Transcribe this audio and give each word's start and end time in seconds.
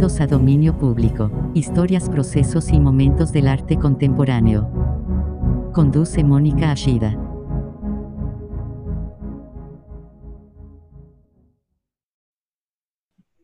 A 0.00 0.26
Dominio 0.26 0.78
Público, 0.78 1.30
historias, 1.52 2.08
procesos 2.08 2.70
y 2.70 2.80
momentos 2.80 3.32
del 3.32 3.46
arte 3.46 3.76
contemporáneo. 3.76 5.70
Conduce 5.74 6.24
Mónica 6.24 6.72
Ashida. 6.72 7.10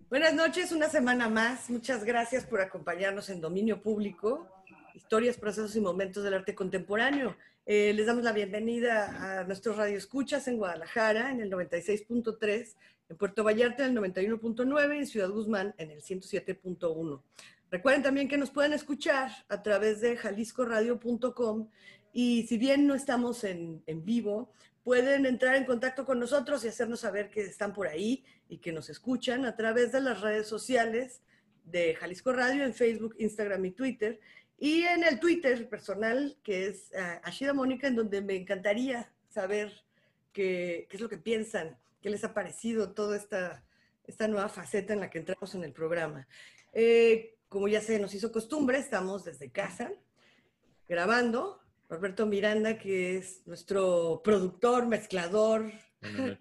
Buenas 0.08 0.32
noches, 0.32 0.72
una 0.72 0.88
semana 0.88 1.28
más. 1.28 1.68
Muchas 1.68 2.04
gracias 2.04 2.46
por 2.46 2.62
acompañarnos 2.62 3.28
en 3.28 3.42
Dominio 3.42 3.82
Público, 3.82 4.48
historias, 4.94 5.36
procesos 5.36 5.76
y 5.76 5.80
momentos 5.82 6.24
del 6.24 6.32
arte 6.32 6.54
contemporáneo. 6.54 7.36
Eh, 7.66 7.92
les 7.92 8.06
damos 8.06 8.24
la 8.24 8.32
bienvenida 8.32 9.40
a 9.40 9.44
nuestros 9.44 9.76
radioescuchas 9.76 10.48
en 10.48 10.56
Guadalajara 10.56 11.32
en 11.32 11.42
el 11.42 11.50
96.3 11.50 12.76
en 13.08 13.16
Puerto 13.16 13.44
Vallarta 13.44 13.86
en 13.86 13.96
el 13.96 14.12
91.9 14.12 14.94
y 14.94 14.98
en 14.98 15.06
Ciudad 15.06 15.30
Guzmán 15.30 15.74
en 15.78 15.90
el 15.90 16.02
107.1. 16.02 17.22
Recuerden 17.70 18.02
también 18.02 18.28
que 18.28 18.38
nos 18.38 18.50
pueden 18.50 18.72
escuchar 18.72 19.30
a 19.48 19.62
través 19.62 20.00
de 20.00 20.16
jaliscoradio.com 20.16 21.68
y 22.12 22.46
si 22.46 22.58
bien 22.58 22.86
no 22.86 22.94
estamos 22.94 23.44
en, 23.44 23.82
en, 23.86 24.04
vivo, 24.04 24.52
pueden 24.84 25.26
entrar 25.26 25.56
en 25.56 25.64
contacto 25.64 26.04
con 26.04 26.18
nosotros 26.18 26.64
y 26.64 26.68
hacernos 26.68 27.00
saber 27.00 27.30
que 27.30 27.42
están 27.42 27.72
por 27.72 27.88
ahí 27.88 28.24
y 28.48 28.58
que 28.58 28.72
nos 28.72 28.88
escuchan 28.88 29.44
a 29.44 29.56
través 29.56 29.92
de 29.92 30.00
las 30.00 30.20
redes 30.20 30.46
sociales 30.46 31.22
de 31.64 31.94
Jalisco 31.96 32.32
Radio 32.32 32.64
en 32.64 32.72
Facebook, 32.72 33.16
Instagram 33.18 33.64
y 33.64 33.70
Twitter. 33.72 34.20
Y 34.58 34.84
en 34.84 35.04
el 35.04 35.20
Twitter 35.20 35.68
personal, 35.68 36.38
que 36.42 36.68
es 36.68 36.90
uh, 36.94 37.20
Ashida 37.22 37.52
Mónica, 37.52 37.88
en 37.88 37.96
donde 37.96 38.22
me 38.22 38.36
encantaría 38.36 39.12
saber 39.28 39.84
qué, 40.32 40.86
qué 40.88 40.96
es 40.96 41.00
lo 41.00 41.08
que 41.08 41.18
piensan 41.18 41.76
¿Qué 42.06 42.10
les 42.10 42.22
ha 42.22 42.32
parecido 42.32 42.92
toda 42.92 43.16
esta, 43.16 43.64
esta 44.04 44.28
nueva 44.28 44.48
faceta 44.48 44.92
en 44.92 45.00
la 45.00 45.10
que 45.10 45.18
entramos 45.18 45.56
en 45.56 45.64
el 45.64 45.72
programa? 45.72 46.28
Eh, 46.72 47.34
como 47.48 47.66
ya 47.66 47.80
se 47.80 47.98
nos 47.98 48.14
hizo 48.14 48.30
costumbre, 48.30 48.78
estamos 48.78 49.24
desde 49.24 49.50
casa 49.50 49.90
grabando. 50.88 51.58
Roberto 51.88 52.24
Miranda, 52.24 52.78
que 52.78 53.16
es 53.16 53.44
nuestro 53.44 54.20
productor, 54.22 54.86
mezclador, 54.86 55.72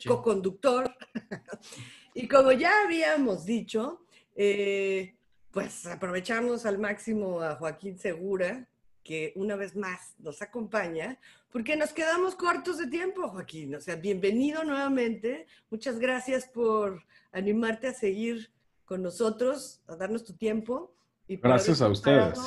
co-conductor. 0.07 0.95
y 2.13 2.27
como 2.27 2.51
ya 2.51 2.83
habíamos 2.83 3.43
dicho, 3.43 4.05
eh, 4.35 5.15
pues 5.49 5.87
aprovechamos 5.87 6.67
al 6.67 6.77
máximo 6.77 7.41
a 7.41 7.55
Joaquín 7.55 7.97
Segura, 7.97 8.69
que 9.05 9.31
una 9.35 9.55
vez 9.55 9.75
más 9.75 10.15
nos 10.17 10.41
acompaña, 10.41 11.19
porque 11.51 11.77
nos 11.77 11.93
quedamos 11.93 12.33
cortos 12.35 12.79
de 12.79 12.87
tiempo, 12.87 13.29
Joaquín. 13.29 13.75
O 13.75 13.79
sea, 13.79 13.95
bienvenido 13.95 14.63
nuevamente. 14.63 15.45
Muchas 15.69 15.99
gracias 15.99 16.47
por 16.47 17.03
animarte 17.31 17.87
a 17.87 17.93
seguir 17.93 18.51
con 18.83 19.03
nosotros, 19.03 19.83
a 19.87 19.95
darnos 19.95 20.25
tu 20.25 20.33
tiempo. 20.33 20.95
Y 21.27 21.37
gracias 21.37 21.83
a 21.83 21.87
ustedes. 21.87 22.39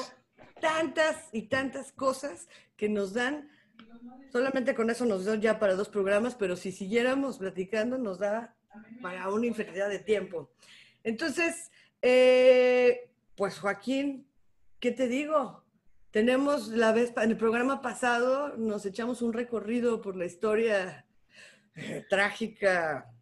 Tantas 0.60 1.28
y 1.32 1.42
tantas 1.42 1.92
cosas 1.92 2.48
que 2.76 2.88
nos 2.88 3.14
dan. 3.14 3.48
Solamente 4.32 4.74
con 4.74 4.90
eso 4.90 5.06
nos 5.06 5.26
da 5.26 5.36
ya 5.36 5.60
para 5.60 5.76
dos 5.76 5.88
programas, 5.88 6.34
pero 6.34 6.56
si 6.56 6.72
siguiéramos 6.72 7.38
platicando 7.38 7.98
nos 7.98 8.18
da 8.18 8.56
para 9.00 9.30
una 9.30 9.46
infinidad 9.46 9.88
de 9.88 10.00
tiempo. 10.00 10.50
Entonces, 11.04 11.70
eh, 12.02 13.12
pues 13.36 13.60
Joaquín, 13.60 14.26
¿qué 14.80 14.90
te 14.90 15.06
digo? 15.06 15.67
Tenemos 16.10 16.68
la 16.68 16.92
vez, 16.92 17.12
en 17.16 17.30
el 17.30 17.36
programa 17.36 17.82
pasado 17.82 18.56
nos 18.56 18.86
echamos 18.86 19.20
un 19.20 19.34
recorrido 19.34 20.00
por 20.00 20.16
la 20.16 20.24
historia 20.24 21.04
eh, 21.74 22.06
trágica. 22.08 23.12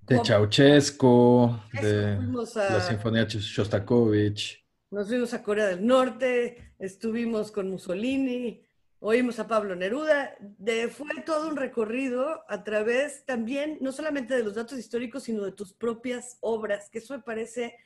De 0.00 0.20
Ceausescu, 0.24 1.60
de 1.80 2.18
la 2.56 2.80
Sinfonía 2.80 3.24
Shostakovich. 3.28 4.66
Nos 4.90 5.06
fuimos 5.06 5.32
a 5.32 5.44
Corea 5.44 5.68
del 5.68 5.86
Norte, 5.86 6.74
estuvimos 6.80 7.52
con 7.52 7.70
Mussolini, 7.70 8.66
oímos 8.98 9.38
a 9.38 9.46
Pablo 9.46 9.76
Neruda. 9.76 10.34
De, 10.40 10.88
fue 10.88 11.22
todo 11.24 11.48
un 11.48 11.56
recorrido 11.56 12.42
a 12.48 12.64
través 12.64 13.24
también, 13.24 13.78
no 13.80 13.92
solamente 13.92 14.34
de 14.34 14.42
los 14.42 14.56
datos 14.56 14.76
históricos, 14.76 15.22
sino 15.22 15.44
de 15.44 15.52
tus 15.52 15.72
propias 15.72 16.36
obras, 16.40 16.90
que 16.90 16.98
eso 16.98 17.14
me 17.14 17.22
parece 17.22 17.76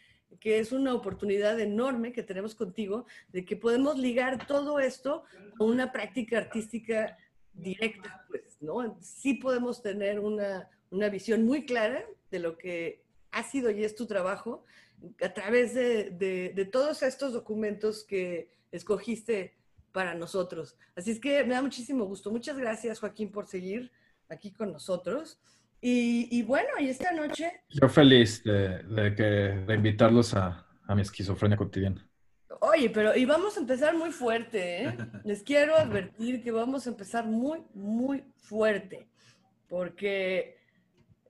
que 0.40 0.58
es 0.58 0.72
una 0.72 0.94
oportunidad 0.94 1.58
enorme 1.60 2.12
que 2.12 2.22
tenemos 2.22 2.54
contigo, 2.54 3.06
de 3.32 3.44
que 3.44 3.56
podemos 3.56 3.98
ligar 3.98 4.46
todo 4.46 4.78
esto 4.78 5.24
a 5.58 5.64
una 5.64 5.92
práctica 5.92 6.38
artística 6.38 7.16
directa, 7.52 8.24
pues, 8.28 8.58
¿no? 8.60 8.98
Sí 9.00 9.34
podemos 9.34 9.82
tener 9.82 10.20
una, 10.20 10.68
una 10.90 11.08
visión 11.08 11.44
muy 11.44 11.64
clara 11.64 12.04
de 12.30 12.38
lo 12.38 12.58
que 12.58 13.02
ha 13.30 13.42
sido 13.42 13.70
y 13.70 13.84
es 13.84 13.94
tu 13.94 14.06
trabajo 14.06 14.64
a 15.22 15.32
través 15.32 15.74
de, 15.74 16.10
de, 16.10 16.52
de 16.54 16.64
todos 16.64 17.02
estos 17.02 17.32
documentos 17.32 18.04
que 18.04 18.50
escogiste 18.72 19.54
para 19.92 20.14
nosotros. 20.14 20.76
Así 20.94 21.10
es 21.10 21.20
que 21.20 21.42
me 21.44 21.54
da 21.54 21.62
muchísimo 21.62 22.04
gusto. 22.04 22.30
Muchas 22.30 22.58
gracias, 22.58 23.00
Joaquín, 23.00 23.30
por 23.30 23.46
seguir 23.46 23.90
aquí 24.28 24.52
con 24.52 24.72
nosotros. 24.72 25.38
Y, 25.80 26.42
bueno, 26.42 26.68
y 26.80 26.88
esta 26.88 27.12
noche... 27.12 27.60
Yo 27.68 27.88
feliz 27.88 28.42
de, 28.42 28.82
de, 28.82 29.14
que, 29.14 29.22
de 29.22 29.74
invitarlos 29.74 30.34
a, 30.34 30.66
a, 30.86 30.94
mi 30.94 31.02
esquizofrenia 31.02 31.56
cotidiana. 31.56 32.08
Oye, 32.60 32.90
pero 32.90 33.14
y 33.14 33.24
vamos 33.24 33.56
a 33.56 33.60
empezar 33.60 33.94
muy 33.96 34.10
fuerte, 34.10 34.84
¿eh? 34.84 34.96
Les 35.24 35.42
quiero 35.42 35.76
advertir 35.76 36.42
que 36.42 36.50
vamos 36.50 36.86
a 36.86 36.90
empezar 36.90 37.26
muy, 37.26 37.62
muy 37.74 38.24
fuerte, 38.36 39.08
porque 39.68 40.58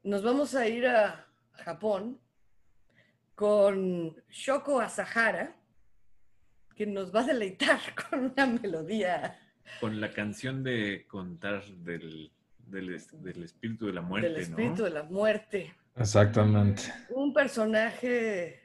nos 0.04 0.22
vamos 0.22 0.54
a 0.54 0.68
ir 0.68 0.86
a 0.86 1.26
Japón 1.52 2.18
con 3.34 4.16
Shoko 4.30 4.80
Asahara, 4.80 5.54
que 6.74 6.86
nos 6.86 7.14
va 7.14 7.20
a 7.20 7.26
deleitar 7.26 7.80
con 8.10 8.32
una 8.32 8.46
melodía. 8.46 9.38
Con 9.80 10.00
la 10.00 10.12
canción 10.12 10.62
de 10.62 11.04
contar 11.08 11.64
del 11.64 12.30
del, 12.66 13.00
del, 13.22 13.42
espíritu 13.42 13.86
de 13.86 13.92
la 13.92 14.02
muerte. 14.02 14.28
Del 14.28 14.40
espíritu 14.40 14.84
de 14.84 14.90
la 14.90 15.02
muerte. 15.04 15.74
Exactamente. 15.96 16.82
Un 17.10 17.32
personaje 17.32 18.60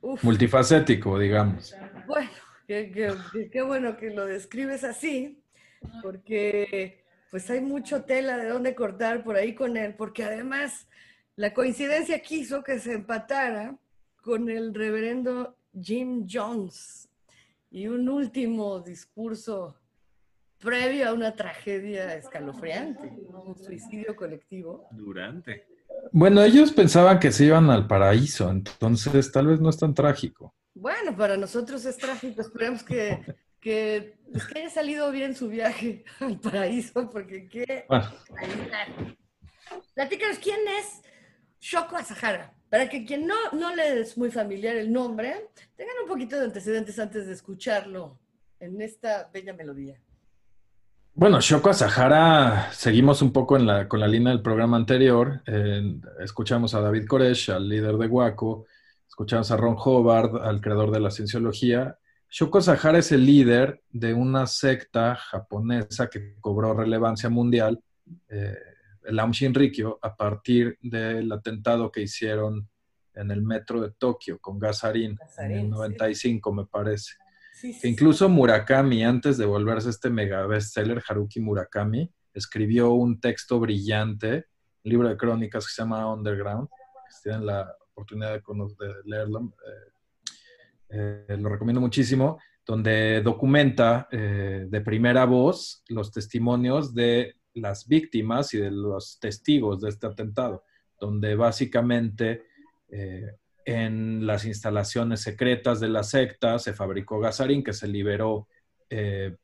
uf. 0.00 0.22
multifacético, 0.22 1.18
digamos. 1.18 1.74
Bueno, 2.06 2.30
qué, 2.66 3.62
bueno 3.66 3.96
que 3.96 4.10
lo 4.10 4.26
describes 4.26 4.84
así, 4.84 5.42
porque 6.02 7.04
pues 7.30 7.48
hay 7.50 7.60
mucho 7.60 8.04
tela 8.04 8.36
de 8.36 8.48
dónde 8.48 8.74
cortar 8.74 9.24
por 9.24 9.36
ahí 9.36 9.54
con 9.54 9.76
él, 9.76 9.94
porque 9.94 10.24
además 10.24 10.86
la 11.36 11.52
coincidencia 11.52 12.20
quiso 12.20 12.62
que 12.62 12.78
se 12.78 12.92
empatara 12.92 13.76
con 14.22 14.48
el 14.48 14.74
reverendo 14.74 15.56
Jim 15.80 16.26
Jones 16.30 17.08
y 17.70 17.88
un 17.88 18.08
último 18.08 18.80
discurso 18.80 19.76
previo 20.64 21.08
a 21.08 21.12
una 21.12 21.36
tragedia 21.36 22.14
escalofriante, 22.14 23.12
un 23.28 23.56
suicidio 23.56 24.16
colectivo. 24.16 24.88
Durante. 24.90 25.66
Bueno, 26.10 26.42
ellos 26.42 26.72
pensaban 26.72 27.20
que 27.20 27.30
se 27.30 27.44
iban 27.44 27.70
al 27.70 27.86
paraíso, 27.86 28.50
entonces 28.50 29.30
tal 29.30 29.48
vez 29.48 29.60
no 29.60 29.68
es 29.68 29.78
tan 29.78 29.94
trágico. 29.94 30.54
Bueno, 30.74 31.16
para 31.16 31.36
nosotros 31.36 31.84
es 31.84 31.96
trágico. 31.96 32.40
Esperemos 32.40 32.82
que, 32.82 33.20
que, 33.60 34.16
pues, 34.32 34.46
que 34.46 34.58
haya 34.58 34.70
salido 34.70 35.10
bien 35.12 35.36
su 35.36 35.48
viaje 35.48 36.04
al 36.20 36.40
paraíso, 36.40 37.08
porque 37.10 37.46
qué... 37.46 37.84
Bueno. 37.88 38.10
Platícanos, 39.94 40.38
¿quién 40.38 40.60
es 40.78 41.02
Shoko 41.60 41.96
Asahara? 41.96 42.52
Para 42.68 42.88
que 42.88 43.04
quien 43.04 43.26
no, 43.26 43.36
no 43.52 43.74
le 43.74 44.00
es 44.00 44.18
muy 44.18 44.30
familiar 44.30 44.74
el 44.76 44.92
nombre, 44.92 45.50
tengan 45.76 45.94
un 46.02 46.08
poquito 46.08 46.36
de 46.36 46.46
antecedentes 46.46 46.98
antes 46.98 47.26
de 47.26 47.32
escucharlo 47.32 48.18
en 48.58 48.80
esta 48.80 49.30
bella 49.32 49.52
melodía. 49.52 50.00
Bueno, 51.16 51.40
Shoko 51.40 51.70
Asahara, 51.70 52.72
seguimos 52.72 53.22
un 53.22 53.32
poco 53.32 53.56
en 53.56 53.66
la, 53.66 53.86
con 53.86 54.00
la 54.00 54.08
línea 54.08 54.32
del 54.32 54.42
programa 54.42 54.76
anterior. 54.76 55.42
Eh, 55.46 56.00
escuchamos 56.18 56.74
a 56.74 56.80
David 56.80 57.06
Koresh, 57.06 57.50
al 57.50 57.68
líder 57.68 57.96
de 57.96 58.08
Waco, 58.08 58.66
escuchamos 59.06 59.48
a 59.52 59.56
Ron 59.56 59.76
Hobart, 59.78 60.34
al 60.42 60.60
creador 60.60 60.90
de 60.90 60.98
la 60.98 61.12
cienciología. 61.12 61.96
Shoko 62.28 62.58
Asahara 62.58 62.98
es 62.98 63.12
el 63.12 63.24
líder 63.24 63.80
de 63.90 64.12
una 64.12 64.48
secta 64.48 65.14
japonesa 65.14 66.08
que 66.08 66.34
cobró 66.40 66.74
relevancia 66.74 67.28
mundial, 67.28 67.80
eh, 68.28 68.58
el 69.04 69.20
Aum 69.20 69.30
Shinrikyo, 69.30 70.00
a 70.02 70.16
partir 70.16 70.78
del 70.82 71.30
atentado 71.30 71.92
que 71.92 72.02
hicieron 72.02 72.68
en 73.14 73.30
el 73.30 73.40
metro 73.40 73.80
de 73.80 73.92
Tokio 73.92 74.40
con 74.40 74.58
gasarín, 74.58 75.16
en 75.38 75.52
el 75.52 75.70
95, 75.70 76.50
sí. 76.50 76.56
me 76.56 76.66
parece 76.66 77.14
que 77.60 77.88
incluso 77.88 78.28
Murakami, 78.28 79.04
antes 79.04 79.38
de 79.38 79.46
volverse 79.46 79.90
este 79.90 80.10
mega 80.10 80.46
bestseller, 80.46 81.02
Haruki 81.06 81.40
Murakami, 81.40 82.10
escribió 82.32 82.92
un 82.92 83.20
texto 83.20 83.60
brillante, 83.60 84.46
un 84.84 84.90
libro 84.90 85.08
de 85.08 85.16
crónicas 85.16 85.66
que 85.66 85.72
se 85.72 85.82
llama 85.82 86.12
Underground, 86.12 86.68
si 87.08 87.22
tienen 87.22 87.46
la 87.46 87.74
oportunidad 87.92 88.32
de, 88.32 88.40
de 88.40 88.94
leerlo, 89.04 89.54
eh, 90.90 91.24
eh, 91.28 91.36
lo 91.38 91.48
recomiendo 91.48 91.80
muchísimo, 91.80 92.38
donde 92.66 93.22
documenta 93.22 94.08
eh, 94.10 94.66
de 94.68 94.80
primera 94.80 95.24
voz 95.24 95.82
los 95.88 96.10
testimonios 96.10 96.94
de 96.94 97.36
las 97.54 97.86
víctimas 97.86 98.52
y 98.54 98.58
de 98.58 98.70
los 98.70 99.18
testigos 99.20 99.80
de 99.80 99.90
este 99.90 100.06
atentado, 100.06 100.64
donde 100.98 101.36
básicamente 101.36 102.42
en 103.64 104.26
las 104.26 104.44
instalaciones 104.44 105.20
secretas 105.20 105.80
de 105.80 105.88
la 105.88 106.02
secta 106.02 106.58
se 106.58 106.74
fabricó 106.74 107.18
gasarín 107.18 107.64
que 107.64 107.72
se 107.72 107.88
liberó 107.88 108.48
eh, 108.90 109.36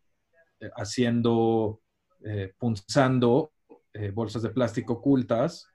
haciendo, 0.77 1.81
eh, 2.23 2.53
punzando 2.59 3.53
eh, 3.95 4.11
bolsas 4.11 4.43
de 4.43 4.51
plástico 4.51 4.95
ocultas 4.95 5.67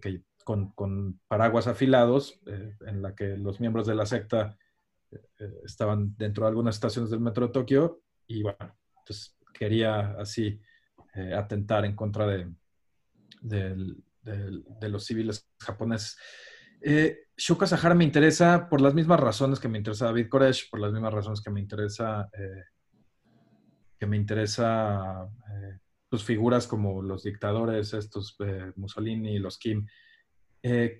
que, 0.00 0.22
con, 0.44 1.20
paraguas 1.26 1.66
afilados 1.66 2.40
en 2.46 3.02
la 3.02 3.14
que 3.16 3.36
los 3.36 3.58
miembros 3.58 3.88
de 3.88 3.96
la 3.96 4.06
secta 4.06 4.56
estaban 5.64 6.14
dentro 6.16 6.44
de 6.44 6.50
algunas 6.50 6.76
estaciones 6.76 7.10
del 7.10 7.18
metro 7.18 7.48
de 7.48 7.52
Tokio 7.52 8.02
y 8.28 8.42
bueno, 8.42 8.76
quería 9.52 10.12
así 10.12 10.60
atentar 11.36 11.84
en 11.84 11.96
contra 11.96 12.28
de, 12.28 12.52
de 13.42 14.88
los 14.88 15.04
civiles 15.04 15.48
japoneses. 15.58 16.16
Eh, 16.86 17.28
Shoko 17.34 17.66
Sahara 17.66 17.94
me 17.94 18.04
interesa 18.04 18.68
por 18.68 18.82
las 18.82 18.92
mismas 18.92 19.18
razones 19.18 19.58
que 19.58 19.68
me 19.68 19.78
interesa 19.78 20.04
David 20.04 20.28
Koresh, 20.28 20.68
por 20.68 20.80
las 20.80 20.92
mismas 20.92 21.14
razones 21.14 21.40
que 21.40 21.50
me 21.50 21.60
interesa 21.60 22.28
eh, 22.32 22.64
que 23.98 24.06
me 24.06 24.18
interesa 24.18 25.26
eh, 25.50 25.78
figuras 26.18 26.68
como 26.68 27.02
los 27.02 27.24
dictadores, 27.24 27.92
estos 27.94 28.36
eh, 28.38 28.70
Mussolini 28.76 29.40
los 29.40 29.58
Kim. 29.58 29.84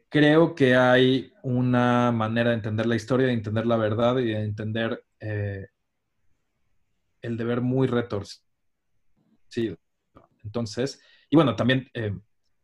creo 0.08 0.56
que 0.56 0.74
hay 0.74 1.32
una 1.44 2.10
manera 2.10 2.50
de 2.50 2.56
entender 2.56 2.86
la 2.86 2.96
historia, 2.96 3.28
de 3.28 3.34
entender 3.34 3.64
la 3.64 3.76
verdad 3.76 4.18
y 4.18 4.32
de 4.32 4.42
entender 4.42 5.04
el 5.20 5.68
deber 7.36 7.60
muy 7.60 7.86
retorcido. 7.86 8.42
Entonces, 10.42 11.00
y 11.30 11.36
bueno, 11.36 11.54
también 11.54 11.88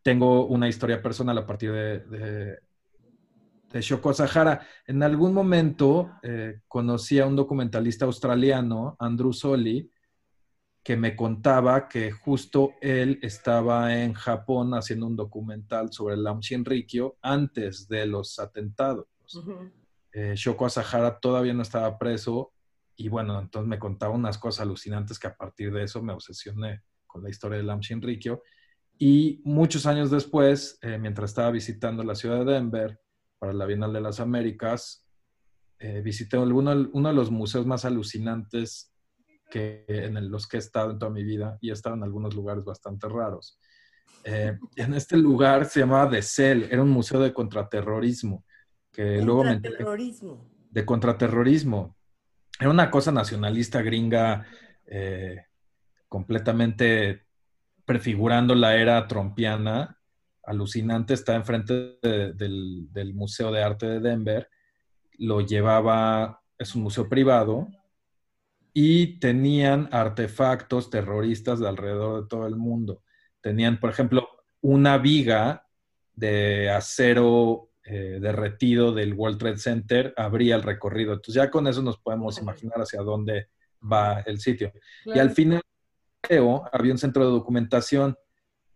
tengo 0.03 0.47
una 0.47 0.69
historia 0.69 1.01
personal 1.01 1.39
a 1.39 1.47
partir 1.47 1.71
de 1.71 2.59
Shoko 3.73 4.13
Sahara. 4.13 4.67
En 4.87 5.03
algún 5.03 5.33
momento 5.33 6.13
eh, 6.23 6.61
conocí 6.67 7.21
a 7.21 7.27
un 7.27 7.37
documentalista 7.37 8.05
australiano, 8.05 8.97
Andrew 8.99 9.33
Soli, 9.33 9.91
que 10.83 10.97
me 10.97 11.15
contaba 11.15 11.89
que 11.89 12.11
justo 12.11 12.73
él 12.81 13.19
estaba 13.23 14.03
en 14.03 14.15
Japón 14.15 14.75
haciendo 14.75 15.07
un 15.07 15.15
documental 15.15 15.93
sobre 15.93 16.15
el 16.15 16.27
Aum 16.27 16.41
Shinrikyo 16.41 17.19
antes 17.23 17.87
de 17.87 18.07
los 18.07 18.39
atentados. 18.39 19.07
Eh, 20.13 20.33
Shoko 20.35 20.67
Asahara 20.67 21.21
todavía 21.21 21.55
no 21.55 21.63
estaba 21.63 21.97
preso 21.99 22.53
y 22.97 23.09
bueno, 23.09 23.39
entonces 23.39 23.69
me 23.69 23.79
contaba 23.79 24.15
unas 24.15 24.39
cosas 24.39 24.63
alucinantes 24.63 25.19
que 25.19 25.29
a 25.29 25.37
partir 25.37 25.73
de 25.73 25.85
eso 25.85 26.03
me 26.03 26.13
obsesioné 26.13 26.83
con 27.07 27.23
la 27.23 27.31
historia 27.31 27.59
del 27.59 27.71
Aum 27.71 27.81
Shinrikyo. 27.81 28.43
Y 28.99 29.41
muchos 29.45 29.87
años 29.87 30.11
después, 30.11 30.79
eh, 30.83 30.99
mientras 30.99 31.31
estaba 31.31 31.51
visitando 31.51 32.03
la 32.03 32.15
ciudad 32.15 32.45
de 32.45 32.53
Denver, 32.53 33.01
para 33.41 33.55
la 33.55 33.65
Bienal 33.65 33.93
de 33.93 34.03
las 34.03 34.21
Américas, 34.21 35.07
eh, 35.79 36.03
visité 36.03 36.37
uno, 36.37 36.91
uno, 36.93 37.09
de 37.09 37.15
los 37.15 37.31
museos 37.31 37.65
más 37.65 37.87
alucinantes 37.87 38.93
que, 39.51 39.87
en 39.89 40.31
los 40.31 40.47
que 40.47 40.59
he 40.59 40.61
estado 40.61 40.91
en 40.91 40.99
toda 40.99 41.11
mi 41.11 41.25
vida 41.25 41.57
y 41.63 41.71
he 41.71 41.73
estado 41.73 41.97
en 41.97 42.03
algunos 42.03 42.35
lugares 42.35 42.65
bastante 42.65 43.09
raros. 43.09 43.59
Eh, 44.25 44.59
en 44.77 44.93
este 44.93 45.17
lugar 45.17 45.65
se 45.65 45.81
llamaba 45.81 46.11
The 46.11 46.21
Cell, 46.21 46.65
era 46.71 46.83
un 46.83 46.91
museo 46.91 47.19
de 47.19 47.33
contraterrorismo. 47.33 48.45
Que 48.93 49.23
luego 49.23 49.45
me 49.45 49.59
de 49.59 50.85
contraterrorismo. 50.85 51.97
Era 52.59 52.71
una 52.71 52.91
cosa 52.91 53.11
nacionalista 53.11 53.81
gringa 53.81 54.45
eh, 54.85 55.47
completamente 56.09 57.25
prefigurando 57.87 58.55
la 58.55 58.77
era 58.77 59.07
trompiana 59.07 60.00
alucinante, 60.51 61.15
está 61.15 61.35
enfrente 61.35 61.99
del, 62.03 63.13
Museo 63.15 63.53
de 63.53 63.63
Arte 63.63 63.87
de 63.87 64.01
Denver, 64.01 64.49
lo 65.19 65.41
llevaba, 65.41 66.43
es 66.59 66.75
un 66.75 66.83
museo 66.83 67.09
privado, 67.09 67.69
y 68.73 69.19
tenían 69.19 69.89
artefactos 69.93 70.91
terroristas 70.91 71.61
de 71.61 71.69
alrededor 71.69 72.23
de 72.23 72.29
todo 72.29 72.47
el 72.47 72.57
mundo. 72.57 73.03
Tenían, 73.41 73.79
por 73.81 73.91
ejemplo, 73.91 74.29
una 74.61 74.99
viga 74.99 75.67
de 76.15 76.71
acero 76.71 77.71
eh, 77.85 78.19
derretido 78.21 78.93
del 78.93 79.15
World 79.15 79.39
Trade 79.39 79.59
Center, 79.59 80.15
abría 80.17 80.57
el 80.57 80.63
recorrido. 80.63 81.13
Entonces 81.13 81.35
ya 81.35 81.51
con 81.51 81.67
eso 81.67 81.83
nos 81.83 81.99
podemos 81.99 82.39
imaginar 82.39 82.81
hacia 82.81 83.03
dónde 83.03 83.49
va 83.81 84.21
el 84.21 84.41
sitio. 84.41 84.73
Y 85.05 85.19
al 85.19 85.31
final 85.31 85.63
había 86.73 86.93
un 86.93 86.99
centro 86.99 87.25
de 87.25 87.31
documentación 87.31 88.17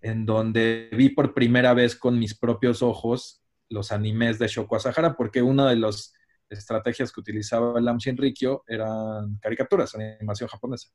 en 0.05 0.27
donde 0.27 0.91
vi 0.93 1.09
por 1.09 1.33
primera 1.33 1.73
vez 1.73 1.97
con 1.97 2.19
mis 2.19 2.39
propios 2.39 2.83
ojos 2.83 3.43
los 3.71 3.91
animes 3.91 4.39
de 4.39 4.49
Shoko 4.49 4.77
Asahara, 4.77 5.17
porque 5.17 5.41
una 5.41 5.71
de 5.71 5.77
las 5.77 6.13
estrategias 6.51 7.11
que 7.11 7.21
utilizaba 7.21 7.79
el 7.81 7.89
Amshin 7.89 8.19
Rikyo 8.19 8.65
eran 8.67 9.39
caricaturas, 9.41 9.95
animación 9.95 10.51
japonesa, 10.51 10.91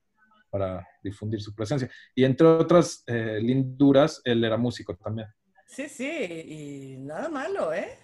para 0.52 0.88
difundir 1.04 1.42
su 1.42 1.56
presencia. 1.56 1.90
Y 2.14 2.24
entre 2.24 2.46
otras 2.46 3.04
eh, 3.08 3.40
linduras, 3.42 4.22
él 4.24 4.44
era 4.44 4.58
músico 4.58 4.96
también. 4.96 5.28
Sí, 5.66 5.90
sí, 5.90 6.08
y 6.46 6.98
nada 7.00 7.30
malo, 7.30 7.74
¿eh? 7.74 7.98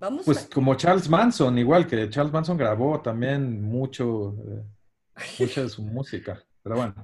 Vamos 0.00 0.24
pues 0.24 0.48
como 0.52 0.74
Charles 0.74 1.08
Manson, 1.08 1.56
igual 1.56 1.86
que 1.86 2.10
Charles 2.10 2.32
Manson 2.32 2.56
grabó 2.58 3.00
también 3.00 3.62
mucho, 3.62 4.34
eh, 4.44 4.64
mucha 5.38 5.62
de 5.62 5.68
su 5.68 5.84
música. 5.84 6.44
Pero 6.62 6.76
bueno, 6.76 6.94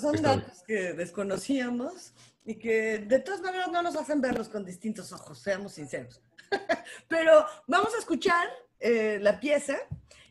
son 0.00 0.22
datos 0.22 0.62
que 0.66 0.92
desconocíamos 0.92 2.12
y 2.44 2.54
que 2.54 2.98
de 2.98 3.18
todas 3.18 3.40
maneras 3.40 3.70
no 3.70 3.82
nos 3.82 3.96
hacen 3.96 4.20
verlos 4.20 4.48
con 4.48 4.64
distintos 4.64 5.12
ojos, 5.12 5.38
seamos 5.38 5.74
sinceros. 5.74 6.22
Pero 7.08 7.44
vamos 7.66 7.94
a 7.94 7.98
escuchar 7.98 8.48
eh, 8.80 9.18
la 9.20 9.38
pieza 9.40 9.76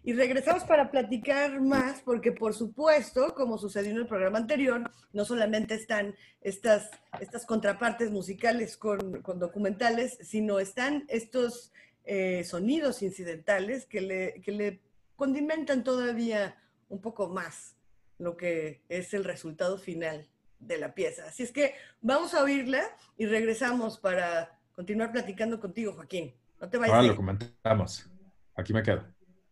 y 0.04 0.14
regresamos 0.14 0.64
para 0.64 0.90
platicar 0.90 1.60
más, 1.62 2.00
porque 2.00 2.32
por 2.32 2.54
supuesto, 2.54 3.36
como 3.36 3.58
sucedió 3.58 3.92
en 3.92 3.98
el 3.98 4.08
programa 4.08 4.38
anterior, 4.38 4.90
no 5.12 5.26
solamente 5.26 5.76
están 5.76 6.16
estas, 6.42 6.90
estas 7.20 7.46
contrapartes 7.46 8.10
musicales 8.10 8.78
con, 8.78 9.22
con 9.22 9.38
documentales, 9.38 10.18
sino 10.22 10.60
están 10.60 11.06
estos 11.10 11.74
eh, 12.06 12.46
sonidos 12.46 13.04
incidentales 13.04 13.86
que 13.86 14.02
le, 14.02 14.42
que 14.42 14.54
le 14.54 14.82
condimentan 15.18 15.84
todavía 15.84 16.56
un 16.88 17.02
poco 17.02 17.28
más 17.28 17.77
lo 18.18 18.38
que 18.38 18.82
es 18.90 19.14
el 19.14 19.24
resultado 19.24 19.78
final 19.78 20.28
de 20.60 20.78
la 20.78 20.94
pieza. 20.94 21.26
Así 21.28 21.44
es 21.44 21.52
que 21.52 21.76
vamos 22.02 22.34
a 22.34 22.44
oírla 22.44 22.84
y 23.18 23.26
regresamos 23.26 23.98
para 23.98 24.58
continuar 24.76 25.12
platicando 25.12 25.60
contigo, 25.60 25.94
Joaquín. 25.94 26.34
No 26.60 26.70
te 26.70 26.78
vayas. 26.78 26.96
Ah, 26.96 27.04
lo 27.04 27.16
comentamos. 27.16 28.10
Aquí 28.56 28.74
me 28.74 28.82
quedo. 28.82 29.04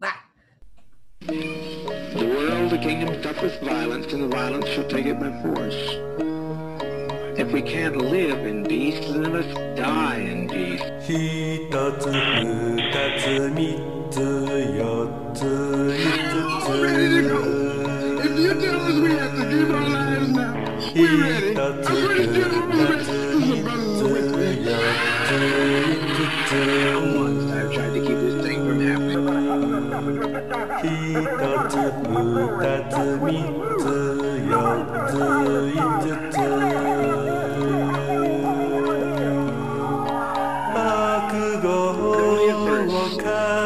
Va. 0.01 0.13
The 1.19 2.25
world, 2.25 2.71
the 2.71 2.79
kingdom 2.79 3.13
stuck 3.19 3.41
with 3.41 3.59
violence, 3.61 4.11
and 4.13 4.23
the 4.23 4.35
violence 4.35 4.67
shall 4.69 4.87
take 4.87 5.05
it 5.05 5.19
by 5.19 5.31
force. 5.41 5.99
If 7.37 7.51
we 7.51 7.61
can't 7.61 7.97
live 7.97 8.45
in 8.47 8.63
peace, 8.63 8.99
then 9.11 9.33
let's 9.33 9.53
die 9.75 10.19
in 10.19 10.47
peace. 10.47 10.81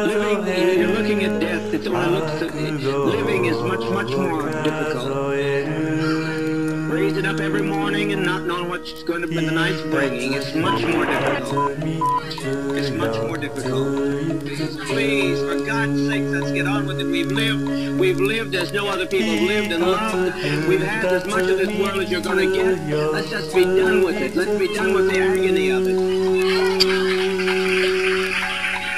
Living, 0.10 0.80
you're 0.80 0.88
looking 0.88 1.24
at 1.24 1.40
death. 1.40 1.74
It's 1.74 1.88
all 1.88 1.94
looks. 1.94 2.42
Living 2.42 3.46
is 3.46 3.58
much, 3.58 3.90
much 3.92 4.12
more 4.16 4.52
difficult. 4.64 4.99
Up 7.30 7.40
every 7.40 7.62
morning 7.62 8.12
and 8.12 8.26
not 8.26 8.42
knowing 8.42 8.70
what's 8.70 9.04
going 9.04 9.22
to 9.22 9.28
be 9.28 9.36
the 9.36 9.52
night's 9.52 9.84
bringing, 9.84 10.34
it's 10.34 10.56
much 10.56 10.82
more 10.82 11.06
difficult. 11.06 11.78
It's 12.76 12.90
much 12.90 13.16
more 13.18 13.38
difficult. 13.38 13.88
Please, 14.88 15.40
for 15.40 15.64
God's 15.64 16.08
sake, 16.08 16.24
let's 16.24 16.52
get 16.52 16.66
on 16.66 16.88
with 16.88 17.00
it. 17.00 17.06
We've 17.06 17.32
lived, 17.32 18.00
we've 18.00 18.20
lived 18.20 18.56
as 18.56 18.74
no 18.74 18.88
other 18.88 19.06
people 19.06 19.30
have 19.30 19.44
lived 19.44 19.72
and 19.72 19.84
loved. 19.84 20.68
We've 20.68 20.82
had 20.82 21.06
as 21.06 21.28
much 21.28 21.48
of 21.48 21.60
this 21.60 21.70
world 21.80 22.02
as 22.02 22.10
you're 22.10 22.20
going 22.20 22.50
to 22.50 22.56
get. 22.56 22.80
Let's 23.14 23.30
just 23.30 23.54
be 23.54 23.64
done 23.64 24.02
with 24.04 24.16
it. 24.16 24.36
Let's 24.36 24.58
be 24.58 24.74
done 24.74 24.96
with 24.96 25.12
the 25.12 25.20
agony 25.20 25.70
of 25.70 25.86
it 25.86 26.00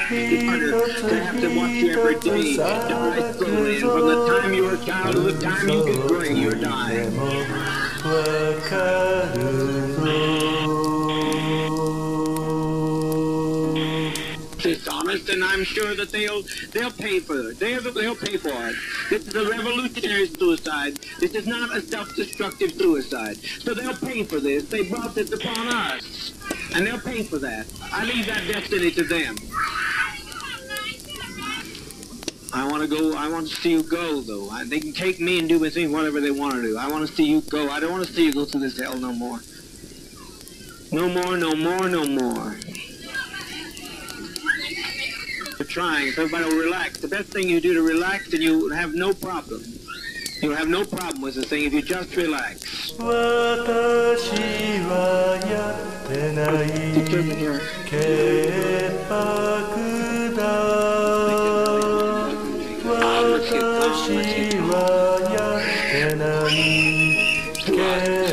to 0.08 1.20
have 1.22 1.38
to 1.38 1.54
watch 1.54 1.70
you 1.70 2.00
every 2.00 2.18
day 2.20 2.56
die 2.56 3.32
slowly. 3.32 3.76
And 3.76 3.90
from 3.90 4.06
the 4.06 4.26
time 4.26 4.54
you 4.54 4.64
were 4.64 4.76
a 4.76 4.78
child 4.78 5.16
to 5.16 5.20
the 5.20 5.38
time 5.38 5.68
you 5.68 5.84
dishonest, 15.12 15.28
and 15.28 15.44
I'm 15.44 15.64
sure 15.64 15.94
that 15.94 16.10
they'll 16.10 16.42
they'll 16.72 16.90
pay 16.90 17.20
for 17.20 17.50
it. 17.50 17.58
They'll 17.58 17.92
they'll 17.92 18.16
pay 18.16 18.36
for 18.36 18.48
it. 18.48 18.76
This 19.10 19.26
is 19.26 19.34
a 19.34 19.48
revolutionary 19.48 20.26
suicide. 20.26 20.98
This 21.20 21.34
is 21.34 21.46
not 21.46 21.74
a 21.76 21.80
self-destructive 21.80 22.72
suicide. 22.72 23.36
So 23.60 23.74
they'll 23.74 23.96
pay 23.96 24.24
for 24.24 24.40
this. 24.40 24.64
They 24.64 24.88
brought 24.88 25.14
this 25.14 25.32
upon 25.32 25.68
us, 25.68 26.32
and 26.74 26.86
they'll 26.86 27.00
pay 27.00 27.22
for 27.22 27.38
that. 27.38 27.66
I 27.92 28.04
leave 28.04 28.26
that 28.26 28.46
destiny 28.46 28.90
to 28.92 29.04
them. 29.04 29.36
I 32.54 32.66
want 32.66 32.82
to 32.82 32.88
go. 32.88 33.16
I 33.16 33.28
want 33.28 33.48
to 33.48 33.54
see 33.54 33.70
you 33.70 33.82
go, 33.82 34.20
though. 34.20 34.50
I, 34.50 34.64
they 34.64 34.78
can 34.78 34.92
take 34.92 35.20
me 35.20 35.38
and 35.38 35.48
do 35.48 35.58
with 35.58 35.74
me 35.74 35.86
whatever 35.86 36.20
they 36.20 36.30
want 36.30 36.54
to 36.56 36.62
do. 36.62 36.76
I 36.76 36.86
want 36.88 37.08
to 37.08 37.14
see 37.14 37.24
you 37.24 37.40
go. 37.40 37.70
I 37.70 37.80
don't 37.80 37.92
want 37.92 38.06
to 38.06 38.12
see 38.12 38.26
you 38.26 38.32
go 38.32 38.44
through 38.44 38.60
this 38.60 38.78
hell 38.78 38.96
no 38.96 39.12
more. 39.12 39.40
No 40.92 41.08
more, 41.08 41.38
no 41.38 41.54
more, 41.54 41.88
no 41.88 42.04
more. 42.04 42.56
We're 45.58 45.66
trying. 45.66 46.12
So 46.12 46.24
everybody 46.24 46.44
will 46.44 46.62
relax. 46.62 46.98
The 47.00 47.08
best 47.08 47.30
thing 47.30 47.48
you 47.48 47.60
do 47.60 47.72
to 47.72 47.82
relax, 47.82 48.34
and 48.34 48.42
you 48.42 48.68
have 48.68 48.94
no 48.94 49.14
problem. 49.14 49.62
You'll 50.42 50.56
have 50.56 50.68
no 50.68 50.84
problem 50.84 51.22
with 51.22 51.36
the 51.36 51.42
thing 51.42 51.64
if 51.64 51.72
you 51.72 51.80
just 51.80 52.14
relax. 52.16 52.92
Determined 56.92 57.38
here. 57.38 57.60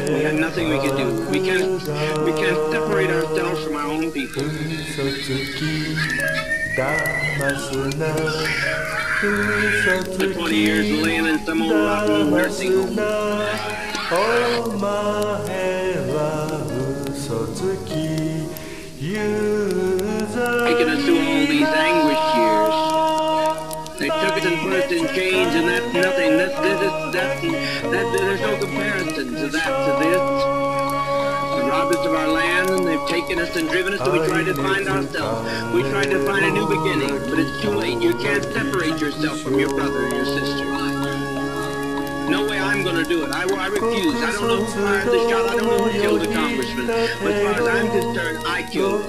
We 0.09 0.23
had 0.23 0.35
nothing 0.35 0.69
we 0.69 0.79
could 0.79 0.97
do. 0.97 1.29
We 1.29 1.39
can't, 1.39 1.81
we 2.25 2.31
can't 2.33 2.71
separate 2.71 3.09
ourselves 3.09 3.63
from 3.63 3.75
our 3.75 3.85
own 3.87 4.11
people. 4.11 4.43
20 10.33 10.55
years. 10.55 10.89
I 20.37 20.73
can 20.77 20.89
assume 20.89 21.18
and 24.73 25.09
chains, 25.09 25.55
and 25.55 25.67
that's 25.67 25.93
nothing. 25.93 26.37
That's 26.37 26.53
that's 27.11 27.41
that. 27.41 28.17
There's 28.17 28.41
no 28.41 28.57
comparison 28.59 29.33
to 29.33 29.47
that 29.47 29.65
to 29.85 29.91
this. 30.03 30.21
They 31.55 31.69
robbed 31.69 31.95
us 31.95 32.05
of 32.05 32.13
our 32.13 32.27
land, 32.27 32.69
and 32.69 32.85
they've 32.85 33.07
taken 33.07 33.39
us 33.39 33.55
and 33.55 33.67
driven 33.69 33.93
us. 33.93 33.99
So 33.99 34.11
we 34.11 34.27
tried 34.27 34.45
to 34.45 34.53
find 34.55 34.87
ourselves. 34.87 35.73
We 35.73 35.81
tried 35.89 36.11
to 36.11 36.23
find 36.25 36.45
a 36.45 36.51
new 36.51 36.67
beginning, 36.67 37.17
but 37.29 37.39
it's 37.39 37.61
too 37.61 37.71
late. 37.71 38.01
You 38.01 38.13
can't 38.15 38.43
separate 38.43 38.99
yourself 39.01 39.39
from 39.41 39.59
your 39.59 39.69
brother 39.69 40.05
and 40.05 40.13
your 40.13 40.25
sister. 40.25 40.78
No 42.29 42.45
way 42.47 42.59
I'm 42.59 42.83
gonna 42.83 43.03
do 43.03 43.25
it. 43.25 43.31
I, 43.31 43.41
I 43.41 43.67
refuse. 43.67 44.15
I 44.21 44.31
don't 44.31 44.47
know 44.47 44.63
who 44.63 44.71
fired 44.71 45.07
the 45.07 45.29
shot. 45.29 45.49
I 45.49 45.55
don't 45.55 45.65
know 45.65 45.83
who 45.85 45.91
killed 45.91 46.21
the 46.21 46.31
congressman. 46.31 46.85
But 46.85 47.31
as 47.31 47.41
far 47.41 47.53
as 47.53 47.67
I'm 47.67 47.89
concerned, 47.89 48.43
I 48.45 48.63
killed. 48.63 49.01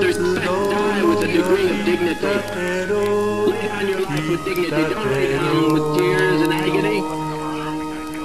There's 0.00 0.16
die 0.16 1.02
with 1.02 1.24
a 1.24 1.26
degree 1.26 1.68
of 1.68 1.84
dignity. 1.84 2.26
Lay 2.26 3.66
down 3.66 3.88
your 3.88 4.00
life 4.02 4.28
with 4.28 4.44
dignity. 4.44 4.70
Don't 4.70 5.06
lay 5.10 5.32
down 5.32 5.72
with 5.72 5.98
tears 5.98 6.40
and 6.42 6.52
agony. 6.52 7.00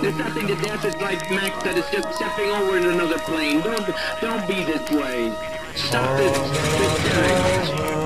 There's 0.01 0.17
nothing 0.17 0.47
to 0.47 0.55
death. 0.55 0.85
It's 0.85 1.01
like 1.01 1.27
Max 1.31 1.63
said. 1.63 1.77
It's 1.79 1.89
just 1.89 2.13
stepping 2.13 2.51
over 2.51 2.77
in 2.77 2.85
another 2.85 3.17
plane. 3.19 3.61
Don't 3.61 3.89
don't 4.21 4.47
be 4.47 4.63
this 4.63 4.87
way. 4.91 5.33
Stop 5.73 6.17
this. 6.17 6.37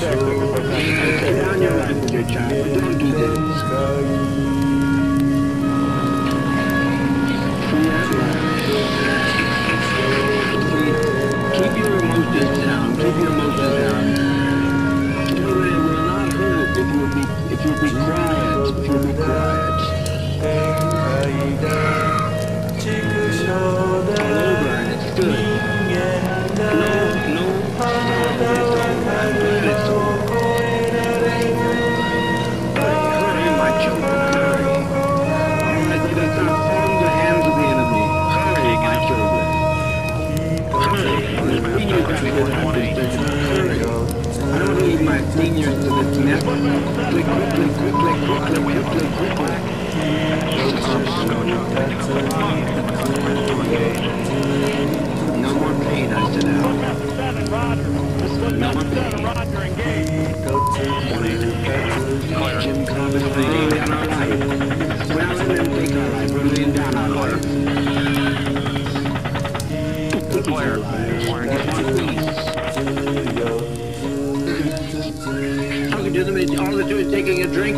Check 0.00 0.18
the 0.18 1.19
Clear. 70.50 70.78
Clear. 70.78 72.09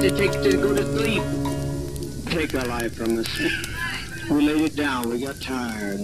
To 0.03 0.11
take 0.17 0.33
to 0.33 0.57
go 0.57 0.75
to 0.75 0.85
sleep. 0.99 1.23
Take 2.27 2.57
our 2.57 2.67
life 2.67 2.93
from 2.97 3.17
us. 3.19 3.39
We 4.29 4.49
laid 4.49 4.63
it 4.63 4.75
down. 4.75 5.09
We 5.09 5.21
got 5.21 5.41
tired. 5.41 6.01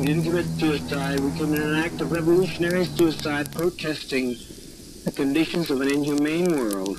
We 0.00 0.04
didn't 0.04 0.24
commit 0.24 0.46
suicide. 0.58 1.20
We 1.20 1.30
committed 1.38 1.66
an 1.66 1.76
act 1.76 2.00
of 2.00 2.10
revolutionary 2.10 2.86
suicide 2.86 3.52
protesting 3.52 4.34
the 5.04 5.12
conditions 5.14 5.70
of 5.70 5.80
an 5.80 5.88
inhumane 5.88 6.50
world. 6.58 6.98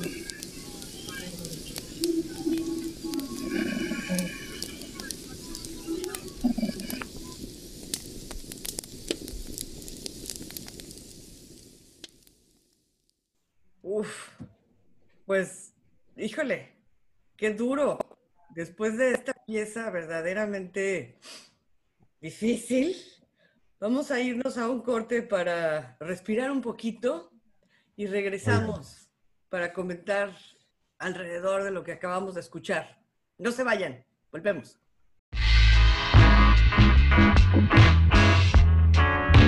Híjole, 16.34 16.74
qué 17.38 17.54
duro. 17.54 18.00
Después 18.56 18.98
de 18.98 19.12
esta 19.12 19.34
pieza 19.46 19.92
verdaderamente 19.92 21.20
difícil, 22.20 22.96
vamos 23.80 24.10
a 24.10 24.20
irnos 24.20 24.58
a 24.58 24.68
un 24.68 24.82
corte 24.82 25.22
para 25.22 25.96
respirar 26.00 26.50
un 26.50 26.62
poquito 26.62 27.32
y 27.96 28.08
regresamos 28.08 29.10
para 29.50 29.74
comentar 29.74 30.36
alrededor 30.98 31.64
de 31.64 31.70
lo 31.70 31.84
que 31.84 31.92
acabamos 31.92 32.34
de 32.34 32.42
escuchar. 32.42 33.00
No 33.38 33.52
se 33.52 33.64
vayan, 33.64 34.04
volvemos. 34.32 34.80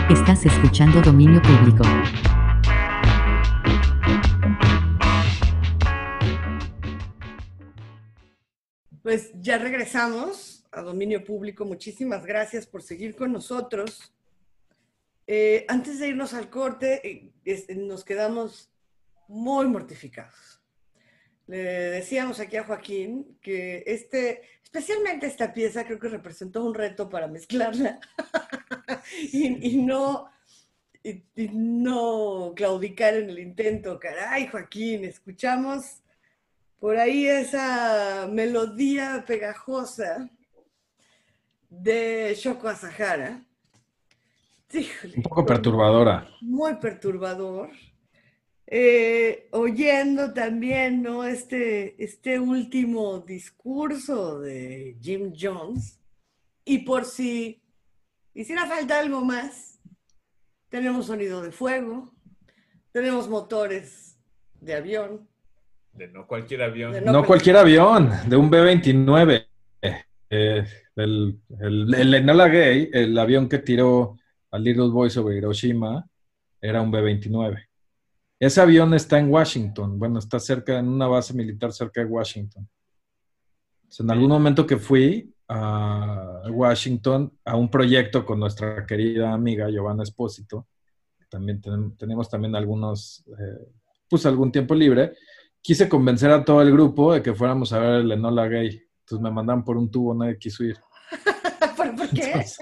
Estás 0.08 0.46
escuchando 0.46 1.02
Dominio 1.02 1.42
Público. 1.42 1.84
Pues 9.06 9.30
ya 9.40 9.60
regresamos 9.60 10.66
a 10.72 10.82
dominio 10.82 11.24
público. 11.24 11.64
Muchísimas 11.64 12.26
gracias 12.26 12.66
por 12.66 12.82
seguir 12.82 13.16
con 13.16 13.32
nosotros. 13.32 14.12
Eh, 15.28 15.64
antes 15.68 16.00
de 16.00 16.08
irnos 16.08 16.34
al 16.34 16.50
corte, 16.50 17.08
eh, 17.08 17.32
es- 17.46 17.70
nos 17.70 18.04
quedamos 18.04 18.72
muy 19.28 19.68
mortificados. 19.68 20.60
Le 21.46 21.58
decíamos 21.92 22.40
aquí 22.40 22.58
a 22.58 22.64
Joaquín 22.64 23.38
que 23.44 23.84
este, 23.86 24.42
especialmente 24.64 25.28
esta 25.28 25.54
pieza, 25.54 25.86
creo 25.86 26.00
que 26.00 26.08
representó 26.10 26.66
un 26.66 26.74
reto 26.74 27.08
para 27.08 27.28
mezclarla 27.28 28.00
y 29.32 29.78
no, 29.84 30.32
y, 31.04 31.22
y 31.36 31.50
no 31.54 32.54
claudicar 32.56 33.14
en 33.14 33.30
el 33.30 33.38
intento. 33.38 34.00
Caray, 34.00 34.48
Joaquín, 34.48 35.06
escuchamos 35.06 36.02
por 36.80 36.98
ahí 36.98 37.28
esa 37.28 38.28
melodía 38.32 39.24
pegajosa 39.28 40.30
de 41.70 42.36
Shoko 42.38 42.68
Asahara. 42.68 43.44
Híjole, 44.74 45.14
Un 45.18 45.24
poco 45.24 45.46
perturbadora. 45.46 46.30
muy 46.42 46.76
perturbador. 46.76 47.70
Eh, 48.68 49.48
oyendo 49.52 50.34
también, 50.34 51.04
¿no? 51.04 51.24
Este, 51.24 52.04
este 52.04 52.40
último 52.40 53.20
discurso 53.20 54.40
de 54.40 54.98
Jim 55.02 55.34
Jones. 55.40 56.00
Y 56.66 56.80
por 56.80 57.06
si 57.06 57.62
hiciera 58.34 58.66
falta 58.66 59.00
algo 59.00 59.22
más, 59.24 59.80
tenemos 60.70 61.06
sonido 61.06 61.42
de 61.44 61.52
fuego, 61.52 62.12
tenemos 62.92 63.30
motores 63.30 64.18
de 64.60 64.74
avión. 64.74 65.30
De 65.96 66.08
no 66.10 66.28
cualquier 66.28 66.62
avión. 66.64 66.92
De 66.94 67.02
No, 67.02 67.24
cualquier 67.26 67.58
avión, 67.58 68.12
de 68.28 68.36
un 68.36 68.50
B-29. 68.50 69.48
Eh, 70.30 70.66
el, 70.96 71.40
el, 71.60 71.94
el 71.94 72.14
Enola 72.14 72.48
Gay, 72.48 72.90
el 72.92 73.18
avión 73.18 73.48
que 73.48 73.60
tiró 73.60 74.18
a 74.52 74.58
Little 74.60 74.90
Boy 74.90 75.10
sobre 75.10 75.38
Hiroshima, 75.38 76.06
era 76.62 76.82
un 76.82 76.92
B-29. 76.92 77.66
Ese 78.40 78.60
avión 78.62 78.94
está 78.94 79.18
en 79.20 79.30
Washington, 79.32 79.98
bueno, 79.98 80.20
está 80.20 80.40
cerca, 80.40 80.78
en 80.80 80.88
una 80.90 81.08
base 81.08 81.34
militar 81.34 81.72
cerca 81.72 82.02
de 82.02 82.08
Washington. 82.08 82.68
En 84.00 84.12
algún 84.12 84.28
momento 84.30 84.66
que 84.68 84.76
fui 84.78 85.34
a 85.48 86.42
Washington 86.50 87.32
a 87.46 87.56
un 87.56 87.70
proyecto 87.70 88.26
con 88.26 88.40
nuestra 88.40 88.86
querida 88.86 89.32
amiga 89.32 89.70
Giovanna 89.70 90.04
Espósito, 90.04 90.68
también 91.30 91.62
tenem- 91.62 91.96
tenemos 91.98 92.30
también 92.30 92.56
algunos, 92.56 93.24
eh, 93.40 93.68
pues 94.10 94.26
algún 94.26 94.52
tiempo 94.52 94.76
libre, 94.76 95.14
quise 95.66 95.90
convencer 95.90 96.30
a 96.30 96.46
todo 96.46 96.62
el 96.62 96.72
grupo 96.72 97.12
de 97.12 97.24
que 97.24 97.34
fuéramos 97.34 97.74
a 97.74 97.80
ver 97.80 98.02
el 98.02 98.12
Enola 98.12 98.48
Gay. 98.48 98.84
Entonces 99.00 99.24
me 99.24 99.32
mandaron 99.32 99.64
por 99.64 99.78
un 99.78 99.90
tubo, 99.90 100.14
nadie 100.14 100.38
quiso 100.38 100.64
ir. 100.64 100.78
¿Por, 101.76 101.96
por 101.96 102.08
qué? 102.10 102.34
Entonces, 102.34 102.60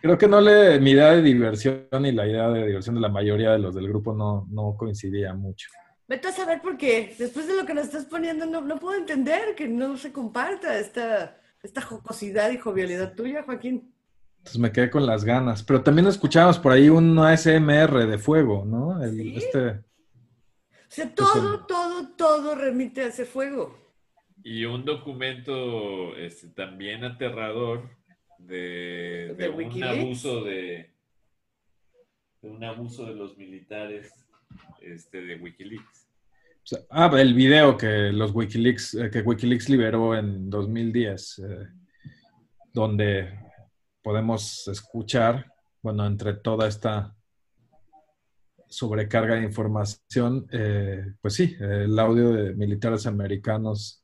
creo 0.00 0.16
que 0.16 0.28
no 0.28 0.40
le, 0.40 0.80
mi 0.80 0.92
idea 0.92 1.12
de 1.12 1.20
diversión 1.20 2.06
y 2.06 2.12
la 2.12 2.26
idea 2.26 2.48
de 2.48 2.66
diversión 2.68 2.94
de 2.94 3.02
la 3.02 3.10
mayoría 3.10 3.52
de 3.52 3.58
los 3.58 3.74
del 3.74 3.86
grupo 3.86 4.14
no, 4.14 4.46
no 4.50 4.74
coincidía 4.78 5.34
mucho. 5.34 5.68
Vete 6.08 6.28
a 6.28 6.32
saber 6.32 6.62
por 6.62 6.78
qué. 6.78 7.14
Después 7.18 7.46
de 7.46 7.54
lo 7.54 7.66
que 7.66 7.74
nos 7.74 7.84
estás 7.84 8.06
poniendo, 8.06 8.46
no, 8.46 8.62
no 8.62 8.78
puedo 8.78 8.96
entender 8.96 9.54
que 9.54 9.68
no 9.68 9.98
se 9.98 10.10
comparta 10.10 10.78
esta, 10.78 11.38
esta 11.62 11.82
jocosidad 11.82 12.50
y 12.50 12.56
jovialidad 12.56 13.14
tuya, 13.14 13.42
Joaquín. 13.42 13.91
Entonces 14.42 14.58
me 14.60 14.72
quedé 14.72 14.90
con 14.90 15.06
las 15.06 15.24
ganas. 15.24 15.62
Pero 15.62 15.82
también 15.82 16.08
escuchábamos 16.08 16.58
por 16.58 16.72
ahí 16.72 16.88
un 16.88 17.16
ASMR 17.18 18.06
de 18.06 18.18
fuego, 18.18 18.64
¿no? 18.64 19.02
El- 19.02 19.16
Sí. 19.16 19.34
Este, 19.36 19.68
O 19.68 19.82
sea, 20.88 21.14
todo, 21.14 21.64
todo, 21.66 22.08
todo 22.16 22.54
remite 22.56 23.02
a 23.02 23.06
ese 23.06 23.24
fuego. 23.24 23.78
Y 24.42 24.64
un 24.64 24.84
documento 24.84 26.16
este, 26.16 26.48
también 26.48 27.04
aterrador 27.04 27.88
de, 28.38 29.28
¿De 29.28 29.44
de 29.44 29.48
un 29.48 29.56
Wikileaks? 29.58 29.98
abuso 30.00 30.42
de, 30.44 30.90
de 32.42 32.50
un 32.50 32.64
abuso 32.64 33.06
de 33.06 33.14
los 33.14 33.38
militares 33.38 34.12
este, 34.80 35.22
de 35.22 35.36
Wikileaks. 35.36 36.08
o 36.64 36.66
sea, 36.66 36.80
ah, 36.90 37.10
el 37.16 37.34
video 37.34 37.76
que 37.78 38.10
los 38.12 38.34
Wikileaks, 38.34 38.94
eh, 38.94 39.10
que 39.10 39.20
Wikileaks 39.20 39.68
liberó 39.68 40.16
en 40.16 40.50
2010, 40.50 41.38
eh, 41.38 41.68
donde 42.74 43.38
podemos 44.02 44.68
escuchar, 44.68 45.52
bueno, 45.80 46.06
entre 46.06 46.34
toda 46.34 46.68
esta 46.68 47.14
sobrecarga 48.68 49.36
de 49.36 49.44
información, 49.44 50.46
eh, 50.50 51.04
pues 51.20 51.34
sí, 51.34 51.56
el 51.60 51.98
audio 51.98 52.30
de 52.30 52.54
militares 52.54 53.06
americanos 53.06 54.02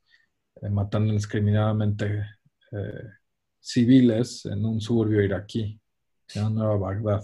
eh, 0.60 0.68
matando 0.68 1.08
indiscriminadamente 1.08 2.24
eh, 2.72 3.08
civiles 3.60 4.44
en 4.46 4.64
un 4.64 4.80
suburbio 4.80 5.22
iraquí, 5.22 5.80
en 6.34 6.54
Nueva 6.54 6.76
Bagdad. 6.76 7.22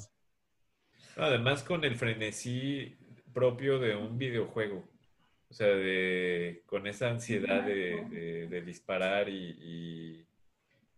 Además 1.17 1.63
con 1.63 1.85
el 1.85 1.97
frenesí 1.97 2.97
propio 3.33 3.79
de 3.79 3.97
un 3.97 4.17
videojuego. 4.17 4.89
O 5.51 5.55
sea, 5.55 5.69
de, 5.69 6.63
con 6.67 6.87
esa 6.87 7.11
ansiedad 7.11 7.65
de, 7.65 8.63
disparar 8.65 9.29
y, 9.29 10.25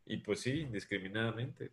y, 0.07 0.19
pues 0.19 0.41
sí, 0.41 0.61
indiscriminadamente. 0.61 1.73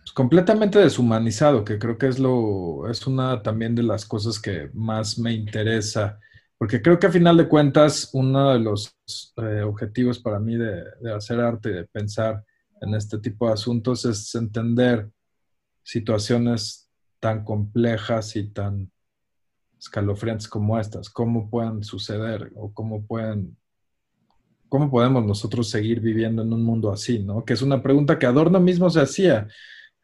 Pues, 0.00 0.12
completamente 0.12 0.78
deshumanizado, 0.78 1.64
que 1.64 1.78
creo 1.78 1.98
que 1.98 2.08
es 2.08 2.18
lo, 2.18 2.88
es 2.90 3.06
una 3.06 3.42
también 3.42 3.74
de 3.74 3.82
las 3.82 4.04
cosas 4.06 4.40
que 4.40 4.70
más 4.74 5.18
me 5.18 5.32
interesa, 5.32 6.18
porque 6.56 6.82
creo 6.82 6.98
que 6.98 7.06
a 7.06 7.12
final 7.12 7.36
de 7.36 7.48
cuentas 7.48 8.10
uno 8.12 8.52
de 8.52 8.58
los 8.58 8.96
eh, 9.36 9.62
objetivos 9.62 10.18
para 10.18 10.38
mí 10.38 10.56
de, 10.56 10.82
de 11.00 11.14
hacer 11.14 11.40
arte, 11.40 11.70
de 11.70 11.84
pensar 11.84 12.44
en 12.80 12.94
este 12.94 13.18
tipo 13.18 13.46
de 13.46 13.52
asuntos, 13.52 14.04
es 14.04 14.34
entender 14.34 15.08
situaciones 15.82 16.90
tan 17.20 17.44
complejas 17.44 18.36
y 18.36 18.50
tan 18.50 18.90
escalofriantes 19.78 20.48
como 20.48 20.78
estas, 20.78 21.08
cómo 21.10 21.50
pueden 21.50 21.84
suceder 21.84 22.50
o 22.56 22.72
cómo 22.72 23.06
pueden, 23.06 23.56
cómo 24.68 24.90
podemos 24.90 25.24
nosotros 25.24 25.70
seguir 25.70 26.00
viviendo 26.00 26.42
en 26.42 26.52
un 26.52 26.62
mundo 26.62 26.92
así, 26.92 27.18
¿no? 27.20 27.44
Que 27.44 27.54
es 27.54 27.62
una 27.62 27.82
pregunta 27.82 28.18
que 28.18 28.26
Adorno 28.26 28.60
mismo 28.60 28.90
se 28.90 29.00
hacía 29.00 29.46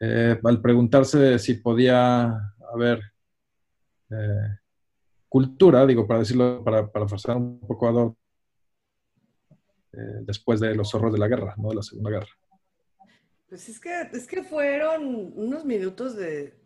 eh, 0.00 0.38
al 0.42 0.60
preguntarse 0.60 1.38
si 1.38 1.54
podía 1.54 2.54
haber 2.72 3.00
eh, 4.10 4.58
cultura, 5.28 5.86
digo, 5.86 6.06
para 6.06 6.20
decirlo, 6.20 6.62
para, 6.64 6.90
para 6.90 7.06
forzar 7.08 7.36
un 7.36 7.60
poco 7.60 7.86
a 7.86 7.90
Adorno, 7.90 8.16
eh, 9.92 10.20
después 10.22 10.60
de 10.60 10.74
los 10.74 10.94
horrores 10.94 11.14
de 11.14 11.18
la 11.20 11.28
guerra, 11.28 11.54
¿no? 11.56 11.68
De 11.70 11.76
la 11.76 11.82
Segunda 11.82 12.10
Guerra. 12.10 12.28
Pues 13.48 13.68
es 13.68 13.78
que, 13.78 14.08
es 14.12 14.26
que 14.26 14.42
fueron 14.42 15.32
unos 15.36 15.64
minutos 15.64 16.16
de, 16.16 16.58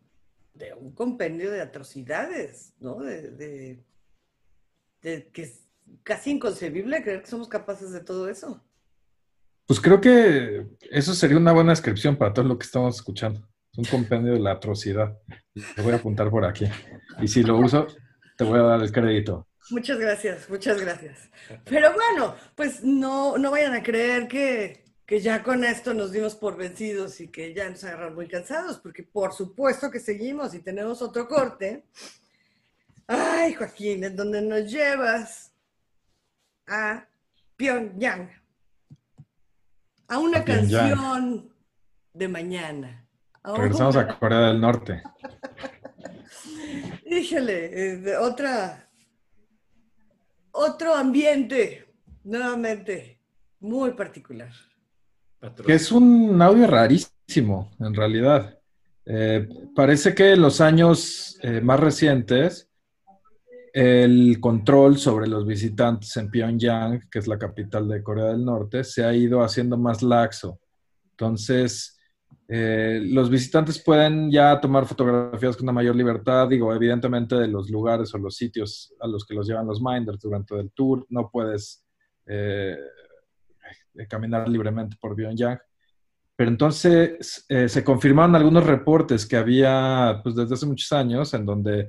de 0.55 0.73
un 0.75 0.93
compendio 0.93 1.51
de 1.51 1.61
atrocidades, 1.61 2.73
¿no? 2.81 3.01
De, 3.01 3.31
de- 3.33 3.85
de 5.03 5.29
que 5.31 5.49
casi 6.03 6.31
inconcebible 6.31 7.03
creer 7.03 7.23
que 7.23 7.31
somos 7.31 7.49
capaces 7.49 7.93
de 7.93 8.01
todo 8.01 8.29
eso. 8.29 8.63
Pues 9.67 9.81
creo 9.81 10.01
que 10.01 10.67
eso 10.91 11.13
sería 11.13 11.37
una 11.37 11.53
buena 11.53 11.73
descripción 11.73 12.17
para 12.17 12.33
todo 12.33 12.47
lo 12.47 12.59
que 12.59 12.65
estamos 12.65 12.97
escuchando. 12.97 13.47
Es 13.73 13.79
un 13.79 13.85
compendio 13.85 14.33
de 14.33 14.41
la 14.41 14.53
atrocidad. 14.53 15.19
Lo 15.77 15.83
voy 15.83 15.93
a 15.93 15.97
apuntar 15.97 16.31
por 16.31 16.47
aquí. 16.47 16.67
Y 17.21 17.29
si 17.29 17.43
lo 17.43 17.59
uso, 17.59 17.87
te 18.39 18.45
voy 18.45 18.59
a 18.59 18.63
dar 18.63 18.83
el 18.83 18.91
crédito. 18.91 19.47
Muchas 19.71 19.99
gracias, 19.99 20.49
muchas 20.49 20.81
gracias. 20.81 21.29
Pero 21.65 21.93
bueno, 21.93 22.35
pues 22.55 22.83
no, 22.83 23.37
no 23.37 23.51
vayan 23.51 23.75
a 23.75 23.83
creer 23.83 24.27
que, 24.27 24.85
que 25.05 25.21
ya 25.21 25.43
con 25.43 25.63
esto 25.63 25.93
nos 25.93 26.13
dimos 26.13 26.35
por 26.35 26.57
vencidos 26.57 27.21
y 27.21 27.29
que 27.29 27.53
ya 27.53 27.69
nos 27.69 27.85
agarran 27.85 28.15
muy 28.15 28.29
cansados, 28.29 28.79
porque 28.79 29.03
por 29.03 29.35
supuesto 29.35 29.91
que 29.91 30.01
seguimos 30.01 30.55
y 30.55 30.61
tenemos 30.61 31.03
otro 31.03 31.29
corte. 31.29 31.85
Ay, 33.07 33.53
Joaquín, 33.53 34.05
en 34.05 34.17
donde 34.17 34.41
nos 34.41 34.71
llevas 34.71 35.48
a 36.69 37.07
Pyongyang, 37.57 38.31
a 40.09 40.19
una 40.19 40.39
A 40.39 40.45
canción 40.45 41.53
de 42.15 42.29
mañana. 42.29 43.05
a 43.43 43.57
Regresamos 43.57 43.97
una- 43.97 44.13
a 44.13 44.19
Corea 44.19 44.41
del 44.49 44.61
Norte. 44.61 45.03
Híjole, 47.07 47.65
eh, 47.93 47.97
de 47.99 48.17
otra, 48.17 48.89
otro 50.53 50.95
ambiente, 50.95 51.87
nuevamente, 52.25 53.21
muy 53.61 53.93
particular. 53.93 54.51
Que 55.65 55.75
es 55.75 55.93
un 55.93 56.41
audio 56.43 56.67
rarísimo, 56.67 57.71
en 57.81 57.95
realidad. 57.95 58.59
Eh, 59.07 59.49
parece 59.75 60.15
que 60.15 60.33
en 60.33 60.43
los 60.43 60.61
años 60.61 61.39
eh, 61.43 61.61
más 61.61 61.81
recientes, 61.81 62.68
el 63.81 64.41
control 64.41 64.99
sobre 64.99 65.29
los 65.29 65.47
visitantes 65.47 66.17
en 66.17 66.29
Pyongyang, 66.33 67.09
que 67.09 67.21
es 67.21 67.29
la 67.29 67.39
capital 67.39 67.87
de 67.87 68.03
Corea 68.03 68.25
del 68.25 68.45
Norte, 68.45 68.83
se 68.83 69.05
ha 69.05 69.15
ido 69.15 69.41
haciendo 69.41 69.79
más 69.79 70.03
laxo. 70.03 70.59
Entonces, 71.13 71.97
eh, 72.49 73.01
los 73.05 73.31
visitantes 73.31 73.81
pueden 73.81 74.33
ya 74.33 74.61
tomar 74.61 74.85
fotografías 74.85 75.57
con 75.57 75.67
una 75.67 75.75
mayor 75.75 75.95
libertad, 75.95 76.49
digo, 76.49 76.75
evidentemente 76.75 77.37
de 77.37 77.47
los 77.47 77.71
lugares 77.71 78.13
o 78.13 78.19
los 78.19 78.35
sitios 78.35 78.93
a 78.99 79.07
los 79.07 79.25
que 79.25 79.35
los 79.35 79.47
llevan 79.47 79.69
los 79.69 79.81
minders 79.81 80.19
durante 80.19 80.59
el 80.59 80.73
tour. 80.73 81.07
No 81.09 81.31
puedes 81.31 81.85
eh, 82.27 82.77
caminar 84.09 84.49
libremente 84.49 84.97
por 85.01 85.15
Pyongyang. 85.15 85.61
Pero 86.35 86.51
entonces 86.51 87.47
eh, 87.49 87.69
se 87.69 87.85
confirmaron 87.85 88.35
algunos 88.35 88.67
reportes 88.67 89.25
que 89.25 89.37
había 89.37 90.19
pues, 90.25 90.35
desde 90.35 90.55
hace 90.55 90.67
muchos 90.67 90.91
años 90.91 91.33
en 91.33 91.47
donde 91.47 91.89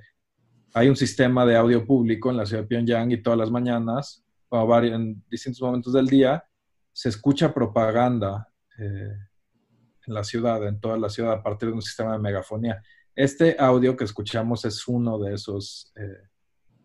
hay 0.73 0.89
un 0.89 0.95
sistema 0.95 1.45
de 1.45 1.55
audio 1.55 1.86
público 1.86 2.29
en 2.29 2.38
la 2.38 2.45
ciudad 2.45 2.63
de 2.63 2.67
Pyongyang 2.67 3.12
y 3.12 3.21
todas 3.21 3.39
las 3.39 3.51
mañanas, 3.51 4.23
o 4.49 4.67
vari- 4.67 4.93
en 4.93 5.23
distintos 5.29 5.62
momentos 5.62 5.93
del 5.93 6.08
día, 6.08 6.43
se 6.93 7.10
escucha 7.10 7.53
propaganda 7.53 8.47
eh, 8.77 9.15
en 10.08 10.13
la 10.13 10.23
ciudad, 10.23 10.67
en 10.67 10.79
toda 10.79 10.97
la 10.97 11.10
ciudad, 11.10 11.34
a 11.34 11.43
partir 11.43 11.69
de 11.69 11.75
un 11.75 11.82
sistema 11.82 12.13
de 12.13 12.19
megafonía. 12.19 12.82
Este 13.15 13.55
audio 13.60 13.95
que 13.95 14.05
escuchamos 14.05 14.65
es 14.65 14.88
uno 14.88 15.19
de 15.19 15.34
esos 15.34 15.91
eh, 15.95 16.27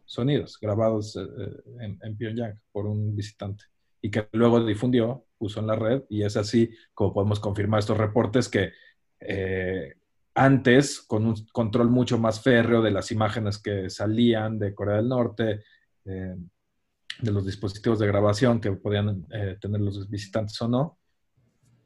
sonidos 0.05 0.59
grabados 0.61 1.17
eh, 1.17 1.21
eh, 1.23 1.63
en, 1.81 1.99
en 2.03 2.17
Pyongyang 2.17 2.61
por 2.73 2.87
un 2.87 3.15
visitante 3.15 3.65
y 4.01 4.11
que 4.11 4.29
luego 4.33 4.65
difundió, 4.65 5.27
puso 5.39 5.61
en 5.61 5.67
la 5.67 5.77
red 5.77 6.03
y 6.11 6.23
es 6.23 6.37
así 6.37 6.71
como 6.93 7.15
podemos 7.15 7.41
confirmar 7.41 7.81
estos 7.81 7.97
reportes 7.97 8.49
que 8.49 8.73
eh, 9.21 9.95
antes, 10.35 11.01
con 11.01 11.27
un 11.27 11.47
control 11.53 11.91
mucho 11.91 12.19
más 12.19 12.43
férreo 12.43 12.83
de 12.83 12.91
las 12.91 13.11
imágenes 13.13 13.59
que 13.59 13.89
salían 13.89 14.59
de 14.59 14.75
Corea 14.75 14.97
del 14.97 15.09
Norte, 15.09 15.65
eh, 16.05 16.35
de 17.21 17.31
los 17.31 17.47
dispositivos 17.47 17.99
de 17.99 18.07
grabación 18.07 18.61
que 18.61 18.73
podían 18.73 19.27
eh, 19.33 19.57
tener 19.61 19.81
los 19.81 20.11
visitantes 20.11 20.61
o 20.63 20.69
no, 20.69 20.99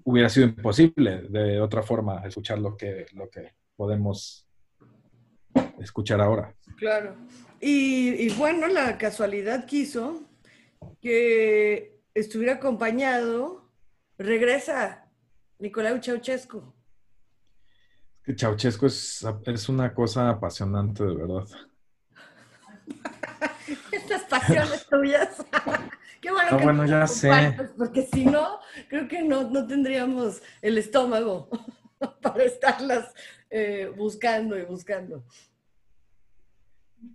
hubiera 0.05 0.31
sido 0.31 0.47
imposible 0.47 1.23
de 1.29 1.61
otra 1.61 1.83
forma 1.83 2.27
escuchar 2.27 2.59
lo 2.59 2.77
que, 2.77 3.07
lo 3.13 3.29
que 3.29 3.53
podemos 3.77 4.47
escuchar 5.79 6.21
ahora. 6.21 6.55
Claro. 6.77 7.15
Y, 7.61 8.27
y 8.27 8.31
bueno, 8.31 8.67
la 8.69 8.97
casualidad 8.97 9.67
quiso 9.67 10.23
que 11.03 12.01
estuviera 12.15 12.55
acompañado, 12.55 13.71
regresa 14.17 15.07
Nicolau 15.59 16.01
Ceausescu. 16.03 16.78
Ceausescu 18.37 18.87
es, 18.87 19.27
es 19.47 19.69
una 19.69 19.95
cosa 19.95 20.29
apasionante, 20.29 21.05
de 21.05 21.15
verdad. 21.15 21.47
Estas 23.93 24.23
pasiones 24.25 24.87
tuyas. 24.87 25.45
Qué 26.21 26.31
bueno 26.33 26.51
No, 26.51 26.59
que 26.59 26.65
bueno, 26.65 26.87
ya 26.87 27.07
sé. 27.07 27.57
Porque 27.77 28.09
si 28.13 28.27
no, 28.27 28.59
creo 28.89 29.07
que 29.07 29.23
no, 29.23 29.49
no 29.51 29.67
tendríamos 29.67 30.43
el 30.63 30.79
estómago 30.79 31.49
para 32.23 32.43
estarlas 32.45 33.15
eh, 33.51 33.93
buscando 33.97 34.59
y 34.59 34.65
buscando. 34.65 35.25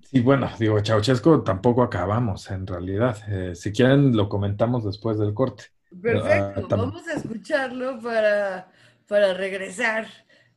Sí, 0.04 0.22
bueno, 0.22 0.50
digo, 0.58 0.80
Ceausescu 0.82 1.44
tampoco 1.44 1.84
acabamos, 1.84 2.50
en 2.52 2.66
realidad. 2.66 3.18
Eh, 3.28 3.56
si 3.56 3.74
quieren, 3.74 4.16
lo 4.16 4.30
comentamos 4.30 4.86
después 4.86 5.20
del 5.20 5.34
corte. 5.34 5.66
Perfecto, 6.02 6.68
Ah, 6.72 6.76
vamos 6.78 7.08
a 7.08 7.14
escucharlo 7.14 8.00
para, 8.00 8.72
para 9.08 9.34
regresar 9.34 10.08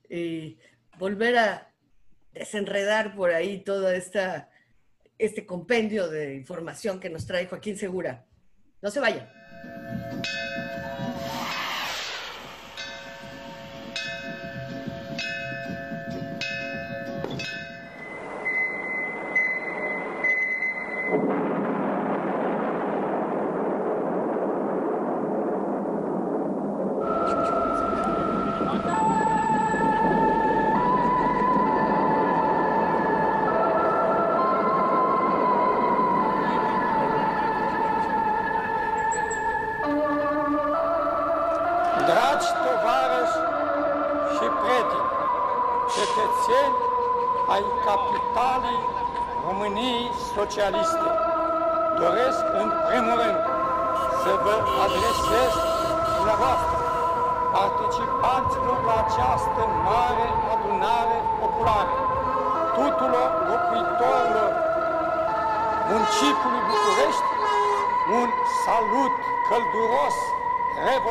y 0.09 0.59
volver 0.99 1.39
a 1.39 1.73
desenredar 2.33 3.15
por 3.15 3.33
ahí 3.33 3.61
toda 3.61 3.95
esta 3.95 4.51
este 5.19 5.47
compendio 5.47 6.09
de 6.09 6.35
información 6.35 7.01
que 7.01 7.09
nos 7.09 7.27
trae 7.27 7.47
Joaquín 7.47 7.77
Segura. 7.79 8.27
No 8.83 8.91
se 8.91 9.01
vayan. 9.01 9.29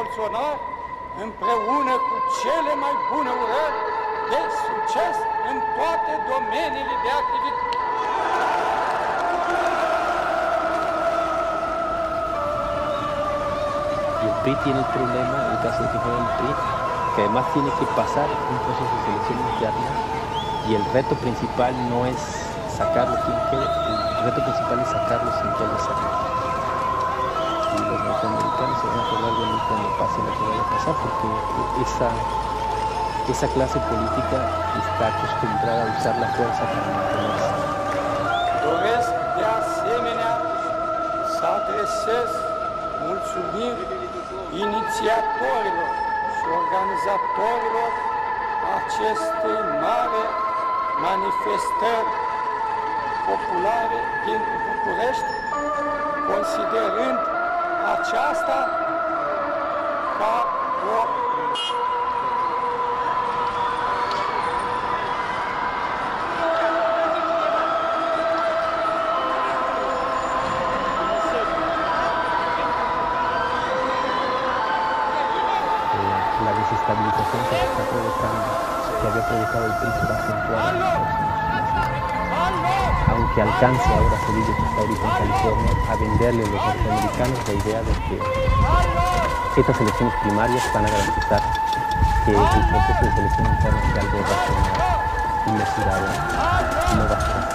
Revoluționar, 0.05 0.55
împreună 1.25 1.93
cu 2.07 2.15
cele 2.41 2.73
mai 2.83 2.95
bune 3.09 3.31
urări 3.41 3.77
de 4.31 4.41
succes 4.65 5.15
în 5.49 5.57
toate 5.75 6.13
domeniile 6.31 6.95
de 7.03 7.11
activitate. 7.21 7.73
Y 14.21 14.27
el 14.27 14.35
PRI 14.43 14.55
tiene 14.63 14.79
el 14.83 14.89
problema, 14.97 15.37
en 15.45 15.51
el 15.55 15.61
caso 15.65 15.79
de 15.83 15.89
que 15.91 15.99
fuera 16.03 16.17
el 16.25 16.31
PRI, 16.37 16.51
que 17.13 17.21
además 17.23 17.45
tiene 17.53 17.71
que 17.79 17.87
pasar 17.99 18.27
un 18.51 18.57
proceso 18.65 18.93
de 18.95 19.01
selección 19.05 19.39
interna 19.51 19.89
y 20.67 20.71
el 20.79 20.83
reto 20.95 21.13
principal 21.23 21.73
no 21.91 21.99
es 22.11 22.21
sacarlo 22.77 23.15
quien 23.25 23.39
quede, 23.49 23.67
el 24.17 24.23
reto 24.27 24.41
principal 24.47 24.77
es 24.79 24.89
sacarlo 24.97 25.29
sin 25.39 25.49
que 25.55 25.63
haya 25.63 25.79
salido. 25.87 26.44
Norteamericanos 28.55 28.79
se 28.79 28.87
van 28.87 28.99
a 28.99 29.03
acordar 29.03 29.33
de 29.33 29.45
mí 29.45 29.59
cuando 29.67 29.89
pase 29.97 30.17
lo 30.19 30.31
que 30.31 30.43
vaya 30.47 30.61
a 30.61 30.69
pasar, 30.69 30.95
porque 31.03 31.27
esa, 31.83 32.09
esa 33.29 33.47
clase 33.53 33.79
política 33.79 34.37
está 34.79 35.07
acostumbrada 35.07 35.83
a 35.83 35.99
usar 35.99 36.15
la 36.17 36.27
fuerza 36.27 36.63
para 36.63 36.95
populare 53.25 53.99
din 54.25 54.41
București, 54.65 55.33
considerând 56.27 57.44
marciasta 57.85 58.84
Aunque 83.35 83.51
alcance 83.51 83.89
ahora 83.89 84.17
Cedillo, 84.25 84.55
que 84.55 84.63
está 84.63 84.79
ahorita 84.79 85.03
en 85.03 85.27
California, 85.27 85.71
a 85.89 85.95
venderle 85.97 86.43
a 86.43 86.47
los 86.47 86.65
norteamericanos 86.65 87.39
la 87.47 87.53
idea 87.53 87.81
de 87.81 87.91
que 88.07 89.59
estas 89.59 89.81
elecciones 89.81 90.15
primarias 90.23 90.63
van 90.73 90.85
a 90.85 90.89
garantizar 90.89 91.41
que 92.23 92.31
el 92.31 92.37
proceso 92.37 93.01
de 93.03 93.11
selección 93.11 93.47
interna 93.47 93.81
sea 93.91 94.01
algo 94.03 94.19
racional 94.21 94.71
y 95.47 95.51
mesurado 95.51 96.07
no 96.95 97.09
va 97.09 97.17
a 97.17 97.49
ser 97.49 97.54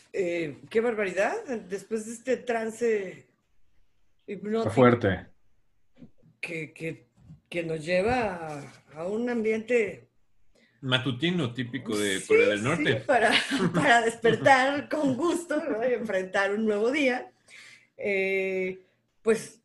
eh, 0.13 0.57
qué 0.69 0.81
barbaridad. 0.81 1.35
Después 1.69 2.05
de 2.05 2.13
este 2.13 2.37
trance 2.37 3.07
Está 3.09 3.27
hipnótico 4.27 4.73
fuerte. 4.73 5.25
que, 6.39 6.73
que, 6.73 7.07
que 7.49 7.63
nos 7.63 7.83
lleva 7.85 8.35
a, 8.59 8.83
a 8.95 9.07
un 9.07 9.29
ambiente 9.29 10.07
Matutino 10.81 11.53
típico 11.53 11.95
de 11.97 12.19
Sí, 12.19 12.27
Corea 12.27 12.47
del 12.49 12.59
sí, 12.59 12.63
Norte. 12.63 12.95
para, 13.05 13.31
para 13.73 14.01
despertar 14.01 14.89
con 14.89 15.15
gusto 15.15 15.57
¿no? 15.63 15.87
y 15.87 15.93
enfrentar 15.93 16.51
un 16.51 16.65
nuevo 16.65 16.91
día. 16.91 17.31
Eh, 17.97 18.79
pues 19.21 19.61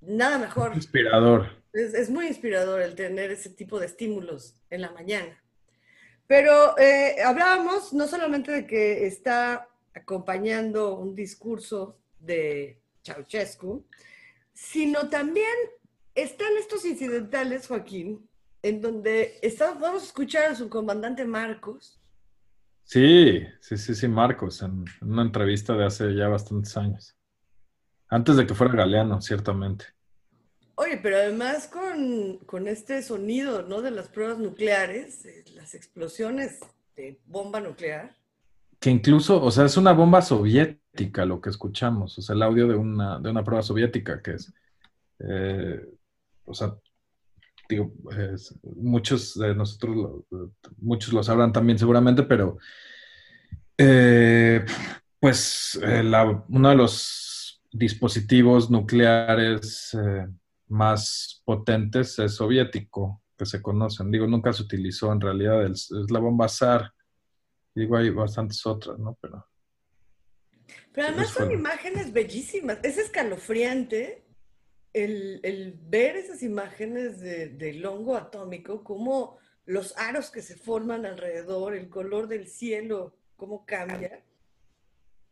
nada 0.00 0.38
mejor. 0.38 0.74
Inspirador. 0.74 1.56
Es, 1.72 1.94
es 1.94 2.10
muy 2.10 2.26
inspirador 2.26 2.82
el 2.82 2.94
tener 2.94 3.30
ese 3.30 3.50
tipo 3.50 3.78
de 3.80 3.86
estímulos 3.86 4.56
en 4.68 4.82
la 4.82 4.90
mañana. 4.90 5.42
Pero 6.26 6.76
eh, 6.78 7.16
hablábamos 7.24 7.94
no 7.94 8.06
solamente 8.06 8.52
de 8.52 8.66
que 8.66 9.06
está 9.06 9.67
acompañando 9.98 10.96
un 10.96 11.14
discurso 11.14 11.98
de 12.18 12.80
Ceausescu, 13.04 13.84
sino 14.52 15.08
también 15.08 15.54
están 16.14 16.56
estos 16.58 16.84
incidentales, 16.84 17.66
Joaquín, 17.66 18.28
en 18.62 18.80
donde 18.80 19.38
está, 19.42 19.74
vamos 19.74 20.02
a 20.02 20.06
escuchar 20.06 20.50
a 20.50 20.54
su 20.54 20.68
comandante 20.68 21.24
Marcos, 21.24 21.98
Sí, 22.88 23.46
sí, 23.60 23.76
sí, 23.76 23.94
sí, 23.94 24.08
Marcos, 24.08 24.62
en, 24.62 24.86
en 25.02 25.12
una 25.12 25.20
entrevista 25.20 25.74
de 25.74 25.84
hace 25.84 26.14
ya 26.14 26.26
bastantes 26.28 26.74
años. 26.74 27.14
Antes 28.08 28.36
de 28.36 28.46
que 28.46 28.54
fuera 28.54 28.72
Galeano, 28.72 29.20
ciertamente. 29.20 29.84
Oye, 30.74 30.96
pero 30.96 31.18
además 31.18 31.68
con, 31.68 32.38
con 32.46 32.66
este 32.66 33.02
sonido, 33.02 33.60
¿no? 33.60 33.82
De 33.82 33.90
las 33.90 34.08
pruebas 34.08 34.38
nucleares, 34.38 35.26
eh, 35.26 35.44
las 35.54 35.74
explosiones 35.74 36.60
de 36.96 37.20
bomba 37.26 37.60
nuclear. 37.60 38.16
Que 38.80 38.90
incluso, 38.90 39.42
o 39.42 39.50
sea, 39.50 39.64
es 39.64 39.76
una 39.76 39.92
bomba 39.92 40.22
soviética 40.22 41.24
lo 41.24 41.40
que 41.40 41.50
escuchamos, 41.50 42.18
o 42.18 42.22
sea, 42.22 42.34
el 42.34 42.42
audio 42.42 42.68
de 42.68 42.76
una, 42.76 43.18
de 43.18 43.30
una 43.30 43.44
prueba 43.44 43.62
soviética 43.62 44.22
que 44.22 44.32
es, 44.32 44.52
eh, 45.20 45.84
o 46.44 46.54
sea, 46.54 46.74
digo, 47.68 47.92
muchos 48.76 49.38
de 49.38 49.54
nosotros, 49.54 50.24
muchos 50.78 51.12
lo 51.12 51.22
sabrán 51.22 51.52
también 51.52 51.78
seguramente, 51.78 52.22
pero 52.22 52.58
eh, 53.76 54.64
pues 55.20 55.78
eh, 55.82 56.02
uno 56.48 56.68
de 56.70 56.76
los 56.76 57.62
dispositivos 57.70 58.70
nucleares 58.70 59.96
más 60.68 61.42
potentes 61.44 62.18
es 62.18 62.34
soviético, 62.34 63.22
que 63.36 63.46
se 63.46 63.62
conocen. 63.62 64.10
Digo, 64.10 64.26
nunca 64.26 64.52
se 64.52 64.62
utilizó 64.62 65.12
en 65.12 65.20
realidad, 65.20 65.64
es 65.64 65.90
la 66.10 66.18
bomba 66.18 66.48
SAR. 66.48 66.92
Digo, 67.78 67.96
hay 67.96 68.10
bastantes 68.10 68.64
otras, 68.66 68.98
¿no? 68.98 69.16
Pero 69.20 69.46
Pero 70.92 71.06
además 71.08 71.28
son 71.30 71.52
imágenes 71.52 72.12
bellísimas. 72.12 72.78
Es 72.82 72.98
escalofriante 72.98 74.24
el, 74.92 75.40
el 75.44 75.78
ver 75.80 76.16
esas 76.16 76.42
imágenes 76.42 77.20
de- 77.20 77.50
del 77.50 77.84
hongo 77.86 78.16
atómico, 78.16 78.82
cómo 78.82 79.38
los 79.64 79.96
aros 79.96 80.30
que 80.30 80.42
se 80.42 80.56
forman 80.56 81.06
alrededor, 81.06 81.74
el 81.74 81.88
color 81.88 82.26
del 82.26 82.48
cielo, 82.48 83.14
cómo 83.36 83.64
cambia. 83.64 84.24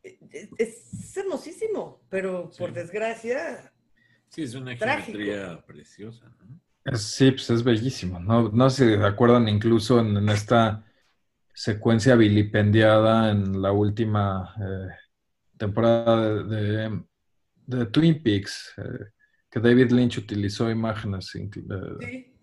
Eh, 0.05 0.19
eh, 0.31 0.51
Es, 0.59 1.17
hermosísimo, 1.17 2.03
pero 2.09 2.51
por 2.57 2.69
Sí. 2.71 2.75
desgracia, 2.75 3.73
Sí, 4.29 4.43
es 4.43 4.55
una 4.55 4.77
Trágico. 4.77 5.19
geometría 5.19 5.65
preciosa. 5.67 6.27
¿no? 6.41 6.61
es- 6.85 7.03
sí, 7.03 7.31
pues 7.33 7.49
es 7.51 7.63
bellísimo. 7.65 8.21
No, 8.21 8.49
no 8.51 8.71
sé 8.71 8.85
si 8.93 8.95
se 9.01 9.05
acuerdan 9.05 9.49
incluso 9.49 9.99
en, 10.01 10.17
en 10.17 10.29
esta 10.29 10.85
secuencia 11.59 12.15
vilipendiada 12.17 13.31
en 13.31 13.63
la 13.63 13.73
última 13.73 14.55
eh, 14.61 14.95
temporada 15.57 16.45
de, 16.45 16.45
de- 16.45 17.05
de 17.67 17.87
Twin 17.87 18.23
Peaks, 18.23 18.75
eh, 18.77 19.07
que 19.51 19.59
David 19.59 19.91
Lynch 19.91 20.19
utilizó 20.19 20.71
imágenes 20.71 21.31
de, 21.33 21.79
sí. 22.01 22.35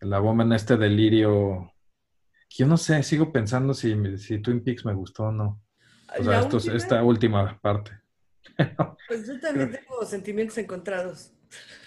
la 0.00 0.18
bomba 0.18 0.42
en 0.44 0.52
este 0.52 0.76
delirio. 0.76 1.72
Yo 2.50 2.66
no 2.66 2.76
sé, 2.76 3.02
sigo 3.04 3.32
pensando 3.32 3.72
si, 3.74 4.18
si 4.18 4.40
Twin 4.40 4.62
Peaks 4.62 4.84
me 4.84 4.92
gustó 4.92 5.24
o 5.24 5.32
no. 5.32 5.62
O 6.18 6.22
sea, 6.22 6.32
La 6.32 6.40
estos- 6.40 6.64
última, 6.64 6.76
esta 6.76 7.02
última 7.04 7.60
parte. 7.60 7.92
pues 9.08 9.26
yo 9.26 9.38
también 9.40 9.70
tengo 9.70 10.04
sentimientos 10.04 10.58
encontrados. 10.58 11.32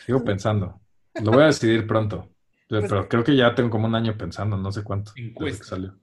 Sigo 0.05 0.23
pensando. 0.23 0.81
Lo 1.21 1.31
voy 1.31 1.43
a 1.43 1.47
decidir 1.47 1.85
pronto. 1.85 2.29
Pero, 2.69 2.87
Pues- 2.87 3.05
creo 3.09 3.23
que 3.25 3.35
ya 3.35 3.53
tengo 3.53 3.69
como 3.69 3.87
un 3.87 3.95
año 3.95 4.17
pensando, 4.17 4.55
no 4.57 4.71
sé 4.71 4.83
cuánto. 4.83 5.11
desde 5.11 5.23
que 5.23 5.29
Encuesta. 5.29 5.65
salió. 5.65 5.99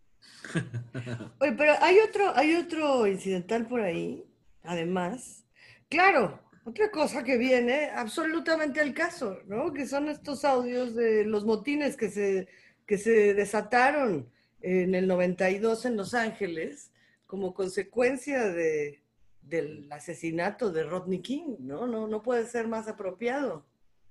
Oye, 1.40 1.52
pero 1.52 1.72
hay 1.80 1.98
otro, 1.98 2.36
hay 2.36 2.54
otro 2.56 3.06
incidental 3.06 3.66
por 3.66 3.80
ahí, 3.80 4.24
además. 4.62 5.44
Claro, 5.88 6.40
otra 6.64 6.90
cosa 6.90 7.22
que 7.22 7.36
viene 7.36 7.90
absolutamente 7.90 8.80
al 8.80 8.92
caso, 8.94 9.38
¿no? 9.46 9.72
Que 9.72 9.86
son 9.86 10.08
estos 10.08 10.44
audios 10.44 10.94
de 10.94 11.24
los 11.24 11.44
motines 11.44 11.96
que 11.96 12.10
se, 12.10 12.48
que 12.86 12.98
se 12.98 13.34
desataron 13.34 14.28
en 14.62 14.94
el 14.94 15.06
92 15.06 15.84
en 15.86 15.96
Los 15.96 16.14
Ángeles 16.14 16.90
como 17.26 17.54
consecuencia 17.54 18.44
de, 18.48 19.00
del 19.42 19.86
asesinato 19.92 20.72
de 20.72 20.84
Rodney 20.84 21.20
King, 21.20 21.56
¿no? 21.60 21.86
No, 21.86 22.08
no 22.08 22.22
puede 22.22 22.46
ser 22.46 22.66
más 22.66 22.88
apropiado 22.88 23.64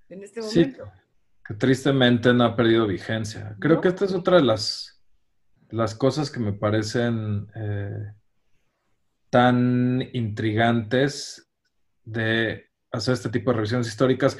en 0.08 0.22
este 0.22 0.40
Sí, 0.42 0.60
momento. 0.60 0.90
que 1.46 1.54
tristemente 1.54 2.32
no 2.32 2.44
ha 2.44 2.56
perdido 2.56 2.86
vigencia. 2.86 3.54
Creo 3.58 3.76
No. 3.76 3.80
que 3.82 3.88
esta 3.88 4.04
es 4.06 4.12
otra 4.14 4.36
de 4.36 4.44
las, 4.44 4.95
las 5.70 5.94
cosas 5.94 6.30
que 6.30 6.40
me 6.40 6.52
parecen 6.52 7.48
eh, 7.54 8.12
tan 9.30 10.02
intrigantes 10.12 11.50
de 12.04 12.66
hacer 12.92 13.14
este 13.14 13.30
tipo 13.30 13.50
de 13.50 13.56
revisiones 13.56 13.88
históricas, 13.88 14.38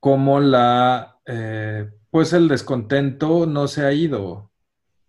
como 0.00 0.40
la, 0.40 1.18
eh, 1.26 1.90
pues 2.10 2.32
el 2.32 2.48
descontento 2.48 3.46
no 3.46 3.66
se 3.66 3.84
ha 3.84 3.92
ido. 3.92 4.52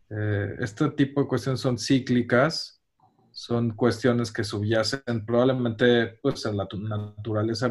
Eh, 0.09 0.55
este 0.59 0.89
tipo 0.91 1.21
de 1.21 1.27
cuestiones 1.27 1.61
son 1.61 1.77
cíclicas, 1.77 2.81
son 3.31 3.75
cuestiones 3.75 4.31
que 4.33 4.43
subyacen 4.43 5.25
probablemente 5.25 6.19
pues, 6.21 6.45
en 6.47 6.57
la 6.57 6.67
tu- 6.67 6.79
naturaleza 6.79 7.69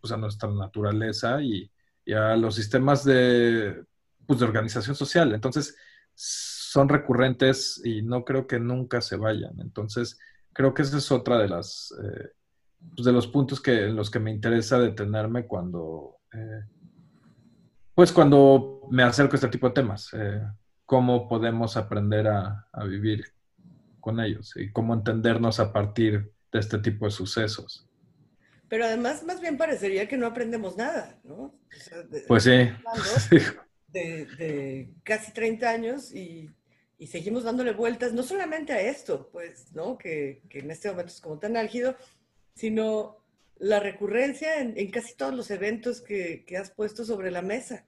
pues, 0.00 0.12
a 0.12 0.16
nuestra 0.16 0.48
naturaleza 0.50 1.42
y, 1.42 1.70
y 2.04 2.12
a 2.12 2.36
los 2.36 2.54
sistemas 2.54 3.04
de, 3.04 3.84
pues, 4.26 4.38
de 4.40 4.44
organización 4.46 4.96
social. 4.96 5.32
Entonces, 5.34 5.76
son 6.14 6.88
recurrentes 6.88 7.80
y 7.84 8.02
no 8.02 8.24
creo 8.24 8.46
que 8.46 8.58
nunca 8.60 9.00
se 9.00 9.16
vayan. 9.16 9.60
Entonces, 9.60 10.18
creo 10.52 10.74
que 10.74 10.82
esa 10.82 10.98
es 10.98 11.10
otra 11.12 11.38
de 11.38 11.48
las 11.48 11.92
eh, 12.02 12.30
pues, 12.94 13.04
de 13.06 13.12
los 13.12 13.26
puntos 13.26 13.60
que, 13.60 13.86
en 13.86 13.96
los 13.96 14.10
que 14.10 14.18
me 14.20 14.30
interesa 14.30 14.78
detenerme 14.78 15.46
cuando 15.46 16.16
eh, 16.32 16.62
pues 17.94 18.12
cuando 18.12 18.82
me 18.90 19.02
acerco 19.02 19.34
a 19.34 19.36
este 19.36 19.48
tipo 19.48 19.68
de 19.68 19.74
temas. 19.74 20.10
eh, 20.14 20.40
cómo 20.86 21.28
podemos 21.28 21.76
aprender 21.76 22.28
a, 22.28 22.66
a 22.72 22.84
vivir 22.84 23.24
con 24.00 24.20
ellos 24.20 24.52
y 24.56 24.70
cómo 24.72 24.92
entendernos 24.94 25.58
a 25.60 25.72
partir 25.72 26.32
de 26.52 26.58
este 26.58 26.78
tipo 26.78 27.06
de 27.06 27.10
sucesos. 27.12 27.86
Pero 28.68 28.84
además, 28.84 29.22
más 29.24 29.40
bien 29.40 29.56
parecería 29.56 30.08
que 30.08 30.18
no 30.18 30.26
aprendemos 30.26 30.76
nada, 30.76 31.18
¿no? 31.24 31.34
O 31.34 31.54
sea, 31.70 32.02
de- 32.02 32.24
Pues 32.26 32.42
sí, 32.44 32.50
hablando 32.50 33.02
sí. 33.30 33.36
De, 33.92 34.88
casi 35.04 35.32
30 35.32 35.70
años 35.70 36.14
y, 36.14 36.50
y 36.98 37.06
seguimos 37.06 37.44
dándole 37.44 37.72
vueltas, 37.72 38.12
no 38.12 38.22
solamente 38.22 38.72
a 38.72 38.80
esto, 38.80 39.28
pues, 39.32 39.72
¿no? 39.74 39.98
Que, 39.98 40.42
que 40.48 40.60
en 40.60 40.70
este 40.70 40.88
momento 40.88 41.12
es 41.12 41.20
como 41.20 41.38
tan 41.38 41.56
álgido, 41.56 41.96
sino 42.54 43.18
la 43.58 43.80
recurrencia 43.80 44.60
en, 44.60 44.74
en 44.76 44.90
casi 44.90 45.16
todos 45.16 45.34
los 45.34 45.50
eventos 45.50 46.00
que, 46.00 46.44
que 46.46 46.56
has 46.56 46.70
puesto 46.70 47.04
sobre 47.04 47.30
la 47.30 47.42
mesa. 47.42 47.86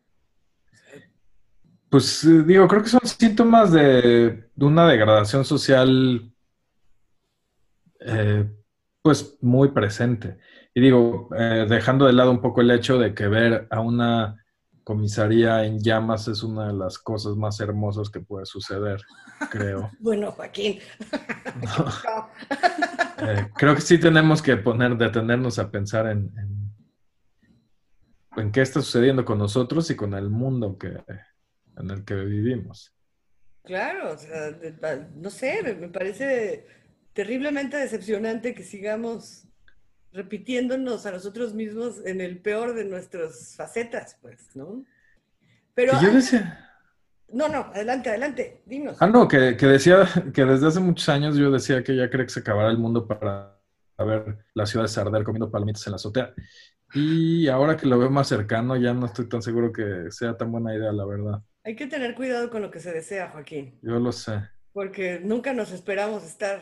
Pues 1.89 2.25
eh, 2.25 2.43
digo, 2.45 2.67
creo 2.69 2.83
que 2.83 2.89
son 2.89 3.07
síntomas 3.07 3.73
de, 3.73 4.49
de 4.55 4.65
una 4.65 4.89
degradación 4.89 5.45
social, 5.45 6.33
eh, 8.01 8.51
pues 9.03 9.37
muy 9.41 9.69
presente. 9.69 10.39
Y 10.75 10.81
digo, 10.81 11.29
eh, 11.39 11.67
dejando 11.69 12.07
de 12.07 12.13
lado 12.13 12.31
un 12.31 12.41
poco 12.41 12.61
el 12.61 12.71
hecho 12.71 12.99
de 12.99 13.15
que 13.15 13.29
ver 13.29 13.69
a 13.71 13.81
una 13.81 14.44
comisaría 14.85 15.65
en 15.65 15.81
llamas 15.81 16.29
es 16.29 16.43
una 16.43 16.69
de 16.69 16.75
las 16.75 16.99
cosas 16.99 17.37
más 17.37 17.59
hermosas 17.61 18.11
que 18.11 18.21
puede 18.21 18.47
suceder, 18.47 19.01
creo. 19.51 19.91
Bueno, 19.99 20.31
Joaquín. 20.33 20.79
No. 21.63 21.87
Eh, 23.17 23.49
creo 23.55 23.77
que 23.77 23.81
sí 23.81 23.97
tenemos 23.97 24.43
que 24.43 24.57
poner, 24.57 24.97
detenernos 24.97 25.61
a 25.61 25.71
pensar 25.71 26.09
en, 26.09 26.33
en, 26.37 26.75
en 28.37 28.53
qué 28.53 28.61
está 28.61 28.83
sucediendo 28.83 29.25
con 29.25 29.39
nosotros 29.39 29.89
y 29.91 29.95
con 29.95 30.15
el 30.15 30.29
mundo 30.31 30.77
que, 30.77 30.99
en 31.77 31.91
el 31.91 32.05
que 32.05 32.17
vivimos. 32.17 32.93
Claro, 33.63 34.13
o 34.13 34.19
sea, 34.19 34.51
no 35.15 35.31
sé, 35.31 35.77
me 35.81 35.89
parece 35.89 36.67
terriblemente 37.13 37.77
decepcionante 37.77 38.53
que 38.53 38.65
sigamos 38.65 39.44
repitiéndonos 40.15 41.05
a 41.07 41.11
nosotros 41.13 41.53
mismos 41.55 42.01
en 42.07 42.21
el 42.21 42.39
peor 42.39 42.75
de 42.75 42.85
nuestras 42.85 43.55
facetas, 43.57 44.17
pues, 44.23 44.55
¿no? 44.55 44.85
Pero, 45.75 45.93
yo 45.95 45.99
antes- 46.09 46.31
decía, 46.31 46.71
no, 47.33 47.49
no, 47.49 47.59
adelante, 47.75 48.09
adelante, 48.11 48.63
dinos. 48.65 48.97
ah, 49.01 49.09
no, 49.09 49.27
que, 49.27 49.57
que 49.57 49.67
decía 49.67 50.09
que 50.33 50.45
desde 50.45 50.69
hace 50.69 50.81
muchos 50.81 51.09
años 51.09 51.37
yo 51.37 51.51
decía 51.51 51.83
que 51.83 51.97
ya 51.97 52.09
cree 52.09 52.27
que 52.27 52.33
se 52.33 52.41
acabará 52.41 52.71
el 52.71 52.79
mundo 52.79 53.07
para 53.09 53.59
ver 53.99 54.39
las 54.55 54.71
ciudades 54.71 54.97
arder 54.99 55.25
comiendo 55.25 55.51
palomitas 55.51 55.87
en 55.87 55.91
la 55.93 55.97
azotea. 55.97 56.33
Y 56.95 57.49
ahora 57.49 57.77
que 57.77 57.87
lo 57.87 57.99
veo 57.99 58.09
más 58.09 58.29
cercano, 58.29 58.77
ya 58.77 58.95
no 58.95 59.07
estoy 59.07 59.29
tan 59.29 59.43
seguro 59.43 59.73
que 59.73 60.11
sea 60.11 60.37
tan 60.37 60.53
buena 60.53 60.75
idea, 60.77 60.93
la 60.93 61.05
verdad. 61.05 61.43
Hay 61.65 61.75
que 61.75 61.89
tener 61.89 62.15
cuidado 62.15 62.51
con 62.51 62.63
lo 62.63 62.71
que 62.71 62.79
se 62.79 62.93
desea, 62.93 63.31
Joaquín, 63.31 63.79
Yo 63.83 63.99
lo 63.99 64.13
sé, 64.13 64.43
porque 64.73 65.19
nunca 65.21 65.53
nos 65.53 65.73
esperamos 65.73 66.23
estar 66.25 66.61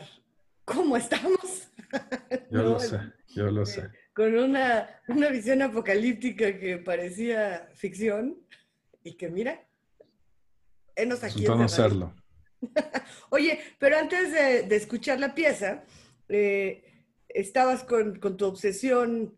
como 0.65 0.97
estamos. 0.97 1.67
yo 2.49 2.63
¿no? 2.63 2.69
lo 2.71 2.79
sé, 2.79 2.99
yo 3.35 3.49
lo 3.51 3.65
sé. 3.65 3.89
Con 4.13 4.35
una, 4.37 4.89
una 5.07 5.29
visión 5.29 5.61
apocalíptica 5.61 6.57
que 6.59 6.77
parecía 6.77 7.67
ficción 7.73 8.37
y 9.03 9.13
que 9.13 9.29
mira, 9.29 9.63
enos 10.95 11.23
aquí 11.23 11.41
Resultó 11.41 11.57
no 11.61 11.67
serlo. 11.67 12.15
Oye, 13.29 13.59
pero 13.79 13.97
antes 13.97 14.31
de, 14.31 14.63
de 14.63 14.75
escuchar 14.75 15.19
la 15.19 15.33
pieza, 15.35 15.83
eh, 16.29 16.83
estabas 17.27 17.83
con, 17.83 18.19
con 18.19 18.37
tu 18.37 18.45
obsesión 18.45 19.35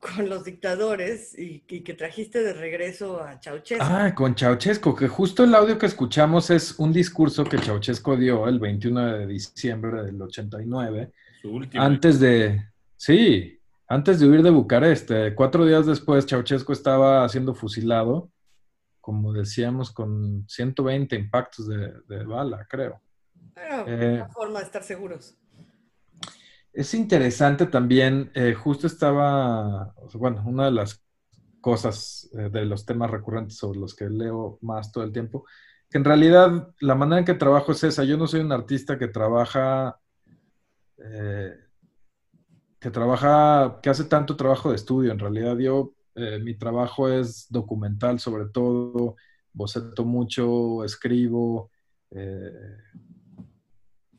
con 0.00 0.28
los 0.28 0.44
dictadores 0.44 1.36
y, 1.36 1.64
y 1.68 1.80
que 1.80 1.92
trajiste 1.94 2.42
de 2.42 2.52
regreso 2.52 3.20
a 3.20 3.40
Ceausescu. 3.42 3.82
Ah, 3.84 4.14
con 4.14 4.36
Ceausescu, 4.36 4.94
que 4.94 5.08
justo 5.08 5.42
el 5.42 5.54
audio 5.54 5.76
que 5.76 5.86
escuchamos 5.86 6.50
es 6.50 6.78
un 6.78 6.92
discurso 6.92 7.42
que 7.44 7.58
Ceausescu 7.58 8.16
dio 8.16 8.46
el 8.46 8.60
21 8.60 9.18
de 9.18 9.26
diciembre 9.26 10.04
del 10.04 10.22
89, 10.22 11.10
Su 11.42 11.50
último. 11.50 11.82
antes 11.82 12.20
de, 12.20 12.64
sí, 12.98 13.58
antes 13.86 14.20
de 14.20 14.28
huir 14.28 14.42
de 14.42 14.50
Bucarest. 14.50 15.10
Eh, 15.10 15.34
Cuatro 15.34 15.64
días 15.64 15.86
después, 15.86 16.26
Ceausescu 16.26 16.72
estaba 16.72 17.26
siendo 17.30 17.54
fusilado, 17.54 18.30
como 19.00 19.32
decíamos, 19.32 19.90
con 19.90 20.46
120 20.46 21.16
impactos 21.16 21.66
de, 21.66 21.94
de 22.06 22.24
bala, 22.24 22.66
creo. 22.68 23.00
Bueno, 23.54 23.84
eh, 23.86 24.14
una 24.16 24.28
forma 24.28 24.58
de 24.58 24.66
estar 24.66 24.82
seguros. 24.82 25.38
Es 26.72 26.94
interesante 26.94 27.66
también, 27.66 28.30
eh, 28.34 28.54
justo 28.54 28.86
estaba, 28.86 29.94
bueno, 30.14 30.44
una 30.46 30.66
de 30.66 30.72
las 30.72 31.02
cosas 31.60 32.30
eh, 32.34 32.50
de 32.50 32.64
los 32.66 32.86
temas 32.86 33.10
recurrentes 33.10 33.56
sobre 33.56 33.80
los 33.80 33.96
que 33.96 34.08
leo 34.08 34.58
más 34.62 34.92
todo 34.92 35.02
el 35.04 35.12
tiempo, 35.12 35.44
que 35.90 35.98
en 35.98 36.04
realidad 36.04 36.68
la 36.80 36.94
manera 36.94 37.20
en 37.20 37.24
que 37.24 37.34
trabajo 37.34 37.72
es 37.72 37.82
esa. 37.82 38.04
Yo 38.04 38.16
no 38.16 38.26
soy 38.26 38.40
un 38.40 38.52
artista 38.52 38.98
que 38.98 39.08
trabaja, 39.08 39.98
eh, 40.98 41.54
que 42.80 42.90
trabaja, 42.90 43.80
que 43.82 43.90
hace 43.90 44.04
tanto 44.04 44.36
trabajo 44.36 44.70
de 44.70 44.76
estudio. 44.76 45.12
En 45.12 45.18
realidad 45.18 45.56
yo, 45.58 45.94
eh, 46.14 46.38
mi 46.42 46.54
trabajo 46.56 47.08
es 47.08 47.46
documental 47.50 48.20
sobre 48.20 48.46
todo, 48.46 49.16
boceto 49.52 50.04
mucho, 50.04 50.84
escribo. 50.84 51.70
eh, 52.10 52.76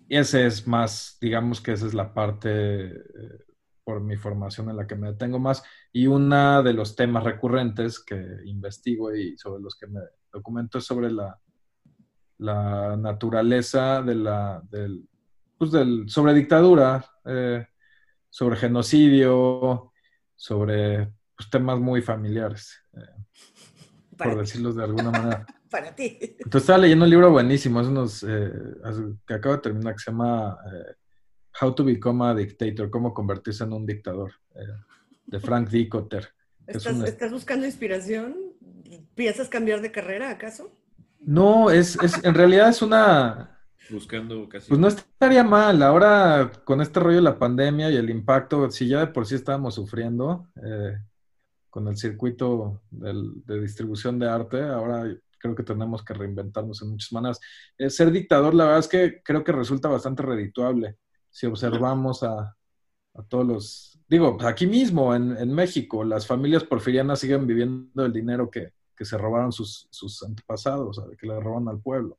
y 0.08 0.18
ese 0.18 0.46
es 0.48 0.68
más, 0.68 1.18
digamos 1.22 1.62
que 1.62 1.74
esa 1.74 1.86
es 1.86 1.94
la 1.94 2.14
parte 2.14 2.88
eh, 2.88 3.46
por 3.84 4.02
mi 4.02 4.18
formación 4.18 4.70
en 4.70 4.78
la 4.78 4.88
que 4.88 4.96
me 4.96 5.12
detengo 5.12 5.40
más. 5.40 5.64
Y 5.94 6.08
uno 6.08 6.64
de 6.64 6.74
los 6.74 6.96
temas 6.96 7.24
recurrentes 7.24 8.00
que 8.00 8.20
investigo 8.46 9.14
y 9.16 9.38
sobre 9.38 9.62
los 9.62 9.76
que 9.76 9.88
me 9.88 10.02
documento 10.32 10.78
es 10.80 10.86
sobre 10.86 11.12
la, 11.12 11.40
la 12.40 12.98
naturaleza 12.98 14.02
de 14.02 14.16
la, 14.16 14.62
del, 14.70 15.08
pues 15.58 15.72
del, 15.72 16.10
sobre 16.10 16.34
dictadura, 16.34 17.06
sobre 18.30 18.56
genocidio, 18.58 19.92
sobre 20.36 21.12
pues, 21.36 21.50
temas 21.50 21.80
muy 21.80 22.02
familiares, 22.02 22.82
eh, 22.94 23.80
por 24.18 24.38
decirlos 24.38 24.76
de 24.76 24.84
alguna 24.84 25.12
manera. 25.12 25.46
para 25.70 25.94
ti. 25.94 26.18
Entonces 26.22 26.62
estaba 26.62 26.80
leyendo 26.80 27.06
un 27.06 27.12
libro 27.12 27.32
buenísimo, 27.32 27.82
es 27.82 27.88
unos, 27.88 28.26
eh, 28.28 28.52
que 29.28 29.34
acaba 29.34 29.56
de 29.56 29.62
terminar, 29.62 29.94
que 29.94 30.00
se 30.00 30.12
llama 30.12 30.58
eh, 30.66 30.96
How 31.62 31.76
to 31.76 31.84
Become 31.84 32.26
a 32.26 32.34
Dictator, 32.34 32.90
cómo 32.90 33.14
convertirse 33.14 33.64
en 33.64 33.74
un 33.74 33.86
dictador, 33.86 34.32
de 35.26 35.40
Frank 35.40 35.70
D. 35.70 35.88
Cotter. 35.88 36.28
Es 36.66 36.78
¿Estás, 36.78 37.04
estás 37.04 37.32
buscando 37.32 37.66
inspiración? 37.66 38.36
¿Piensas 39.14 39.48
cambiar 39.48 39.82
de 39.82 39.92
carrera 39.92 40.32
acaso? 40.32 40.72
No, 41.20 41.70
es, 41.70 41.98
es, 42.02 42.24
en 42.24 42.34
realidad 42.34 42.70
es 42.70 42.82
una, 42.82 43.59
Buscando 43.92 44.48
casi. 44.48 44.70
pues 44.70 44.80
no 44.80 44.88
estaría 44.88 45.44
mal, 45.44 45.82
ahora 45.82 46.52
con 46.64 46.80
este 46.82 47.00
rollo 47.00 47.18
de 47.18 47.22
la 47.24 47.40
pandemia 47.40 47.90
y 47.90 47.96
el 47.98 48.10
impacto, 48.10 48.70
si 48.70 48.88
ya 48.88 49.00
de 49.00 49.08
por 49.08 49.26
sí 49.26 49.36
estábamos 49.36 49.76
sufriendo 49.76 50.48
eh, 50.64 50.98
con 51.70 51.88
el 51.88 51.98
circuito 51.98 52.82
del- 52.92 53.44
de 53.46 53.62
distribución 53.62 54.20
de 54.20 54.30
arte, 54.30 54.62
ahora 54.64 55.04
creo 55.40 55.56
que 55.56 55.64
tenemos 55.64 56.04
que 56.04 56.14
reinventarnos 56.14 56.82
en 56.82 56.90
muchas 56.92 57.12
maneras. 57.14 57.40
Eh, 57.78 57.90
ser 57.90 58.12
dictador, 58.12 58.54
la 58.54 58.66
verdad 58.66 58.80
es 58.80 58.88
que 58.88 59.22
creo 59.24 59.44
que 59.44 59.52
resulta 59.54 59.88
bastante 59.88 60.22
redituable 60.24 60.98
si 61.30 61.46
observamos 61.48 62.22
a, 62.24 62.56
a 63.16 63.24
todos 63.28 63.48
los, 63.48 64.00
digo, 64.08 64.36
pues 64.38 64.48
aquí 64.48 64.68
mismo 64.68 65.16
en, 65.16 65.36
en 65.38 65.52
México, 65.54 66.04
las 66.04 66.28
familias 66.28 66.64
porfirianas 66.64 67.20
siguen 67.20 67.48
viviendo 67.48 68.06
el 68.06 68.14
dinero 68.14 68.50
que, 68.52 68.74
que 68.96 69.06
se 69.06 69.18
robaron 69.18 69.52
sus, 69.52 69.88
sus 69.92 70.22
antepasados, 70.24 71.02
que 71.18 71.28
le 71.28 71.40
roban 71.40 71.68
al 71.70 71.80
pueblo. 71.80 72.18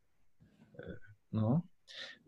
¿No? 1.30 1.66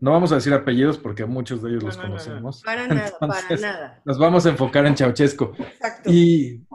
No 0.00 0.10
vamos 0.10 0.32
a 0.32 0.34
decir 0.34 0.52
apellidos 0.52 0.98
porque 0.98 1.24
muchos 1.26 1.62
de 1.62 1.70
ellos 1.70 1.82
No, 1.82 1.88
los 1.88 1.96
no, 1.96 2.02
no, 2.02 2.08
no. 2.08 2.16
conocemos. 2.16 2.62
Para 2.62 2.86
nada, 2.88 3.12
para 3.20 3.56
nada. 3.56 4.02
Nos 4.04 4.18
vamos 4.18 4.44
a 4.46 4.50
enfocar 4.50 4.84
en 4.86 4.96
Ceausescu. 4.96 5.52
Exacto. 5.58 6.10
Y, 6.10 6.66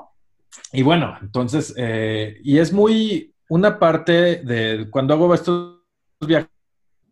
y 0.72 0.82
bueno, 0.82 1.18
entonces, 1.22 1.74
eh, 1.78 2.40
y 2.44 2.58
es 2.58 2.72
muy 2.72 3.34
una 3.50 3.80
parte 3.80 4.38
de 4.44 4.88
cuando 4.90 5.14
hago 5.14 5.34
estos 5.34 5.82
viajes 6.26 6.50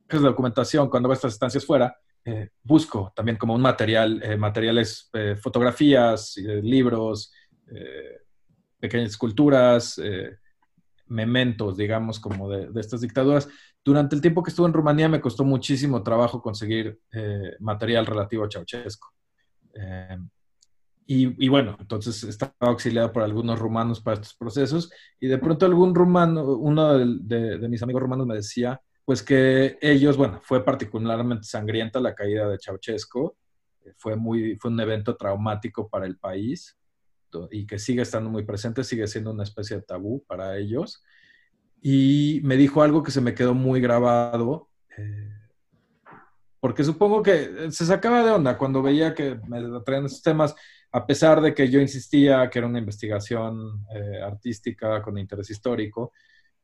de 0.10 0.20
documentación, 0.20 0.90
cuando 0.90 1.08
hago 1.08 1.14
estas 1.14 1.34
estancias 1.34 1.66
fuera, 1.66 1.98
eh, 2.24 2.50
busco 2.64 3.12
también 3.16 3.38
como 3.38 3.54
un 3.54 3.62
material, 3.62 4.22
eh, 4.24 4.38
materiales, 4.38 5.10
fotografías, 5.42 6.36
libros, 6.38 7.32
pequeñas 8.80 9.12
esculturas, 9.12 10.00
mementos, 11.08 11.78
digamos, 11.78 12.20
como 12.20 12.50
de, 12.50 12.70
de 12.72 12.82
estas 12.82 13.02
dictaduras. 13.02 13.48
Durante 13.86 14.16
el 14.16 14.22
tiempo 14.22 14.42
que 14.42 14.50
estuve 14.50 14.66
en 14.66 14.74
Rumanía 14.74 15.08
me 15.08 15.22
costó 15.22 15.44
muchísimo 15.44 16.02
trabajo 16.02 16.42
conseguir 16.42 17.00
eh, 17.12 17.56
material 17.60 18.08
relativo 18.08 18.44
a 18.44 18.50
Ceausescu. 18.50 19.08
Eh, 19.76 20.18
y, 21.08 21.48
bueno, 21.50 21.78
entonces 21.80 22.24
estaba 22.24 22.52
auxiliado 22.62 23.14
por 23.14 23.22
algunos 23.22 23.60
rumanos 23.60 24.02
para 24.02 24.16
estos 24.16 24.34
procesos 24.34 24.92
y 25.20 25.28
de 25.28 25.38
pronto 25.38 25.68
algún 25.68 25.94
rumano, 25.94 26.56
uno 26.56 26.98
de, 26.98 27.60
de, 27.60 27.70
mis 27.70 27.84
amigos 27.84 28.02
rumanos 28.02 28.26
me 28.26 28.34
decía, 28.34 28.82
pues 29.06 29.22
que 29.22 29.78
ellos, 29.82 30.18
bueno, 30.18 30.42
fue 30.42 30.66
particularmente 30.66 31.46
sangrienta 31.46 32.00
la 32.00 32.16
caída 32.16 32.50
de 32.50 32.58
Ceausescu, 32.60 33.38
fue, 33.98 34.16
muy, 34.16 34.56
fue 34.56 34.72
un 34.72 34.80
evento 34.80 35.16
traumático 35.16 35.88
para 35.88 36.08
el 36.08 36.18
país 36.18 36.76
y 37.52 37.68
que 37.68 37.78
sigue 37.78 38.02
estando 38.02 38.32
muy 38.32 38.44
presente, 38.44 38.84
sigue 38.84 39.06
siendo 39.06 39.32
una 39.32 39.44
especie 39.44 39.76
de 39.76 39.84
tabú 39.84 40.24
para 40.26 40.58
ellos. 40.58 41.04
Y 41.88 42.42
me 42.44 42.58
dijo 42.58 42.82
algo 42.82 43.04
que 43.04 43.12
se 43.12 43.22
me 43.22 43.36
quedó 43.36 43.54
muy 43.54 43.80
grabado, 43.80 44.70
eh, 44.98 45.30
porque 46.60 46.84
supongo 46.84 47.22
que 47.22 47.72
se 47.72 47.86
sacaba 47.86 48.24
de 48.24 48.32
onda 48.32 48.58
cuando 48.58 48.82
veía 48.82 49.14
que 49.14 49.40
me 49.48 49.62
traían 49.82 50.08
esos 50.08 50.24
temas, 50.24 50.56
a 50.92 51.06
pesar 51.06 51.42
de 51.42 51.54
que 51.54 51.70
yo 51.70 51.80
insistía 51.80 52.50
que 52.50 52.58
era 52.58 52.68
una 52.68 52.80
investigación 52.80 53.86
eh, 53.94 54.20
artística 54.20 55.00
con 55.04 55.20
interés 55.20 55.52
histórico. 55.52 56.12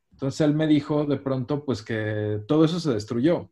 Entonces 0.09 0.41
él 0.41 0.55
me 0.55 0.65
dijo 0.65 1.05
de 1.05 1.17
pronto 1.17 1.63
pues 1.63 1.83
que 1.83 2.41
todo 2.47 2.65
eso 2.65 2.79
se 2.79 2.91
destruyó. 2.91 3.51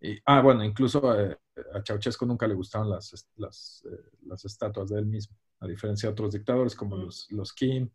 Y, 0.00 0.18
ah, 0.24 0.40
bueno, 0.40 0.64
incluso 0.64 1.20
eh, 1.20 1.36
a 1.74 1.82
Ceausescu 1.86 2.24
nunca 2.24 2.46
le 2.46 2.54
gustaban 2.54 2.88
las, 2.88 3.28
las, 3.36 3.84
eh, 3.92 4.10
las, 4.22 4.42
estatuas 4.46 4.88
de 4.88 5.00
él 5.00 5.04
mismo, 5.04 5.36
a 5.60 5.66
diferencia 5.66 6.08
de 6.08 6.14
otros 6.14 6.32
dictadores 6.32 6.74
como 6.74 6.96
los, 6.96 7.26
los 7.30 7.52
Kim, 7.52 7.90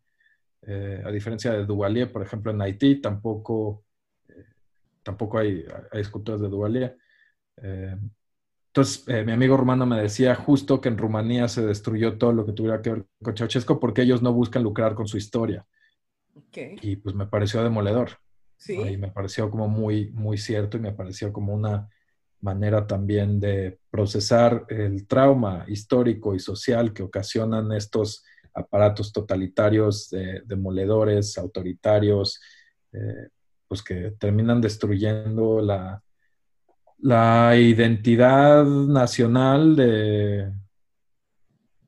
eh, 0.61 1.01
a 1.05 1.11
diferencia 1.11 1.51
de 1.51 1.65
Duvalier, 1.65 2.11
por 2.11 2.21
ejemplo, 2.21 2.51
en 2.51 2.61
Haití 2.61 3.01
tampoco, 3.01 3.85
eh, 4.27 4.45
tampoco 5.03 5.39
hay, 5.39 5.63
hay, 5.91 6.01
esculturas 6.01 6.41
de 6.41 6.49
Duvalier. 6.49 6.97
Eh, 7.57 7.95
entonces, 8.67 9.25
mi 9.25 9.31
amigo 9.31 9.57
rumano 9.57 9.85
me 9.85 9.99
decía 9.99 10.35
justo 10.35 10.79
que 10.79 10.89
en 10.89 10.97
Rumanía 10.97 11.47
se 11.47 11.65
destruyó 11.65 12.17
todo 12.17 12.33
lo 12.33 12.45
que 12.45 12.53
tuviera 12.53 12.81
que 12.81 12.91
ver 12.91 13.05
con 13.23 13.35
Ceausescu 13.35 13.79
porque 13.79 14.03
ellos 14.03 14.21
no 14.21 14.31
buscan 14.31 14.61
lucrar 14.61 14.93
con 14.93 15.07
su 15.07 15.17
historia. 15.17 15.65
Okay. 16.35 16.77
Y 16.83 16.97
pues 16.97 17.15
me 17.15 17.25
pareció 17.25 17.63
demoledor. 17.63 18.11
Sí. 18.57 18.77
¿no? 18.77 18.87
Y 18.87 18.97
me 18.97 19.09
pareció 19.09 19.49
como 19.49 19.67
muy, 19.67 20.11
muy 20.11 20.37
cierto 20.37 20.77
y 20.77 20.81
me 20.81 20.91
pareció 20.91 21.33
como 21.33 21.53
una 21.53 21.89
manera 22.41 22.85
también 22.85 23.39
de 23.39 23.79
procesar 23.89 24.65
el 24.69 25.07
trauma 25.07 25.65
histórico 25.67 26.35
y 26.35 26.39
social 26.39 26.93
que 26.93 27.03
ocasionan 27.03 27.71
estos 27.71 28.23
aparatos 28.53 29.11
totalitarios, 29.11 30.11
eh, 30.13 30.41
demoledores, 30.45 31.37
autoritarios, 31.37 32.39
eh, 32.91 33.29
pues 33.67 33.83
que 33.83 34.11
terminan 34.19 34.61
destruyendo 34.61 35.61
la, 35.61 36.01
la 36.97 37.55
identidad 37.55 38.65
nacional 38.65 39.75
de, 39.75 40.51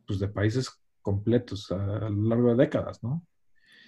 pues 0.05 0.19
de 0.19 0.27
países 0.27 0.69
completos 1.01 1.71
a, 1.71 2.09
lo 2.09 2.29
largo 2.29 2.49
de 2.49 2.63
décadas, 2.63 3.03
¿no? 3.03 3.25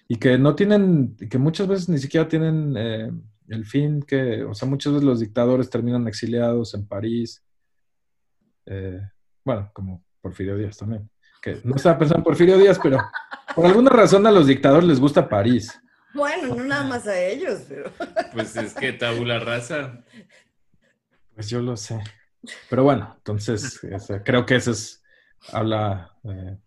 Y 0.07 0.17
que 0.17 0.37
no 0.37 0.55
tienen, 0.55 1.15
que 1.15 1.37
muchas 1.37 1.67
veces 1.67 1.89
ni 1.89 1.97
siquiera 1.97 2.27
tienen 2.27 2.75
eh, 2.77 3.11
el 3.47 3.65
fin 3.65 4.01
que, 4.01 4.43
o 4.43 4.53
sea, 4.53 4.67
muchas 4.67 4.93
veces 4.93 5.05
los 5.05 5.19
dictadores 5.19 5.69
terminan 5.69 6.07
exiliados 6.07 6.73
en 6.73 6.87
París. 6.87 7.43
Eh, 8.65 9.01
bueno, 9.45 9.69
como 9.73 10.03
Porfirio 10.21 10.57
Díaz 10.57 10.77
también. 10.77 11.09
Que 11.43 11.59
no 11.65 11.75
estaba 11.75 11.99
pensando 11.99 12.19
en 12.19 12.23
Porfirio 12.23 12.57
Díaz, 12.57 12.79
pero 12.81 12.97
por 13.53 13.65
alguna 13.65 13.89
razón 13.89 14.25
a 14.25 14.31
los 14.31 14.47
dictadores 14.47 14.87
les 14.87 14.99
gusta 14.99 15.27
París. 15.27 15.77
Bueno, 16.13 16.55
no 16.55 16.63
nada 16.63 16.83
más 16.83 17.05
a 17.05 17.19
ellos, 17.19 17.63
pero... 17.67 17.91
Pues 18.31 18.55
es 18.55 18.73
que 18.73 18.93
tabula 18.93 19.39
rasa. 19.39 20.03
Pues 21.35 21.49
yo 21.49 21.59
lo 21.59 21.75
sé. 21.75 21.99
Pero 22.69 22.83
bueno, 22.83 23.13
entonces 23.17 23.79
creo 24.23 24.45
que 24.45 24.55
eso 24.55 24.71
es, 24.71 25.03
habla, 25.51 26.15
eh, 26.23 26.57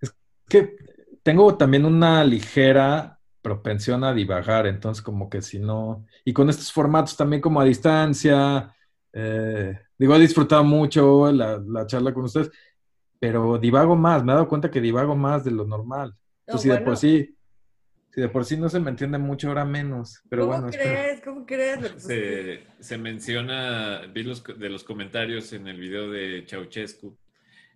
es 0.00 0.14
que 0.48 0.76
tengo 1.22 1.56
también 1.56 1.84
una 1.84 2.24
ligera 2.24 3.18
propensión 3.40 4.04
a 4.04 4.12
divagar, 4.12 4.66
entonces 4.66 5.02
como 5.02 5.30
que 5.30 5.40
si 5.40 5.58
no, 5.58 6.04
y 6.24 6.32
con 6.32 6.50
estos 6.50 6.72
formatos 6.72 7.16
también 7.16 7.40
como 7.40 7.60
a 7.60 7.64
distancia, 7.64 8.74
eh, 9.12 9.78
digo, 9.98 10.14
he 10.14 10.20
disfrutado 10.20 10.62
mucho 10.64 11.32
la, 11.32 11.58
la 11.66 11.86
charla 11.86 12.12
con 12.12 12.24
ustedes, 12.24 12.50
pero 13.18 13.58
divago 13.58 13.96
más, 13.96 14.22
me 14.24 14.32
he 14.32 14.34
dado 14.34 14.48
cuenta 14.48 14.70
que 14.70 14.80
divago 14.80 15.16
más 15.16 15.44
de 15.44 15.50
lo 15.50 15.64
normal. 15.66 16.14
Entonces, 16.46 16.62
si 16.72 16.78
de 16.78 16.84
por 16.84 16.96
sí, 16.96 17.34
si 18.10 18.20
de 18.20 18.28
por 18.28 18.44
sí 18.44 18.56
no 18.56 18.68
se 18.68 18.80
me 18.80 18.90
entiende 18.90 19.18
mucho, 19.18 19.48
ahora 19.48 19.64
menos, 19.64 20.22
pero 20.28 20.42
¿Cómo 20.42 20.52
bueno, 20.54 20.68
espero- 20.70 20.90
crees? 20.90 21.20
¿Cómo 21.22 21.46
crees? 21.46 22.02
Se, 22.02 22.60
se 22.80 22.98
menciona, 22.98 24.02
vi 24.14 24.22
los, 24.22 24.42
de 24.44 24.68
los 24.70 24.84
comentarios 24.84 25.52
en 25.52 25.68
el 25.68 25.78
video 25.78 26.10
de 26.10 26.44
Ceausescu, 26.48 27.16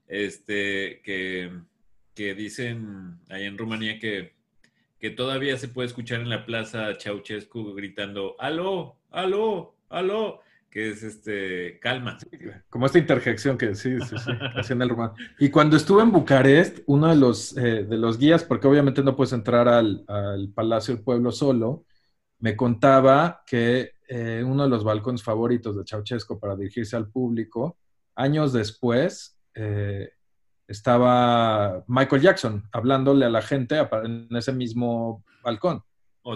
este, 0.09 1.01
que, 1.03 1.51
que 2.15 2.35
dicen 2.35 3.19
ahí 3.29 3.45
en 3.45 3.59
Rumanía 3.59 3.99
que, 3.99 4.35
que 4.99 5.11
todavía 5.11 5.57
se 5.57 5.69
puede 5.69 5.89
escuchar 5.89 6.21
en 6.21 6.31
la 6.31 6.47
plaza 6.47 6.87
a 6.89 6.95
Ceausescu 6.99 7.75
gritando, 7.75 8.37
aló, 8.39 8.97
aló, 9.11 9.75
aló, 9.89 10.41
que 10.73 10.89
es 10.89 11.03
este, 11.03 11.79
calma. 11.81 12.17
Como 12.71 12.87
esta 12.87 12.99
interjección 12.99 13.59
que 13.59 13.75
sí, 13.75 14.01
sí, 14.01 14.17
sí, 14.17 14.31
hacía 14.57 14.75
en 14.75 14.81
el 14.81 14.89
romano. 14.89 15.13
Y 15.39 15.51
cuando 15.51 15.77
estuve 15.77 16.03
en 16.03 16.11
Bucarest, 16.11 16.79
uno 16.87 17.09
de 17.09 17.17
los, 17.17 17.55
eh, 17.59 17.85
de 17.85 17.99
los 17.99 18.17
guías, 18.17 18.43
porque 18.43 18.67
obviamente 18.67 19.03
no 19.03 19.15
puedes 19.15 19.35
entrar 19.35 19.69
al, 19.69 20.03
al 20.09 20.49
Palacio 20.49 20.95
del 20.95 21.05
Pueblo 21.05 21.31
solo, 21.31 21.85
me 22.39 22.57
contaba 22.57 23.43
que 23.47 23.93
eh, 24.09 24.43
uno 24.43 24.63
de 24.63 24.71
los 24.71 24.83
balcones 24.83 25.23
favoritos 25.23 25.77
de 25.77 25.85
Ceausescu 25.85 26.41
para 26.41 26.57
dirigirse 26.57 26.97
al 26.97 27.11
público, 27.11 27.77
años 28.15 28.55
después, 28.55 29.39
eh, 29.55 30.09
estaba 30.67 31.85
Michael 31.87 32.23
Jackson 32.23 32.65
hablándole 32.73 33.27
a 33.27 33.31
la 33.31 33.43
gente 33.43 33.77
en 34.05 34.27
ese 34.31 34.55
mismo 34.55 35.23
balcón. 35.45 35.83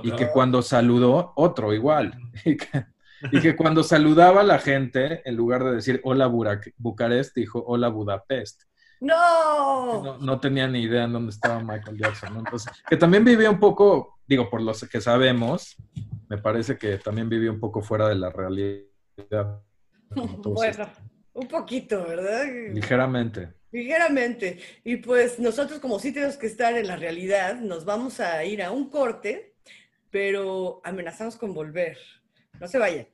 Y 0.02 0.10
que 0.10 0.28
cuando 0.28 0.60
saludó, 0.60 1.32
otro 1.36 1.72
igual. 1.72 2.12
Y 2.44 2.58
que, 2.58 2.84
y 3.32 3.40
que 3.40 3.56
cuando 3.56 3.82
saludaba 3.82 4.40
a 4.42 4.44
la 4.44 4.58
gente, 4.58 5.22
en 5.24 5.36
lugar 5.36 5.64
de 5.64 5.74
decir 5.76 6.00
hola 6.04 6.28
Burak- 6.28 6.72
Bucarest, 6.76 7.34
dijo 7.34 7.62
hola 7.66 7.88
Budapest. 7.88 8.62
¡No! 9.00 10.02
No, 10.02 10.18
no 10.18 10.40
tenía 10.40 10.66
ni 10.68 10.82
idea 10.82 11.04
en 11.04 11.12
dónde 11.12 11.30
estaba 11.30 11.60
Michael 11.60 11.98
Jackson. 11.98 12.32
¿no? 12.34 12.38
Entonces, 12.40 12.72
que 12.88 12.96
también 12.96 13.24
vivía 13.24 13.50
un 13.50 13.60
poco, 13.60 14.18
digo, 14.26 14.48
por 14.48 14.62
los 14.62 14.88
que 14.88 15.00
sabemos, 15.00 15.76
me 16.28 16.38
parece 16.38 16.78
que 16.78 16.98
también 16.98 17.28
vivía 17.28 17.50
un 17.50 17.60
poco 17.60 17.82
fuera 17.82 18.08
de 18.08 18.14
la 18.14 18.30
realidad. 18.30 19.60
Bueno, 20.14 20.90
un 21.34 21.48
poquito, 21.48 22.04
¿verdad? 22.06 22.44
Ligeramente. 22.72 23.52
Ligeramente. 23.70 24.58
Y 24.84 24.96
pues 24.96 25.38
nosotros 25.38 25.78
como 25.80 25.98
sí 25.98 26.12
tenemos 26.12 26.36
que 26.38 26.46
estar 26.46 26.74
en 26.76 26.86
la 26.86 26.96
realidad, 26.96 27.56
nos 27.60 27.84
vamos 27.84 28.20
a 28.20 28.42
ir 28.44 28.62
a 28.62 28.70
un 28.70 28.88
corte, 28.88 29.54
pero 30.10 30.80
amenazamos 30.84 31.36
con 31.36 31.52
volver. 31.52 31.98
No 32.60 32.66
se 32.66 32.78
vayan. 32.78 33.06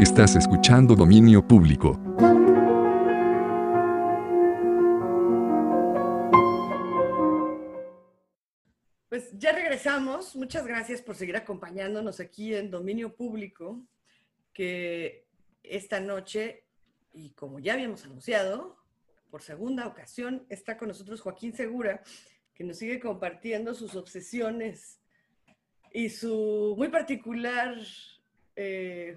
Estás 0.00 0.34
escuchando 0.34 0.96
Dominio 0.96 1.46
Público. 1.46 1.92
Pues 9.08 9.30
ya 9.38 9.52
regresamos. 9.52 10.34
Muchas 10.34 10.66
gracias 10.66 11.00
por 11.00 11.14
seguir 11.14 11.36
acompañándonos 11.36 12.18
aquí 12.18 12.54
en 12.54 12.72
Dominio 12.72 13.14
Público, 13.14 13.86
que 14.52 15.26
esta 15.62 16.00
noche, 16.00 16.64
y 17.12 17.30
como 17.30 17.60
ya 17.60 17.74
habíamos 17.74 18.04
anunciado, 18.04 18.76
por 19.30 19.42
segunda 19.42 19.86
ocasión 19.86 20.44
está 20.48 20.76
con 20.76 20.88
nosotros 20.88 21.20
Joaquín 21.20 21.52
Segura, 21.52 22.02
que 22.52 22.64
nos 22.64 22.78
sigue 22.78 22.98
compartiendo 22.98 23.74
sus 23.74 23.94
obsesiones 23.94 24.98
y 25.96 26.10
su 26.10 26.74
muy 26.76 26.88
particular 26.88 27.74
eh, 28.54 29.16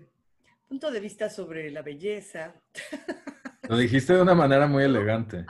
punto 0.66 0.90
de 0.90 1.02
vista 1.02 1.30
sobre 1.30 1.70
la 1.72 1.82
belleza. 1.82 2.56
Lo 3.68 3.76
dijiste 3.76 4.14
de 4.14 4.22
una 4.22 4.34
manera 4.34 4.66
muy 4.66 4.86
elegante. 4.86 5.46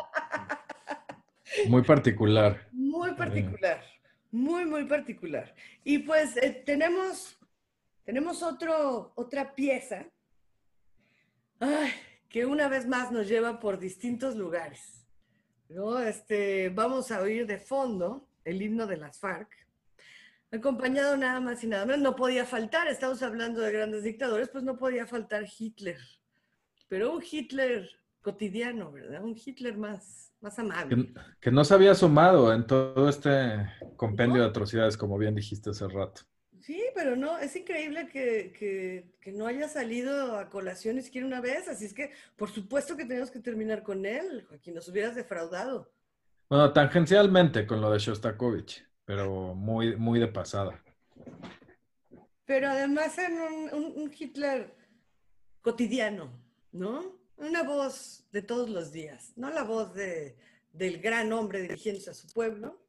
Muy 1.68 1.84
particular. 1.84 2.68
Muy 2.72 3.14
particular, 3.14 3.84
muy, 4.32 4.66
muy 4.66 4.86
particular. 4.86 5.54
Y 5.84 6.00
pues 6.00 6.36
eh, 6.38 6.64
tenemos, 6.66 7.38
tenemos 8.04 8.42
otro, 8.42 9.14
otra 9.14 9.54
pieza 9.54 10.08
ay, 11.60 11.92
que 12.28 12.48
una 12.48 12.68
vez 12.68 12.88
más 12.88 13.12
nos 13.12 13.28
lleva 13.28 13.60
por 13.60 13.78
distintos 13.78 14.36
lugares. 14.36 15.06
¿no? 15.68 16.00
Este, 16.00 16.70
vamos 16.70 17.12
a 17.12 17.22
oír 17.22 17.46
de 17.46 17.60
fondo 17.60 18.28
el 18.44 18.64
himno 18.64 18.88
de 18.88 18.98
las 18.98 19.20
FARC, 19.20 19.69
acompañado 20.52 21.16
nada 21.18 21.40
más 21.40 21.64
y 21.64 21.68
nada 21.68 21.86
menos. 21.86 22.02
No 22.02 22.16
podía 22.16 22.46
faltar, 22.46 22.88
estamos 22.88 23.22
hablando 23.22 23.62
de 23.62 23.72
grandes 23.72 24.04
dictadores, 24.04 24.50
pues 24.50 24.64
no 24.64 24.78
podía 24.78 25.06
faltar 25.06 25.46
Hitler. 25.58 25.98
Pero 26.88 27.14
un 27.14 27.24
Hitler 27.30 27.90
cotidiano, 28.22 28.92
¿verdad? 28.92 29.24
Un 29.24 29.36
Hitler 29.38 29.78
más, 29.78 30.32
más 30.42 30.58
amable. 30.60 30.96
Que, 30.96 31.14
que 31.40 31.52
no 31.52 31.64
se 31.64 31.74
había 31.74 31.92
asomado 31.92 32.54
en 32.54 32.66
todo 32.66 33.08
este 33.10 33.32
compendio 33.96 34.42
de 34.42 34.48
atrocidades, 34.50 34.98
como 34.98 35.18
bien 35.18 35.36
dijiste 35.36 35.70
hace 35.70 35.88
rato. 35.88 36.22
Sí, 36.60 36.84
pero 36.94 37.16
no, 37.16 37.38
es 37.40 37.56
increíble 37.56 38.10
que, 38.10 38.52
que- 38.58 39.16
que 39.22 39.32
no 39.32 39.48
haya 39.48 39.70
salido 39.70 40.38
a 40.38 40.50
colación 40.50 40.98
ni 40.98 41.02
siquiera 41.02 41.26
una 41.26 41.40
vez, 41.42 41.68
así 41.68 41.86
es 41.86 41.94
que 41.94 42.12
por 42.36 42.50
supuesto 42.50 42.98
que 42.98 43.06
tenemos 43.06 43.32
que 43.32 43.40
terminar 43.40 43.82
con 43.82 44.06
él, 44.06 44.46
Joaquín, 44.50 44.74
nos 44.76 44.88
hubieras 44.90 45.16
defraudado. 45.16 45.90
Bueno, 46.50 46.74
tangencialmente 46.74 47.66
con 47.66 47.80
lo 47.80 47.90
de 47.92 48.00
Shostakovich, 48.00 48.86
pero 49.10 49.56
muy, 49.56 49.96
muy 49.98 50.20
de 50.20 50.28
pasada. 50.28 50.80
Pero 52.46 52.68
además 52.70 53.18
en 53.18 53.42
un, 53.42 53.74
un- 53.74 53.94
un 54.04 54.12
Hitler 54.16 54.76
cotidiano, 55.62 56.30
¿no? 56.72 57.18
Una 57.38 57.64
voz 57.64 58.28
de 58.32 58.44
todos 58.44 58.70
los 58.70 58.92
días, 58.92 59.34
no 59.36 59.50
la 59.50 59.64
voz 59.64 59.96
de, 59.96 60.38
del 60.74 61.02
gran 61.02 61.34
hombre 61.34 61.60
dirigiéndose 61.64 62.12
a 62.12 62.14
su 62.14 62.28
pueblo, 62.28 62.80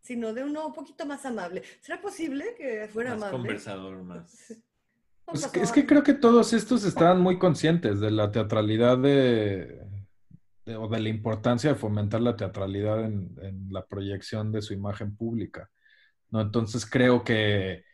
sino 0.00 0.34
de 0.34 0.42
uno 0.42 0.66
un 0.66 0.72
poquito 0.74 1.06
más 1.06 1.24
amable. 1.24 1.62
¿Será 1.82 2.00
posible 2.00 2.56
que 2.56 2.88
fuera 2.88 3.10
Más 3.10 3.18
amable? 3.28 3.36
conversador, 3.38 4.02
más. 4.02 4.52
Pues 5.24 5.44
es 5.44 5.50
que- 5.52 5.60
es 5.60 5.70
que 5.70 5.86
creo 5.86 6.02
que 6.02 6.14
todos 6.14 6.52
estos 6.52 6.82
estaban 6.82 7.20
muy 7.20 7.38
conscientes 7.38 8.00
de 8.00 8.10
la 8.10 8.32
teatralidad 8.32 8.98
de, 8.98 9.86
de- 10.68 10.76
o 10.76 10.86
de 10.88 11.00
la 11.00 11.08
importancia 11.08 11.70
de 11.72 11.78
fomentar 11.78 12.20
la 12.20 12.36
teatralidad 12.36 13.04
en, 13.04 13.34
en 13.42 13.68
la 13.70 13.86
proyección 13.86 14.52
de 14.52 14.60
su 14.62 14.74
imagen 14.74 15.16
pública. 15.16 15.70
¿no? 16.30 16.40
Entonces 16.42 16.84
creo 16.88 17.24
que 17.24 17.84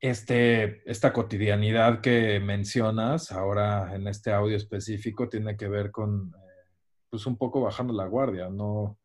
este, 0.00 0.88
esta 0.88 1.12
cotidianidad 1.12 2.00
que 2.00 2.38
mencionas 2.40 3.32
ahora 3.32 3.94
en 3.96 4.06
este 4.06 4.32
audio 4.32 4.56
específico 4.56 5.28
tiene 5.28 5.56
que 5.56 5.68
ver 5.68 5.90
con, 5.90 6.32
eh, 6.36 6.68
pues 7.10 7.26
un 7.26 7.36
poco 7.36 7.60
bajando 7.62 7.92
la 7.92 8.06
guardia, 8.06 8.48
no 8.48 8.96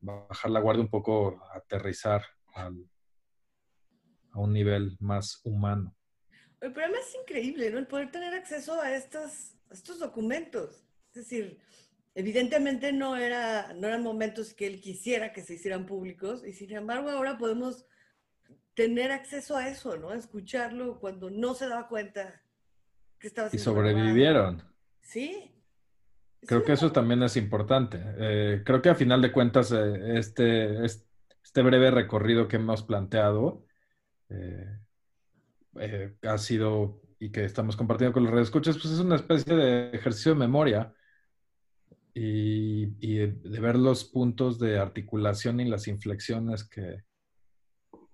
bajar 0.00 0.50
la 0.52 0.60
guardia 0.60 0.82
un 0.84 0.90
poco, 0.90 1.42
aterrizar 1.52 2.22
a 2.54 2.70
un 4.34 4.52
nivel 4.52 4.96
más 5.00 5.40
humano. 5.44 5.96
El 6.60 6.72
problema 6.72 6.98
es 6.98 7.14
increíble, 7.20 7.70
¿no? 7.70 7.78
El 7.78 7.86
poder 7.86 8.10
tener 8.10 8.34
acceso 8.34 8.80
a 8.80 8.94
estos, 8.94 9.54
a 9.70 9.74
estos 9.74 9.98
documentos. 9.98 10.84
Es 11.08 11.14
decir, 11.14 11.58
evidentemente 12.14 12.92
no, 12.92 13.16
era, 13.16 13.72
no 13.74 13.86
eran 13.88 14.02
momentos 14.02 14.54
que 14.54 14.66
él 14.66 14.80
quisiera 14.80 15.32
que 15.32 15.42
se 15.42 15.54
hicieran 15.54 15.86
públicos 15.86 16.44
y 16.46 16.52
sin 16.52 16.72
embargo 16.72 17.10
ahora 17.10 17.38
podemos 17.38 17.86
tener 18.74 19.10
acceso 19.12 19.56
a 19.56 19.68
eso, 19.68 19.96
¿no? 19.96 20.10
A 20.10 20.16
escucharlo 20.16 20.98
cuando 21.00 21.30
no 21.30 21.54
se 21.54 21.68
daba 21.68 21.88
cuenta 21.88 22.42
que 23.18 23.26
estaba 23.28 23.48
Y 23.48 23.58
siendo 23.58 23.74
grabado. 23.74 23.96
sobrevivieron. 23.98 24.62
Sí. 25.00 25.50
Creo 26.46 26.60
Sí, 26.60 26.66
que 26.66 26.72
eso 26.72 26.92
también 26.92 27.22
es 27.22 27.36
importante. 27.36 28.00
Eh, 28.18 28.62
creo 28.64 28.82
que 28.82 28.90
a 28.90 28.94
final 28.94 29.22
de 29.22 29.32
cuentas, 29.32 29.72
eh, 29.72 30.18
este, 30.18 30.84
es- 30.84 31.06
este 31.42 31.62
breve 31.62 31.90
recorrido 31.90 32.48
que 32.48 32.56
hemos 32.56 32.82
planteado 32.82 33.64
eh, 34.30 36.14
ha 36.22 36.38
sido 36.38 37.00
y 37.18 37.30
que 37.30 37.44
estamos 37.44 37.76
compartiendo 37.76 38.12
con 38.12 38.22
los 38.24 38.32
radioescuchas, 38.32 38.76
pues 38.76 38.92
es 38.94 39.00
una 39.00 39.16
especie 39.16 39.54
de 39.54 39.90
ejercicio 39.90 40.32
de 40.32 40.38
memoria 40.38 40.92
y, 42.14 42.94
y 43.00 43.16
de, 43.16 43.32
de 43.32 43.60
ver 43.60 43.76
los 43.76 44.04
puntos 44.04 44.58
de 44.58 44.78
articulación 44.78 45.58
y 45.60 45.64
las 45.64 45.88
inflexiones 45.88 46.62
que, 46.62 47.02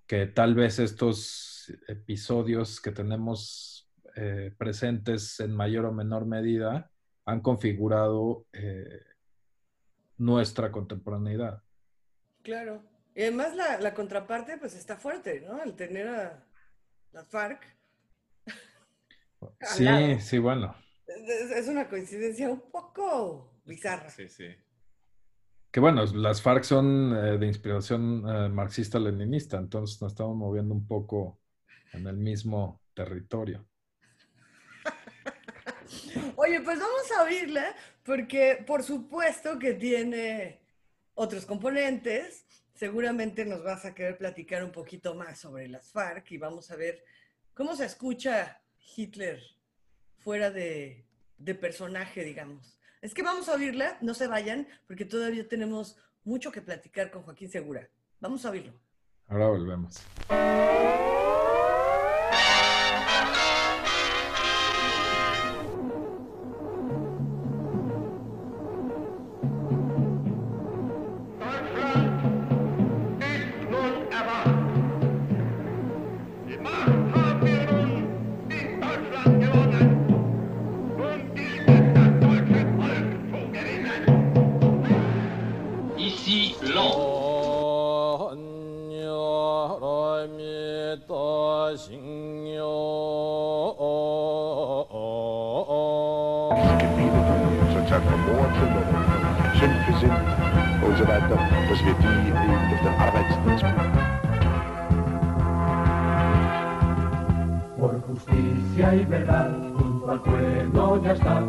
que 0.07 0.25
tal 0.25 0.55
vez 0.55 0.79
estos 0.79 1.71
episodios 1.87 2.81
que 2.81 2.91
tenemos 2.91 3.89
eh, 4.15 4.53
presentes 4.57 5.39
en 5.39 5.55
mayor 5.55 5.85
o 5.85 5.93
menor 5.93 6.25
medida 6.25 6.91
han 7.25 7.41
configurado 7.41 8.45
eh, 8.51 9.05
nuestra 10.17 10.71
contemporaneidad. 10.71 11.63
Claro. 12.41 12.83
Y 13.13 13.21
además 13.21 13.55
la, 13.55 13.79
la 13.79 13.93
contraparte 13.93 14.57
pues 14.57 14.75
está 14.75 14.97
fuerte, 14.97 15.41
¿no? 15.41 15.61
El 15.61 15.75
tener 15.75 16.07
a 16.07 16.43
las 17.11 17.27
FARC. 17.27 17.63
al 19.41 19.49
Sí, 19.61 20.19
sí, 20.19 20.39
bueno. 20.39 20.75
Es, 21.05 21.51
es 21.51 21.67
una 21.67 21.87
coincidencia 21.87 22.49
un 22.49 22.69
poco 22.71 23.50
bizarra. 23.65 24.09
Sí, 24.09 24.27
sí. 24.27 24.47
Que 25.71 25.79
bueno, 25.79 26.05
las 26.05 26.41
FARC 26.41 26.63
son 26.63 27.15
eh, 27.15 27.37
de 27.37 27.47
inspiración 27.47 28.25
eh, 28.27 28.49
marxista-leninista, 28.49 29.57
entonces 29.57 30.01
nos 30.01 30.11
estamos 30.11 30.35
moviendo 30.35 30.73
un 30.73 30.85
poco 30.85 31.39
en 31.93 32.07
el 32.07 32.17
mismo 32.17 32.81
territorio. 32.93 33.65
Oye, 36.35 36.59
pues 36.61 36.77
vamos 36.77 37.11
a 37.17 37.23
oírla 37.23 37.75
porque 38.03 38.63
por 38.67 38.83
supuesto 38.83 39.57
que 39.59 39.73
tiene 39.73 40.59
otros 41.13 41.45
componentes. 41.45 42.45
Seguramente 42.73 43.45
nos 43.45 43.63
vas 43.63 43.85
a 43.85 43.93
querer 43.93 44.17
platicar 44.17 44.63
un 44.63 44.71
poquito 44.71 45.15
más 45.15 45.39
sobre 45.39 45.69
las 45.69 45.91
FARC 45.91 46.31
y 46.31 46.37
vamos 46.37 46.71
a 46.71 46.75
ver 46.75 47.03
cómo 47.53 47.75
se 47.75 47.85
escucha 47.85 48.61
Hitler 48.95 49.41
fuera 50.17 50.51
de, 50.51 51.05
de 51.37 51.55
personaje, 51.55 52.23
digamos. 52.23 52.80
Es 53.01 53.15
que 53.15 53.23
vamos 53.23 53.49
a 53.49 53.53
oírla, 53.53 53.97
no 54.01 54.13
se 54.13 54.27
vayan, 54.27 54.67
porque 54.85 55.05
todavía 55.05 55.47
tenemos 55.47 55.97
mucho 56.23 56.51
que 56.51 56.61
platicar 56.61 57.09
con 57.09 57.23
Joaquín 57.23 57.49
Segura. 57.49 57.89
Vamos 58.19 58.45
a 58.45 58.51
oírlo. 58.51 58.73
Ahora 59.27 59.47
volvemos. 59.47 60.05
Al 110.25 110.67
pueblo 110.71 111.01
ya 111.03 111.13
está, 111.13 111.43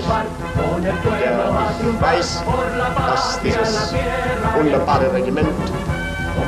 Paz, 0.00 0.26
con 0.56 0.84
el 0.86 0.94
pueblo 0.96 1.58
a 1.58 1.72
triunfar 1.78 2.16
por 2.44 2.76
la 2.78 2.88
patria, 2.94 3.60
la 3.60 3.88
tierra 3.90 4.48
y 4.54 4.58
el 4.58 4.62
wunderbare 4.62 5.08
Regiment 5.10 5.48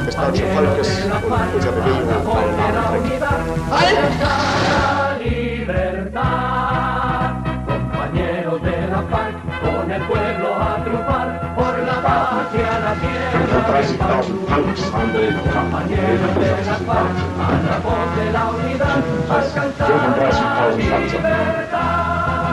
des 0.07 0.17
deutschen 0.17 0.49
Volkes 0.55 0.89
und 1.05 1.55
unserer 1.55 1.73
Bewegung 1.73 2.11
allen 2.37 2.57
Namen 2.57 3.03
trägt. 3.05 3.21
la 4.71 5.19
libertad. 5.19 6.65
Compañeros 7.67 8.63
de 8.63 8.77
la 8.89 9.03
paz, 9.13 9.35
con 9.63 9.91
el 9.91 10.03
pueblo 10.03 10.49
a 10.55 10.85
triunfar 10.85 11.55
por 11.55 11.79
la 11.79 11.97
patria, 12.03 12.79
la 12.81 12.95
tierra 13.03 13.81
y 13.81 13.85
el 13.85 13.99
pan. 13.99 14.23
30.000 14.23 14.47
Tanks 14.49 14.83
haben 14.93 15.13
wir 15.15 15.29
in 15.29 15.37
Compañeros 15.53 16.33
de 16.41 16.49
la 16.67 16.79
paz, 16.89 17.17
a 17.41 17.53
la 17.69 17.77
voz 17.85 18.09
de 18.17 18.27
la 18.33 18.45
unidad, 18.51 19.03
alcanzar 19.31 19.89
la 19.91 19.97
35.000 20.17 20.91
Panzer. 20.91 21.21
libertad. 21.21 22.04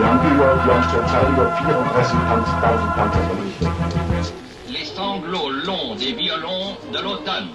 Wir 0.02 0.08
haben 0.08 0.36
über, 0.36 0.66
wir 0.66 0.74
haben 0.74 0.90
zur 0.90 1.06
Zahl 1.06 1.32
über 1.32 1.46
34.000 1.58 2.96
Panzer 2.96 3.20
vernichtet. 3.22 4.34
Les 4.68 4.86
sanglots 4.96 5.50
longs 5.68 5.96
des 5.96 6.14
violons 6.14 6.76
de 6.92 6.98
l'automne. 7.04 7.50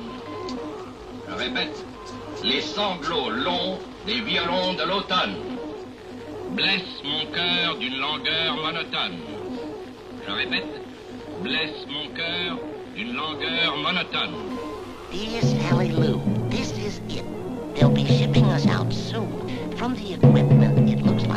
Je 1.29 1.35
répète, 1.35 1.85
les 2.45 2.61
sanglots 2.61 3.31
longs 3.31 3.81
des 4.07 4.21
violons 4.21 4.75
de 4.75 4.85
l'automne 4.85 5.35
blessent 6.53 7.03
mon 7.03 7.27
cœur 7.33 7.79
d'une 7.81 7.99
langueur 7.99 8.55
monotone. 8.55 9.19
Je 10.29 10.33
répète, 10.33 10.71
blessent 11.43 11.87
mon 11.89 12.15
cœur 12.15 12.59
d'une 12.95 13.17
langueur 13.17 13.77
monotone. 13.77 14.37
Dear 15.11 15.43
Sally 15.43 15.89
Lou, 15.89 16.21
this 16.49 16.71
is 16.79 17.01
it. 17.09 17.25
They'll 17.75 17.91
be 17.91 18.07
shipping 18.07 18.45
us 18.53 18.69
out 18.69 18.93
soon. 18.93 19.27
From 19.77 19.95
the 19.95 20.15
equipment, 20.15 20.76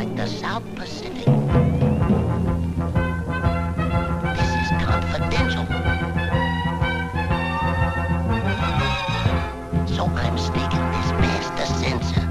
like 0.00 0.16
the 0.16 0.26
South 0.26 0.64
Pacific. 0.76 1.26
This 4.38 4.50
is 4.60 4.68
confidential. 4.88 5.64
So 9.94 10.04
I'm 10.22 10.36
sneaking 10.38 10.86
this 10.94 11.10
past 11.20 11.50
the 11.58 11.66
censor. 11.80 12.24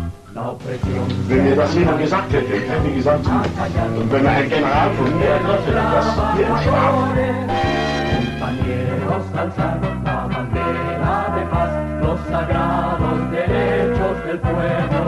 Wenn 1.27 1.43
mir 1.43 1.55
das 1.55 1.75
jemand 1.75 1.99
gesagt 2.01 2.33
hätte, 2.33 2.53
ich 2.55 2.67
hätte 2.67 2.91
gesagt, 2.91 3.27
und 3.27 4.11
wenn 4.11 4.25
ein 4.25 4.49
General 4.49 4.89
von 4.95 5.19
mir 5.19 5.33
hätte 5.35 5.71
das 5.71 6.07
hier 6.35 6.47
im 6.47 6.55
los 12.01 12.19
sagrados 12.31 13.19
derechos 13.31 14.17
del 14.25 14.39
pueblo. 14.39 15.03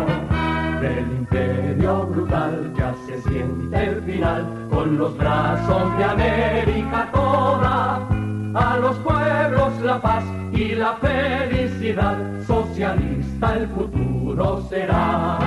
Del 0.80 1.21
imperio 1.32 2.06
brutal 2.08 2.74
ya 2.78 2.94
se 3.06 3.22
siente 3.22 3.84
el 3.84 4.02
final, 4.04 4.68
con 4.70 4.98
los 4.98 5.18
brazos 5.18 5.98
de 5.98 6.04
América 6.04 7.10
toda. 7.14 8.08
A 8.54 8.78
los 8.78 8.98
pueblos 8.98 9.82
la 9.82 10.02
paz 10.02 10.24
y 10.52 10.76
la 10.76 10.94
felicidad, 10.96 12.18
socialista 12.46 13.56
el 13.56 13.68
futuro 13.70 14.62
será. 14.70 15.40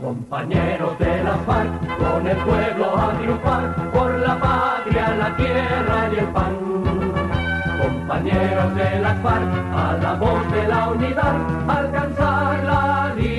Compañeros 0.00 0.98
de 0.98 1.22
la 1.22 1.36
FARC, 1.46 1.98
con 1.98 2.26
el 2.26 2.36
pueblo 2.38 2.98
a 2.98 3.12
triunfar, 3.18 3.90
por 3.92 4.18
la 4.18 4.40
patria, 4.40 5.14
la 5.14 5.36
tierra 5.36 6.10
y 6.12 6.18
el 6.18 6.26
pan. 6.26 6.56
Compañeros 7.80 8.74
de 8.74 9.00
la 9.00 9.14
FARC, 9.14 9.48
a 9.74 9.98
la 10.02 10.14
voz 10.14 10.52
de 10.52 10.66
la 10.66 10.88
unidad, 10.90 11.36
alcanzar 11.68 12.64
la 12.64 13.14
libertad. 13.14 13.37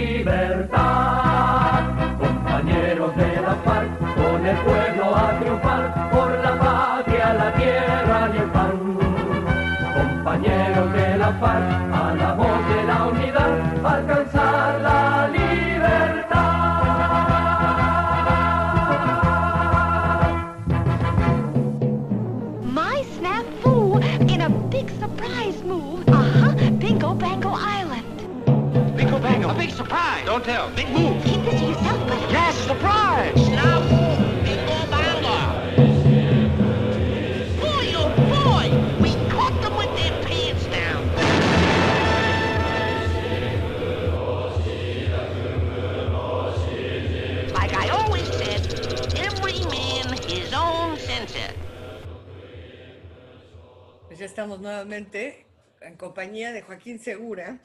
Ya 54.19 54.25
estamos 54.25 54.59
nuevamente 54.59 55.47
en 55.81 55.95
compañía 55.95 56.51
de 56.51 56.61
Joaquín 56.61 56.99
Segura, 56.99 57.59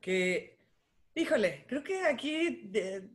que, 0.00 0.58
híjole, 1.14 1.64
creo 1.68 1.84
que 1.84 2.02
aquí 2.04 2.62
de- 2.68 3.08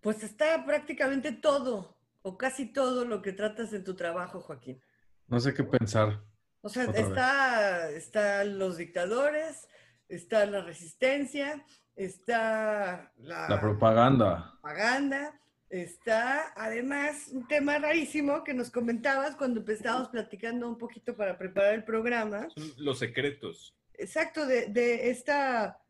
pues 0.00 0.22
está 0.22 0.64
prácticamente 0.64 1.30
todo, 1.32 1.96
o 2.22 2.38
casi 2.38 2.66
todo 2.72 3.04
lo 3.04 3.20
que 3.20 3.32
tratas 3.32 3.72
en 3.74 3.84
tu 3.84 3.94
trabajo, 3.94 4.40
Joaquín. 4.40 4.80
No 5.28 5.38
sé 5.40 5.52
qué 5.54 5.62
pensar. 5.62 6.22
O 6.62 6.68
sea, 6.68 6.84
está, 6.84 7.90
están 7.90 8.58
los 8.58 8.76
dictadores, 8.78 9.68
está 10.08 10.46
la 10.46 10.62
resistencia, 10.62 11.64
está 11.96 13.12
la, 13.18 13.48
La 13.48 13.60
propaganda. 13.60 14.52
propaganda, 14.62 15.38
está 15.72 16.52
además 16.54 17.28
un 17.32 17.48
tema 17.48 17.78
rarísimo 17.78 18.44
que 18.44 18.52
nos 18.52 18.70
comentabas 18.70 19.34
cuando 19.36 19.64
estábamos 19.72 20.08
platicando 20.10 20.68
un 20.68 20.76
poquito 20.76 21.16
para 21.16 21.38
preparar 21.38 21.72
el 21.74 21.82
programa. 21.84 22.46
Los 22.76 22.98
secretos. 22.98 23.74
Exacto, 23.94 24.44
de, 24.46 24.66
de 24.66 25.08
esta, 25.10 25.80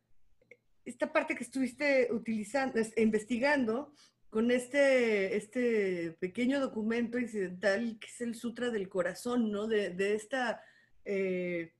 esta 0.84 1.12
parte 1.12 1.34
que 1.34 1.42
estuviste 1.42 2.08
utilizando, 2.12 2.78
es- 2.78 2.96
investigando 2.96 3.92
con 4.30 4.52
este, 4.52 5.36
este 5.36 6.12
pequeño 6.20 6.60
documento 6.60 7.18
incidental 7.18 7.98
que 8.00 8.06
es 8.06 8.20
el 8.20 8.34
Sutra 8.36 8.70
del 8.70 8.88
Corazón, 8.88 9.50
¿no? 9.50 9.66
De, 9.66 9.90
de 9.90 10.14
esta, 10.14 10.62
eh, 11.04 11.74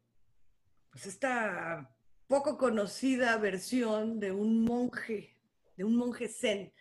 pues 0.91 1.07
esta 1.07 1.89
poco 2.27 2.59
conocida 2.59 3.37
versión 3.37 4.19
de 4.19 4.33
un 4.33 4.65
monje, 4.65 5.37
de 5.77 5.85
un 5.85 5.97
monje 5.97 6.29
zen, 6.29 6.73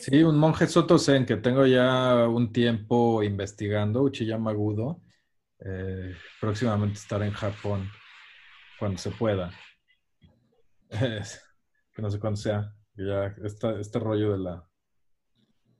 Sí, 0.00 0.22
un 0.22 0.38
monje 0.38 0.66
Soto 0.66 0.98
Zen 0.98 1.26
que 1.26 1.36
tengo 1.36 1.66
ya 1.66 2.26
un 2.26 2.52
tiempo 2.52 3.22
investigando, 3.22 4.02
Uchiyama 4.02 4.52
Gudo. 4.52 5.02
Eh, 5.60 6.14
próximamente 6.40 6.98
estaré 6.98 7.26
en 7.26 7.32
Japón 7.32 7.90
cuando 8.78 8.98
se 8.98 9.10
pueda. 9.10 9.52
Que 10.88 12.02
no 12.02 12.10
sé 12.10 12.18
cuándo 12.18 12.36
sea. 12.36 12.72
Ya 12.94 13.34
este 13.44 13.98
rollo 13.98 14.32
de 14.32 14.38
la 14.38 14.68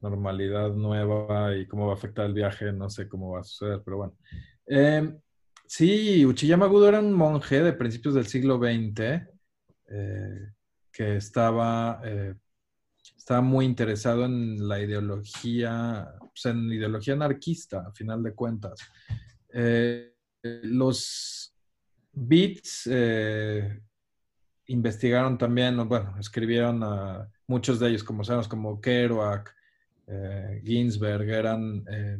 normalidad 0.03 0.70
nueva 0.70 1.57
y 1.57 1.66
cómo 1.66 1.86
va 1.86 1.93
a 1.93 1.97
afectar 1.97 2.26
el 2.26 2.34
viaje, 2.34 2.72
no 2.72 2.91
sé 2.91 3.09
cómo 3.09 3.32
va 3.32 3.41
a 3.41 3.45
suceder, 3.45 3.80
pero 3.84 3.97
bueno. 3.97 4.16
Eh, 4.66 5.16
sí, 5.66 6.26
Uchiyama 6.26 6.66
Gudo 6.66 6.89
era 6.89 7.01
un 7.01 7.12
monje 7.14 7.62
de 7.62 7.72
principios 7.72 8.14
del 8.14 8.26
siglo 8.26 8.59
XX 8.59 9.26
eh, 9.89 10.53
que 10.93 11.16
estaba... 11.16 12.03
eh, 13.29 13.35
estaba 13.35 13.41
muy 13.43 13.66
interesado 13.66 14.24
en 14.24 14.66
la 14.66 14.81
ideología, 14.81 16.14
pues, 16.20 16.47
en 16.47 16.72
ideología 16.72 17.14
anarquista, 17.14 17.85
a 17.87 17.93
final 17.93 18.22
de 18.22 18.35
cuentas. 18.35 18.81
Eh, 19.53 20.14
los 20.62 21.55
Beats 22.12 22.89
eh, 22.91 23.81
investigaron 24.66 25.37
también, 25.37 25.76
bueno, 25.89 26.14
escribieron 26.18 26.83
a 26.83 27.29
muchos 27.47 27.79
de 27.79 27.89
ellos, 27.89 28.05
como 28.05 28.24
sabemos, 28.24 28.49
como 28.49 28.81
Kerouac, 28.81 29.55
eh, 30.07 30.62
Ginsberg, 30.64 31.29
eran, 31.29 31.85
eh, 31.91 32.18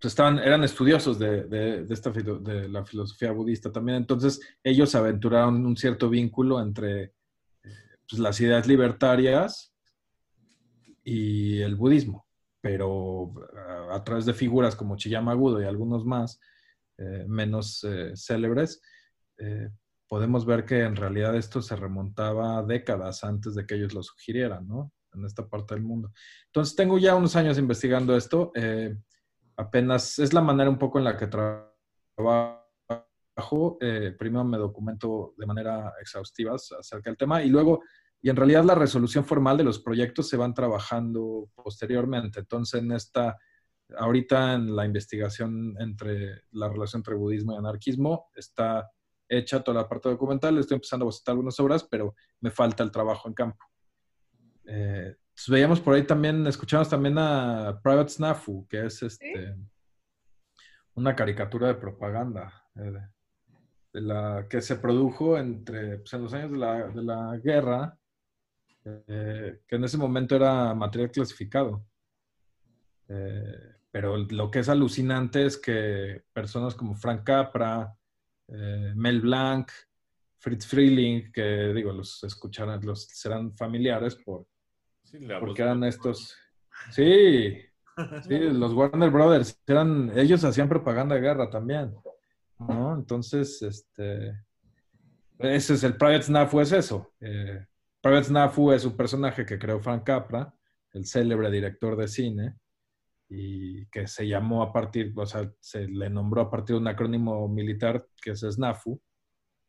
pues 0.00 0.12
estaban, 0.12 0.38
eran 0.38 0.64
estudiosos 0.64 1.18
de, 1.18 1.44
de- 1.44 1.86
esta, 1.90 2.10
de 2.10 2.68
la 2.68 2.84
filosofía 2.84 3.32
budista 3.32 3.70
también. 3.70 3.98
Entonces, 3.98 4.40
ellos 4.62 4.94
aventuraron 4.94 5.66
un 5.66 5.76
cierto 5.76 6.08
vínculo 6.08 6.60
entre 6.60 7.17
pues, 8.08 8.20
las 8.20 8.40
ideas 8.40 8.66
libertarias 8.66 9.74
y 11.04 11.60
el 11.60 11.76
budismo, 11.76 12.26
pero 12.60 13.32
a, 13.90 13.96
a 13.96 14.04
través 14.04 14.26
de 14.26 14.34
figuras 14.34 14.76
como 14.76 14.96
Chiyama 14.96 15.34
Gudo 15.34 15.60
y 15.60 15.64
algunos 15.64 16.04
más 16.04 16.40
eh, 16.98 17.24
menos 17.28 17.84
eh, 17.84 18.12
célebres, 18.16 18.82
eh, 19.38 19.70
podemos 20.08 20.44
ver 20.44 20.64
que 20.64 20.80
en 20.80 20.96
realidad 20.96 21.36
esto 21.36 21.62
se 21.62 21.76
remontaba 21.76 22.62
décadas 22.64 23.22
antes 23.22 23.54
de 23.54 23.66
que 23.66 23.76
ellos 23.76 23.94
lo 23.94 24.02
sugirieran, 24.02 24.66
¿no? 24.66 24.92
En 25.12 25.24
esta 25.24 25.46
parte 25.48 25.74
del 25.74 25.84
mundo. 25.84 26.12
Entonces, 26.46 26.74
tengo 26.74 26.98
ya 26.98 27.14
unos 27.14 27.36
años 27.36 27.58
investigando 27.58 28.16
esto. 28.16 28.50
eh, 28.54 28.96
apenas 29.56 30.18
es 30.18 30.32
la 30.32 30.40
manera 30.40 30.70
un 30.70 30.78
poco 30.78 30.98
en 30.98 31.04
la 31.04 31.16
que 31.16 31.26
trabajo. 31.26 31.68
Eh, 33.80 34.14
primero 34.18 34.44
me 34.44 34.58
documento 34.58 35.34
de 35.36 35.46
manera 35.46 35.92
exhaustiva 36.00 36.54
acerca 36.54 37.10
del 37.10 37.16
tema 37.16 37.42
y 37.42 37.48
luego, 37.48 37.82
y 38.20 38.30
en 38.30 38.36
realidad 38.36 38.64
la 38.64 38.74
resolución 38.74 39.24
formal 39.24 39.56
de 39.56 39.64
los 39.64 39.78
proyectos 39.78 40.28
se 40.28 40.36
van 40.36 40.54
trabajando 40.54 41.50
posteriormente. 41.54 42.40
Entonces, 42.40 42.82
en 42.82 42.92
esta, 42.92 43.38
ahorita 43.96 44.54
en 44.54 44.74
la 44.74 44.84
investigación 44.84 45.76
entre 45.78 46.42
la 46.52 46.68
relación 46.68 47.00
entre 47.00 47.14
budismo 47.14 47.54
y 47.54 47.56
anarquismo, 47.56 48.28
está 48.34 48.90
hecha 49.28 49.62
toda 49.62 49.82
la 49.82 49.88
parte 49.88 50.08
documental, 50.08 50.58
estoy 50.58 50.76
empezando 50.76 51.04
a 51.04 51.08
bocetar 51.08 51.32
algunas 51.32 51.60
obras, 51.60 51.84
pero 51.84 52.14
me 52.40 52.50
falta 52.50 52.82
el 52.82 52.90
trabajo 52.90 53.28
en 53.28 53.34
campo. 53.34 53.64
Eh, 54.66 55.14
veíamos 55.48 55.80
por 55.80 55.94
ahí 55.94 56.04
también, 56.04 56.46
escuchamos 56.46 56.88
también 56.88 57.16
a 57.18 57.78
Private 57.82 58.10
Snafu, 58.10 58.66
que 58.68 58.86
es 58.86 59.02
este, 59.02 59.54
una 60.94 61.14
caricatura 61.14 61.68
de 61.68 61.74
propaganda 61.74 62.52
eh, 62.74 62.92
de, 64.00 64.06
la 64.06 64.46
que 64.48 64.60
se 64.60 64.76
produjo 64.76 65.38
entre, 65.38 65.98
pues, 65.98 66.12
en 66.12 66.22
los 66.22 66.32
años 66.34 66.52
de 66.52 66.58
la, 66.58 66.88
de 66.88 67.02
la 67.02 67.36
guerra, 67.42 67.98
eh, 68.84 69.60
que 69.66 69.76
en 69.76 69.84
ese 69.84 69.98
momento 69.98 70.36
era 70.36 70.74
material 70.74 71.10
clasificado. 71.10 71.84
Eh, 73.08 73.74
pero 73.90 74.16
lo 74.16 74.50
que 74.50 74.60
es 74.60 74.68
alucinante 74.68 75.46
es 75.46 75.56
que 75.56 76.22
personas 76.32 76.74
como 76.74 76.94
Frank 76.94 77.24
Capra, 77.24 77.94
eh, 78.48 78.92
Mel 78.94 79.20
Blanc, 79.20 79.70
Fritz 80.38 80.66
Freeling, 80.66 81.32
que 81.32 81.72
digo, 81.74 81.92
los 81.92 82.22
escucharán, 82.22 82.84
los 82.84 83.04
serán 83.06 83.56
familiares 83.56 84.14
por, 84.14 84.46
Sí, 85.10 85.18
porque 85.40 85.62
eran 85.62 85.84
estos. 85.84 86.36
Sí, 86.90 87.56
sí, 88.28 88.38
los 88.38 88.74
Warner 88.74 89.10
Brothers 89.10 89.58
eran, 89.66 90.12
ellos 90.18 90.44
hacían 90.44 90.68
propaganda 90.68 91.14
de 91.14 91.22
guerra 91.22 91.48
también, 91.48 91.94
¿no? 92.58 92.94
Entonces, 92.94 93.62
este, 93.62 94.44
ese 95.38 95.74
es 95.74 95.84
el 95.84 95.96
Private 95.96 96.22
Snafu, 96.22 96.60
es 96.60 96.72
eso. 96.72 97.14
Eh, 97.20 97.64
Private 98.00 98.24
Snafu 98.24 98.72
es 98.72 98.84
un 98.84 98.96
personaje 98.96 99.44
que 99.46 99.58
creó 99.58 99.80
Frank 99.80 100.04
Capra, 100.04 100.52
el 100.92 101.06
célebre 101.06 101.50
director 101.50 101.96
de 101.96 102.08
cine, 102.08 102.56
y 103.28 103.86
que 103.86 104.06
se 104.06 104.26
llamó 104.26 104.62
a 104.62 104.72
partir, 104.72 105.12
o 105.16 105.26
sea, 105.26 105.50
se 105.60 105.86
le 105.86 106.08
nombró 106.08 106.42
a 106.42 106.50
partir 106.50 106.74
de 106.74 106.80
un 106.80 106.88
acrónimo 106.88 107.46
militar 107.48 108.06
que 108.22 108.30
es 108.30 108.40
SNAFU, 108.40 109.00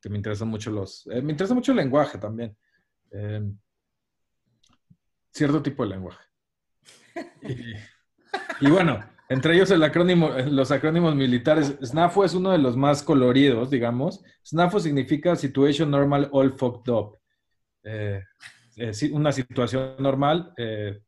que 0.01 0.09
me 0.09 0.17
interesan 0.17 0.47
mucho 0.47 0.71
los, 0.71 1.07
eh, 1.07 1.21
me 1.21 1.31
interesa 1.31 1.53
mucho 1.53 1.71
el 1.71 1.77
lenguaje 1.77 2.17
también. 2.17 2.55
Eh, 3.11 3.51
cierto 5.31 5.61
tipo 5.61 5.83
de 5.83 5.89
lenguaje. 5.89 6.23
Y, 7.41 8.65
y 8.65 8.69
bueno, 8.69 9.03
entre 9.29 9.53
ellos 9.53 9.69
el 9.69 9.83
acrónimo, 9.83 10.29
los 10.29 10.71
acrónimos 10.71 11.15
militares, 11.15 11.77
SNAFU 11.83 12.23
es 12.23 12.33
uno 12.33 12.51
de 12.51 12.57
los 12.57 12.75
más 12.75 13.03
coloridos, 13.03 13.69
digamos. 13.69 14.23
SNAFU 14.43 14.79
significa 14.79 15.35
Situation 15.35 15.91
Normal 15.91 16.29
All 16.31 16.51
Fucked 16.53 16.91
Up. 16.91 17.19
Eh, 17.83 18.23
eh, 18.75 18.91
una 19.11 19.31
situación 19.31 19.95
normal, 19.99 20.53
eh, 20.57 21.01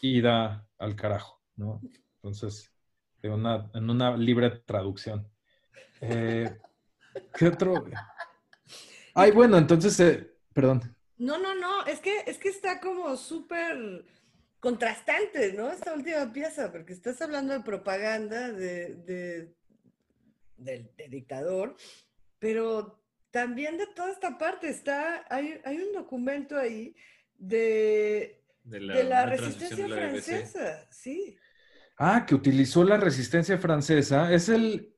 ida 0.00 0.66
al 0.78 0.96
carajo, 0.96 1.40
¿no? 1.56 1.80
Entonces, 2.16 2.72
en 3.22 3.32
una, 3.32 3.70
en 3.72 3.88
una 3.88 4.16
libre 4.16 4.50
traducción. 4.66 5.26
Eh, 6.00 6.58
¿Qué 7.36 7.48
otro? 7.48 7.84
Ay, 9.14 9.30
bueno, 9.30 9.56
entonces, 9.58 10.26
perdón. 10.52 10.82
No, 11.18 11.38
no, 11.38 11.54
no, 11.54 11.86
es 11.86 12.00
que, 12.00 12.20
es 12.26 12.38
que 12.38 12.48
está 12.48 12.80
como 12.80 13.16
súper 13.16 14.04
contrastante, 14.64 15.52
¿no? 15.52 15.70
Esta 15.70 15.92
última 15.92 16.32
pieza, 16.32 16.72
porque 16.72 16.94
estás 16.94 17.20
hablando 17.20 17.52
de 17.52 17.60
propaganda 17.60 18.50
de, 18.50 19.52
dictador, 21.10 21.76
pero 22.38 22.98
también 23.30 23.76
de 23.76 23.86
toda 23.88 24.10
esta 24.10 24.38
parte 24.38 24.70
está, 24.70 25.26
hay, 25.28 25.60
hay 25.66 25.76
un 25.76 25.92
documento 25.92 26.56
ahí 26.56 26.96
de, 27.36 28.42
De 28.62 28.80
de 28.80 29.04
la, 29.04 29.26
resistencia 29.26 29.86
la 29.86 29.96
francesa, 29.96 30.88
sí. 30.90 31.36
Ah, 31.98 32.24
que 32.26 32.34
utilizó 32.34 32.84
la 32.84 32.96
resistencia 32.96 33.58
francesa. 33.58 34.32
Es 34.32 34.48
el. 34.48 34.96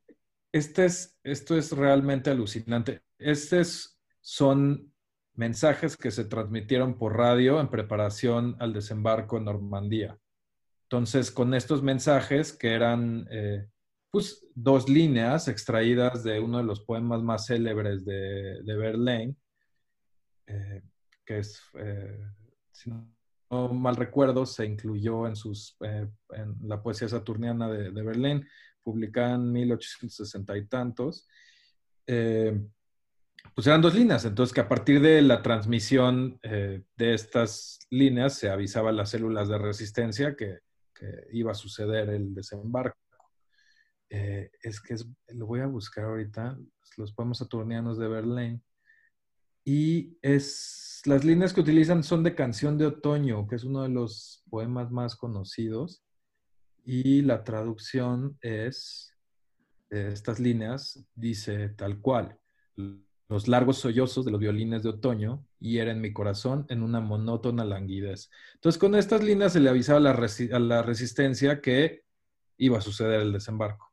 Este 0.53 0.85
es, 0.85 1.19
esto 1.25 1.59
es 1.59 1.73
realmente 1.73 2.31
alucinante. 2.31 3.03
Estos 3.19 3.99
son 4.21 4.95
mensajes 5.37 5.97
que 5.97 6.11
se 6.11 6.25
transmitieron 6.25 6.99
por 6.99 7.17
radio 7.17 7.61
en 7.61 7.69
preparación 7.69 8.57
al 8.59 8.73
desembarco 8.73 9.37
en 9.37 9.45
Normandía. 9.45 10.19
Entonces, 10.85 11.31
con 11.31 11.55
estos 11.55 11.83
mensajes, 11.83 12.53
que 12.53 12.73
eran 12.73 13.27
eh, 13.31 13.67
pues, 14.11 14.47
dos 14.55 14.89
líneas 14.89 15.49
extraídas 15.49 16.25
de 16.25 16.41
uno 16.41 16.59
de 16.59 16.65
los 16.65 16.81
poemas 16.81 17.23
más 17.23 17.47
célebres 17.47 18.05
de, 18.05 18.63
de 18.63 18.77
Verlaine, 18.77 19.37
eh, 20.47 20.83
que 21.25 21.39
es, 21.41 21.61
eh, 21.75 22.21
si 22.73 22.91
no 22.91 23.13
mal 23.73 23.97
recuerdo, 23.97 24.47
se 24.47 24.65
incluyó 24.65 25.27
en, 25.27 25.37
sus, 25.37 25.77
en 25.81 26.57
la 26.63 26.83
poesía 26.83 27.09
saturniana 27.09 27.69
de, 27.69 27.91
de 27.91 28.03
Verlaine, 28.03 28.47
publicada 28.83 29.35
en 29.35 29.53
1860 29.53 30.57
y 30.57 30.67
tantos. 30.67 31.29
Pues 33.55 33.67
eran 33.67 33.81
dos 33.81 33.95
líneas, 33.95 34.25
entonces 34.25 34.53
que 34.53 34.61
a 34.61 34.69
partir 34.69 35.01
de 35.01 35.23
la 35.23 35.43
transmisión 35.43 36.39
eh, 36.43 36.83
de 36.97 37.15
estas 37.15 37.79
líneas 37.89 38.35
se 38.35 38.51
avisaba 38.51 38.91
a 38.91 38.93
las 38.93 39.11
células 39.11 39.49
de 39.49 39.59
resistencia 39.59 40.37
que, 40.37 40.59
iba 41.31 41.53
a 41.53 41.55
suceder 41.55 42.09
el 42.09 42.35
desembarco. 42.35 42.97
Eh, 44.09 44.51
es 44.63 44.81
que 44.81 44.95
es- 44.95 45.07
lo 45.29 45.47
voy 45.47 45.61
a 45.61 45.67
buscar 45.67 46.05
ahorita, 46.05 46.59
los 46.97 47.13
poemas 47.13 47.37
saturnianos 47.37 47.99
de 47.99 48.09
Verlaine. 48.09 48.63
Y 49.63 50.17
es, 50.23 51.03
las 51.05 51.25
líneas 51.25 51.53
que 51.53 51.61
utilizan 51.61 52.03
son 52.03 52.23
de 52.23 52.35
Canción 52.35 52.79
de 52.79 52.87
Otoño, 52.87 53.47
que 53.47 53.57
es 53.57 53.65
uno 53.65 53.83
de 53.83 53.89
los 53.91 54.43
poemas 54.49 54.91
más 54.91 55.17
conocidos. 55.17 56.03
Y 56.85 57.23
la 57.23 57.43
traducción 57.45 58.39
es, 58.41 59.13
de 59.91 60.13
estas 60.13 60.41
líneas, 60.41 61.05
dice 61.15 61.71
tal 61.71 62.01
cual. 62.01 62.39
Los 63.29 63.49
largos 63.49 63.79
sollozos 63.79 64.25
de 64.25 64.31
los 64.31 64.41
violines 64.41 64.83
de 64.85 64.91
otoño 64.91 65.45
hieren 65.59 66.01
mi 66.01 66.13
corazón 66.13 66.65
en 66.69 66.83
una 66.83 67.01
monótona 67.01 67.65
languidez. 67.65 68.31
Entonces, 68.55 68.79
con 68.79 68.95
estas 68.95 69.23
líneas 69.25 69.53
se 69.53 69.61
le 69.61 69.69
avisaba 69.69 69.99
a 69.99 70.03
la, 70.03 70.15
resi- 70.17 70.53
a 70.53 70.61
la 70.61 70.83
resistencia 70.83 71.61
que 71.61 72.05
iba 72.59 72.79
a 72.79 72.83
suceder 72.83 73.21
el 73.21 73.33
desembarco. 73.33 73.93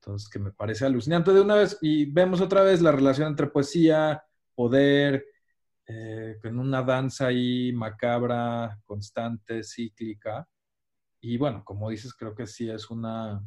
Entonces, 0.00 0.28
que 0.28 0.38
me 0.38 0.52
parece 0.52 0.86
alucinante 0.86 1.32
de 1.32 1.40
una 1.40 1.56
vez. 1.56 1.78
Y 1.82 2.04
vemos 2.06 2.40
otra 2.40 2.62
vez 2.62 2.80
la 2.80 2.92
relación 2.92 3.28
entre 3.28 3.48
poesía, 3.48 4.22
poder, 4.54 5.24
eh, 5.86 6.38
con 6.40 6.58
una 6.58 6.82
danza 6.82 7.26
ahí 7.26 7.72
macabra, 7.72 8.78
constante, 8.84 9.64
cíclica. 9.64 10.48
Y 11.20 11.38
bueno, 11.38 11.64
como 11.64 11.90
dices, 11.90 12.14
creo 12.14 12.34
que 12.34 12.46
sí 12.46 12.70
es 12.70 12.90
una, 12.90 13.42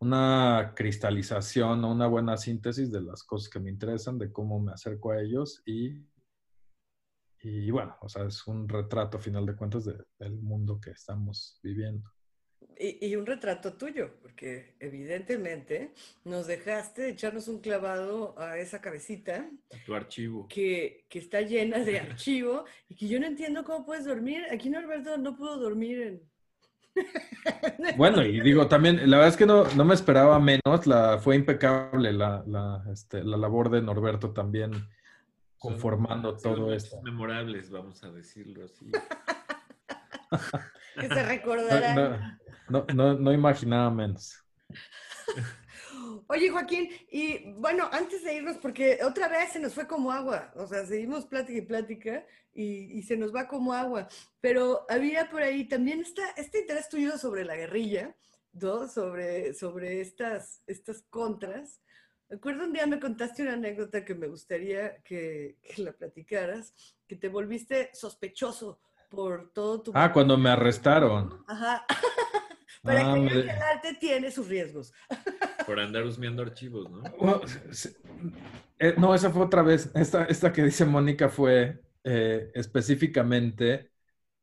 una 0.00 0.72
cristalización 0.76 1.84
o 1.84 1.92
una 1.92 2.06
buena 2.06 2.36
síntesis 2.36 2.90
de 2.92 3.00
las 3.00 3.22
cosas 3.24 3.48
que 3.50 3.60
me 3.60 3.70
interesan, 3.70 4.18
de 4.18 4.30
cómo 4.32 4.60
me 4.60 4.72
acerco 4.72 5.10
a 5.10 5.20
ellos 5.20 5.62
y, 5.66 6.06
y 7.42 7.70
bueno, 7.70 7.96
o 8.00 8.08
sea, 8.08 8.24
es 8.26 8.46
un 8.46 8.68
retrato 8.68 9.18
a 9.18 9.20
final 9.20 9.46
de 9.46 9.56
cuentas 9.56 9.84
de- 9.84 10.04
del 10.18 10.36
mundo 10.40 10.80
que 10.80 10.90
estamos 10.90 11.58
viviendo. 11.62 12.10
Y, 12.80 13.06
y 13.08 13.16
un 13.16 13.26
retrato 13.26 13.74
tuyo, 13.74 14.18
porque 14.20 14.76
evidentemente 14.80 15.92
nos 16.24 16.46
dejaste 16.46 17.08
echarnos 17.08 17.48
un 17.48 17.60
clavado 17.60 18.38
a 18.38 18.58
esa 18.58 18.80
cabecita 18.80 19.50
Tu 19.84 19.94
archivo. 19.94 20.46
que, 20.48 21.04
que 21.08 21.18
está 21.18 21.40
llena 21.40 21.78
de 21.80 21.98
archivo 22.00 22.64
y 22.88 22.94
que 22.94 23.08
yo 23.08 23.18
no 23.18 23.26
entiendo 23.26 23.64
cómo 23.64 23.84
puedes 23.84 24.04
dormir. 24.04 24.42
Aquí 24.52 24.70
Norberto 24.70 25.16
no 25.18 25.36
pudo 25.36 25.58
dormir 25.58 26.00
en... 26.02 26.22
Bueno, 27.96 28.22
y 28.22 28.40
digo 28.40 28.68
también, 28.68 29.10
la 29.10 29.16
verdad 29.16 29.28
es 29.28 29.36
que 29.36 29.46
no, 29.46 29.64
no 29.74 29.84
me 29.84 29.94
esperaba 29.94 30.38
menos, 30.38 30.86
la, 30.86 31.18
fue 31.18 31.36
impecable 31.36 32.12
la, 32.12 32.42
la, 32.46 32.84
este, 32.92 33.24
la 33.24 33.36
labor 33.36 33.70
de 33.70 33.82
Norberto 33.82 34.30
también 34.32 34.72
conformando 35.58 36.38
Son 36.38 36.42
todo 36.42 36.62
momentos 36.62 36.84
esto. 36.84 37.02
memorables, 37.02 37.70
vamos 37.70 38.02
a 38.04 38.10
decirlo 38.10 38.64
así. 38.64 38.90
que 41.00 41.08
se 41.08 41.22
recordarán. 41.26 42.38
No, 42.68 42.84
no, 42.86 42.94
no, 42.94 43.18
no 43.18 43.32
imaginaba 43.32 43.90
menos. 43.90 44.44
Oye, 46.30 46.50
Joaquín, 46.50 46.90
y 47.10 47.52
bueno, 47.54 47.88
antes 47.90 48.22
de 48.22 48.34
irnos, 48.34 48.58
porque 48.58 48.98
otra 49.02 49.28
vez 49.28 49.52
se 49.52 49.58
nos 49.60 49.72
fue 49.74 49.86
como 49.86 50.12
agua, 50.12 50.52
o 50.56 50.66
sea, 50.66 50.84
seguimos 50.84 51.24
plática 51.24 51.58
y 51.58 51.62
plática 51.62 52.26
y, 52.52 52.98
y 52.98 53.02
se 53.02 53.16
nos 53.16 53.34
va 53.34 53.48
como 53.48 53.72
agua, 53.72 54.08
pero 54.40 54.84
había 54.90 55.30
por 55.30 55.42
ahí 55.42 55.66
también 55.66 56.00
esta, 56.00 56.28
este 56.36 56.60
interés 56.60 56.88
tuyo 56.90 57.16
sobre 57.16 57.44
la 57.46 57.56
guerrilla, 57.56 58.14
¿no? 58.52 58.88
Sobre, 58.88 59.54
sobre 59.54 60.02
estas, 60.02 60.62
estas 60.66 61.02
contras. 61.08 61.80
Recuerdo 62.28 62.64
un 62.64 62.74
día 62.74 62.86
me 62.86 63.00
contaste 63.00 63.40
una 63.42 63.54
anécdota 63.54 64.04
que 64.04 64.14
me 64.14 64.26
gustaría 64.28 64.98
que, 65.02 65.56
que 65.62 65.82
la 65.82 65.92
platicaras, 65.92 66.74
que 67.06 67.16
te 67.16 67.28
volviste 67.28 67.88
sospechoso 67.94 68.80
por 69.08 69.50
todo 69.54 69.80
tu... 69.80 69.92
Ah, 69.94 70.12
cuando 70.12 70.36
me 70.36 70.50
arrestaron. 70.50 71.42
Ajá. 71.48 71.86
Para 72.82 73.12
Ah, 73.12 73.14
que 73.14 73.20
me- 73.20 73.30
vean 73.32 73.46
que 73.46 73.50
el 73.54 73.62
arte 73.62 73.94
tiene 73.94 74.30
sus 74.30 74.46
riesgos. 74.46 74.92
Por 75.68 75.80
andar 75.80 76.02
husmeando 76.04 76.40
archivos, 76.40 76.88
¿no? 76.90 77.02
Eh, 78.78 78.94
no, 78.96 79.14
esa 79.14 79.28
fue 79.28 79.44
otra 79.44 79.60
vez. 79.60 79.90
Esta, 79.94 80.24
esta 80.24 80.50
que 80.50 80.62
dice 80.62 80.86
Mónica 80.86 81.28
fue 81.28 81.82
eh, 82.04 82.50
específicamente, 82.54 83.90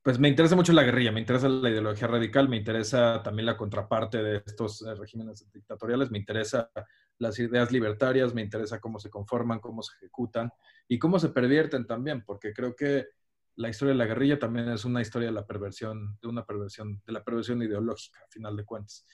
pues 0.03 0.19
me 0.19 0.27
interesa 0.27 0.55
mucho 0.55 0.71
la 0.71 0.83
guerrilla, 0.83 1.11
me 1.11 1.19
interesa 1.19 1.49
la 1.49 1.67
ideología 1.67 2.07
radical, 2.07 2.47
me 2.47 2.57
interesa 2.57 3.23
también 3.23 3.47
la 3.47 3.57
contraparte 3.57 4.21
de 4.21 4.43
estos 4.45 4.83
eh, 4.83 4.93
regímenes 4.93 5.51
dictatoriales, 5.51 6.11
me 6.11 6.19
interesa 6.19 6.69
las 7.17 7.39
ideas 7.39 7.71
libertarias, 7.71 8.35
me 8.35 8.43
interesa 8.43 8.79
cómo 8.79 8.99
se 8.99 9.09
conforman, 9.09 9.59
cómo 9.59 9.81
se 9.81 9.95
ejecutan 9.95 10.51
y 10.87 10.99
cómo 10.99 11.17
se 11.17 11.29
pervierten 11.29 11.87
también, 11.87 12.23
porque 12.23 12.53
creo 12.53 12.75
que 12.75 13.07
la 13.55 13.69
historia 13.69 13.93
de 13.93 13.97
la 13.97 14.05
guerrilla 14.05 14.37
también 14.37 14.69
es 14.69 14.85
una 14.85 15.01
historia 15.01 15.29
de 15.29 15.33
la 15.33 15.47
perversión, 15.47 16.19
de 16.21 16.27
una 16.27 16.45
perversión, 16.45 17.01
de 17.03 17.13
la 17.13 17.23
perversión 17.23 17.63
ideológica, 17.63 18.19
a 18.23 18.27
final 18.29 18.55
de 18.55 18.63
cuentas. 18.63 19.07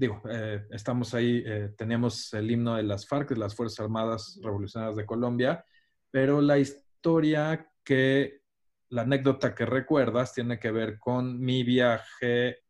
Digo, 0.00 0.22
eh, 0.30 0.66
estamos 0.70 1.12
ahí, 1.12 1.42
eh, 1.44 1.74
teníamos 1.76 2.32
el 2.32 2.50
himno 2.50 2.76
de 2.76 2.82
las 2.82 3.06
FARC, 3.06 3.28
de 3.28 3.36
las 3.36 3.54
Fuerzas 3.54 3.80
Armadas 3.80 4.40
Revolucionarias 4.42 4.96
de 4.96 5.04
Colombia, 5.04 5.62
pero 6.10 6.40
la 6.40 6.58
historia 6.58 7.70
que, 7.84 8.40
la 8.88 9.02
anécdota 9.02 9.54
que 9.54 9.66
recuerdas 9.66 10.32
tiene 10.32 10.58
que 10.58 10.70
ver 10.70 10.98
con 10.98 11.38
mi 11.38 11.62
viaje 11.64 12.60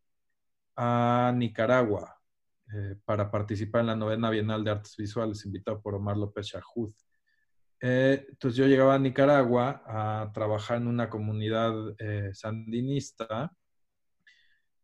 a 0.75 1.33
Nicaragua 1.35 2.17
eh, 2.75 2.97
para 3.05 3.31
participar 3.31 3.83
en 3.83 3.87
la 3.87 3.97
novena 3.97 4.29
Bienal 4.29 4.65
de 4.65 4.73
Artes 4.73 4.97
Visuales, 4.97 5.47
invitado 5.47 5.81
por 5.81 5.95
Omar 5.95 6.17
López 6.17 6.47
Shahud. 6.47 6.93
Eh, 7.81 8.27
entonces 8.29 8.59
yo 8.59 8.67
llegaba 8.67 8.97
a 8.97 8.99
Nicaragua 8.99 9.85
a 9.87 10.33
trabajar 10.35 10.79
en 10.79 10.89
una 10.89 11.09
comunidad 11.09 11.73
sandinista. 12.33 13.53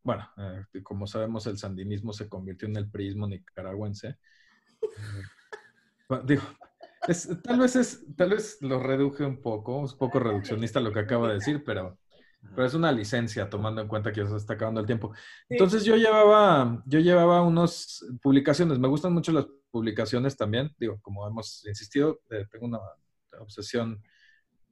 Bueno, 0.06 0.24
eh, 0.36 0.82
como 0.84 1.08
sabemos, 1.08 1.48
el 1.48 1.58
sandinismo 1.58 2.12
se 2.12 2.28
convirtió 2.28 2.68
en 2.68 2.76
el 2.76 2.88
priismo 2.88 3.26
nicaragüense. 3.26 4.16
Eh, 6.10 6.20
digo, 6.24 6.42
es- 7.08 7.28
tal, 7.42 7.58
vez 7.58 7.74
es, 7.74 8.04
tal 8.16 8.30
vez 8.30 8.58
lo 8.60 8.78
reduje 8.80 9.24
un 9.24 9.42
poco, 9.42 9.84
es 9.84 9.94
un 9.94 9.98
poco 9.98 10.20
reduccionista 10.20 10.78
lo 10.78 10.92
que 10.92 11.00
acabo 11.00 11.26
de 11.26 11.34
decir, 11.34 11.64
pero, 11.64 11.98
pero 12.54 12.64
es 12.64 12.74
una 12.74 12.92
licencia 12.92 13.50
tomando 13.50 13.80
en 13.82 13.88
cuenta 13.88 14.12
que 14.12 14.20
ya 14.22 14.28
se 14.28 14.36
está 14.36 14.54
acabando 14.54 14.80
el 14.80 14.86
tiempo. 14.86 15.12
Entonces 15.48 15.84
yo 15.84 15.96
llevaba, 15.96 16.80
yo 16.86 17.00
llevaba 17.00 17.42
unas 17.42 17.98
publicaciones, 18.22 18.78
me 18.78 18.86
gustan 18.86 19.12
mucho 19.12 19.32
las 19.32 19.46
publicaciones 19.72 20.36
también, 20.36 20.70
digo, 20.78 21.00
como 21.02 21.26
hemos 21.26 21.66
insistido, 21.66 22.20
eh, 22.30 22.46
tengo 22.48 22.66
una 22.66 22.78
obsesión 23.40 24.00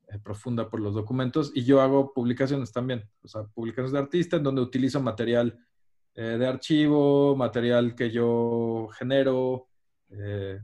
eh, 0.09 0.19
profunda 0.19 0.69
por 0.69 0.81
los 0.81 0.95
documentos 0.95 1.53
y 1.55 1.65
yo 1.65 1.81
hago 1.81 2.13
publicaciones 2.13 2.73
también, 2.73 3.09
o 3.23 3.29
sea, 3.29 3.45
publicaciones 3.45 3.93
de 3.93 3.99
artista 3.99 4.37
en 4.37 4.43
donde 4.43 4.61
utilizo 4.61 5.01
material 5.01 5.59
eh, 6.17 6.39
de 6.39 6.47
archivo, 6.47 7.35
material 7.35 7.95
que 7.97 8.11
yo 8.11 8.89
genero. 8.97 9.67
eh, 10.11 10.61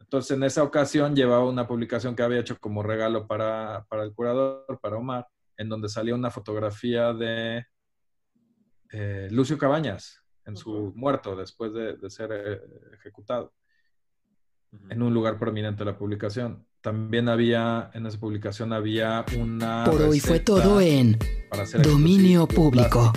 entonces, 0.00 0.36
en 0.36 0.42
esa 0.42 0.64
ocasión 0.64 1.14
llevaba 1.14 1.48
una 1.48 1.68
publicación 1.68 2.16
que 2.16 2.24
había 2.24 2.40
hecho 2.40 2.58
como 2.58 2.82
regalo 2.82 3.28
para, 3.28 3.86
para 3.88 4.02
el 4.02 4.12
curador, 4.12 4.80
para 4.82 4.96
Omar, 4.96 5.28
en 5.56 5.68
donde 5.68 5.88
salía 5.88 6.16
una 6.16 6.30
fotografía 6.32 7.12
de 7.12 7.64
eh, 8.90 9.28
Lucio 9.30 9.56
Cabañas 9.56 10.20
en 10.44 10.56
su 10.56 10.92
muerto 10.96 11.36
después 11.36 11.72
de, 11.72 11.96
de 11.96 12.10
ser 12.10 12.32
ejecutado 12.92 13.52
en 14.88 15.02
un 15.02 15.14
lugar 15.14 15.38
prominente 15.38 15.84
de 15.84 15.92
la 15.92 15.98
publicación. 15.98 16.66
También 16.82 17.28
había, 17.28 17.90
en 17.92 18.06
esa 18.06 18.18
publicación 18.18 18.72
había 18.72 19.24
una... 19.38 19.84
Por 19.84 20.00
hoy 20.02 20.18
fue 20.18 20.40
todo 20.40 20.80
en 20.80 21.18
Dominio 21.82 22.46
Público. 22.48 23.12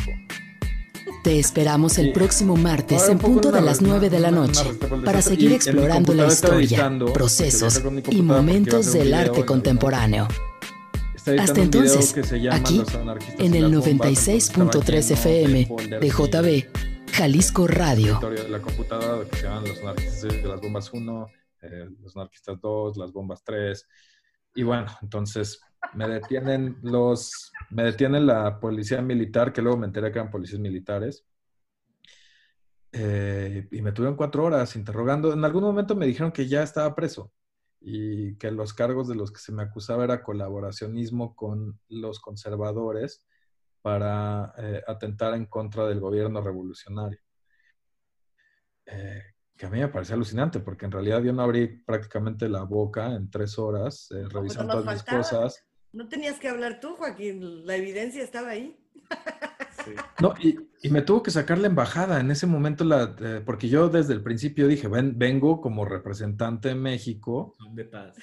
Te 1.23 1.39
esperamos 1.39 1.97
el 1.97 2.11
próximo 2.11 2.57
martes 2.57 3.07
en 3.07 3.17
punto 3.17 3.51
de 3.53 3.61
las 3.61 3.79
re- 3.79 3.87
9 3.87 4.09
de 4.09 4.19
la 4.19 4.31
noche 4.31 4.65
para 5.05 5.21
seguir 5.21 5.51
Y 5.51 5.53
explorando 5.53 6.13
la 6.13 6.27
historia, 6.27 6.91
procesos 7.13 7.81
y 8.09 8.21
momentos 8.21 8.91
del 8.91 9.13
arte 9.13 9.45
contemporáneo. 9.45 10.27
Hasta 11.39 11.61
entonces, 11.61 12.13
aquí, 12.51 12.83
en 13.39 13.55
el 13.55 13.71
las 13.71 13.71
bombas, 13.71 13.87
entonces 13.87 14.49
estaba 14.49 14.71
96.3 14.71 14.85
lleno 14.85 15.13
FM 15.13 15.69
de 16.01 16.09
JB, 16.09 17.13
Jalisco 17.13 17.67
Radio. 17.67 18.19
la 18.49 18.59
computadora 18.59 19.25
que 19.29 19.37
se 19.37 19.43
llaman 19.43 19.63
Los 19.69 19.79
anarquistas 19.79 20.21
de 20.23 20.43
las 20.43 20.59
bombas 20.59 20.91
1, 20.91 21.27
eh, 21.63 21.89
Los 22.01 22.15
anarquistas 22.15 22.59
2, 22.61 22.97
Las 22.97 23.11
bombas 23.11 23.43
3. 23.43 23.87
y 24.55 24.63
bueno, 24.63 24.87
entonces 25.01 25.61
me 25.93 26.07
detienen 26.07 26.77
los, 26.81 27.51
me 27.69 27.83
detiene 27.83 28.19
la 28.19 28.59
policía 28.59 29.01
militar, 29.01 29.51
que 29.53 29.61
luego 29.61 29.77
me 29.77 29.87
enteré 29.87 30.11
que 30.11 30.19
eran 30.19 30.31
policías 30.31 30.59
militares. 30.61 31.25
Eh, 32.91 33.67
y 33.71 33.81
me 33.81 33.91
tuvieron 33.91 34.15
cuatro 34.15 34.43
horas 34.45 34.75
interrogando. 34.75 35.33
En 35.33 35.43
algún 35.43 35.63
momento 35.63 35.95
me 35.95 36.05
dijeron 36.05 36.31
que 36.31 36.47
ya 36.47 36.61
estaba 36.63 36.95
preso 36.95 37.31
y 37.81 38.35
que 38.37 38.51
los 38.51 38.73
cargos 38.73 39.07
de 39.07 39.15
los 39.15 39.31
que 39.31 39.39
se 39.39 39.51
me 39.51 39.63
acusaba 39.63 40.03
era 40.03 40.23
colaboracionismo 40.23 41.35
con 41.35 41.79
los 41.89 42.19
conservadores 42.19 43.25
para 43.81 44.53
eh, 44.57 44.81
atentar 44.87 45.33
en 45.33 45.47
contra 45.47 45.85
del 45.87 45.99
gobierno 45.99 46.41
revolucionario. 46.41 47.19
Eh, 48.85 49.32
que 49.63 49.67
a 49.67 49.69
mí 49.69 49.79
me 49.79 49.87
parecía 49.87 50.15
alucinante, 50.15 50.59
porque 50.59 50.83
en 50.83 50.91
realidad 50.91 51.23
yo 51.23 51.31
no 51.31 51.41
abrí 51.41 51.67
prácticamente 51.67 52.49
la 52.49 52.63
boca 52.63 53.15
en 53.15 53.31
tres 53.31 53.57
horas 53.57 54.09
eh, 54.11 54.27
revisando 54.29 54.73
todas 54.73 54.93
mis 54.93 55.03
cosas. 55.03 55.65
No 55.93 56.09
tenías 56.09 56.37
que 56.37 56.49
hablar 56.49 56.81
tú, 56.81 56.95
Joaquín. 56.97 57.65
La 57.65 57.77
evidencia 57.77 58.21
estaba 58.23 58.49
ahí. 58.49 58.77
No, 60.19 60.33
y, 60.41 60.59
y 60.81 60.89
me 60.89 61.01
tuvo 61.01 61.23
que 61.23 61.31
sacar 61.31 61.59
la 61.59 61.67
embajada 61.67 62.19
en 62.19 62.29
ese 62.29 62.45
momento, 62.45 62.83
la, 62.83 63.15
eh, 63.21 63.41
porque 63.45 63.69
yo 63.69 63.87
desde 63.87 64.11
el 64.13 64.21
principio 64.21 64.67
dije, 64.67 64.89
"Ven- 64.89 65.17
vengo 65.17 65.61
como 65.61 65.85
representante 65.85 66.67
de 66.69 66.75
México 66.75 67.55
Son 67.57 67.73
de 67.73 67.85
paz. 67.85 68.17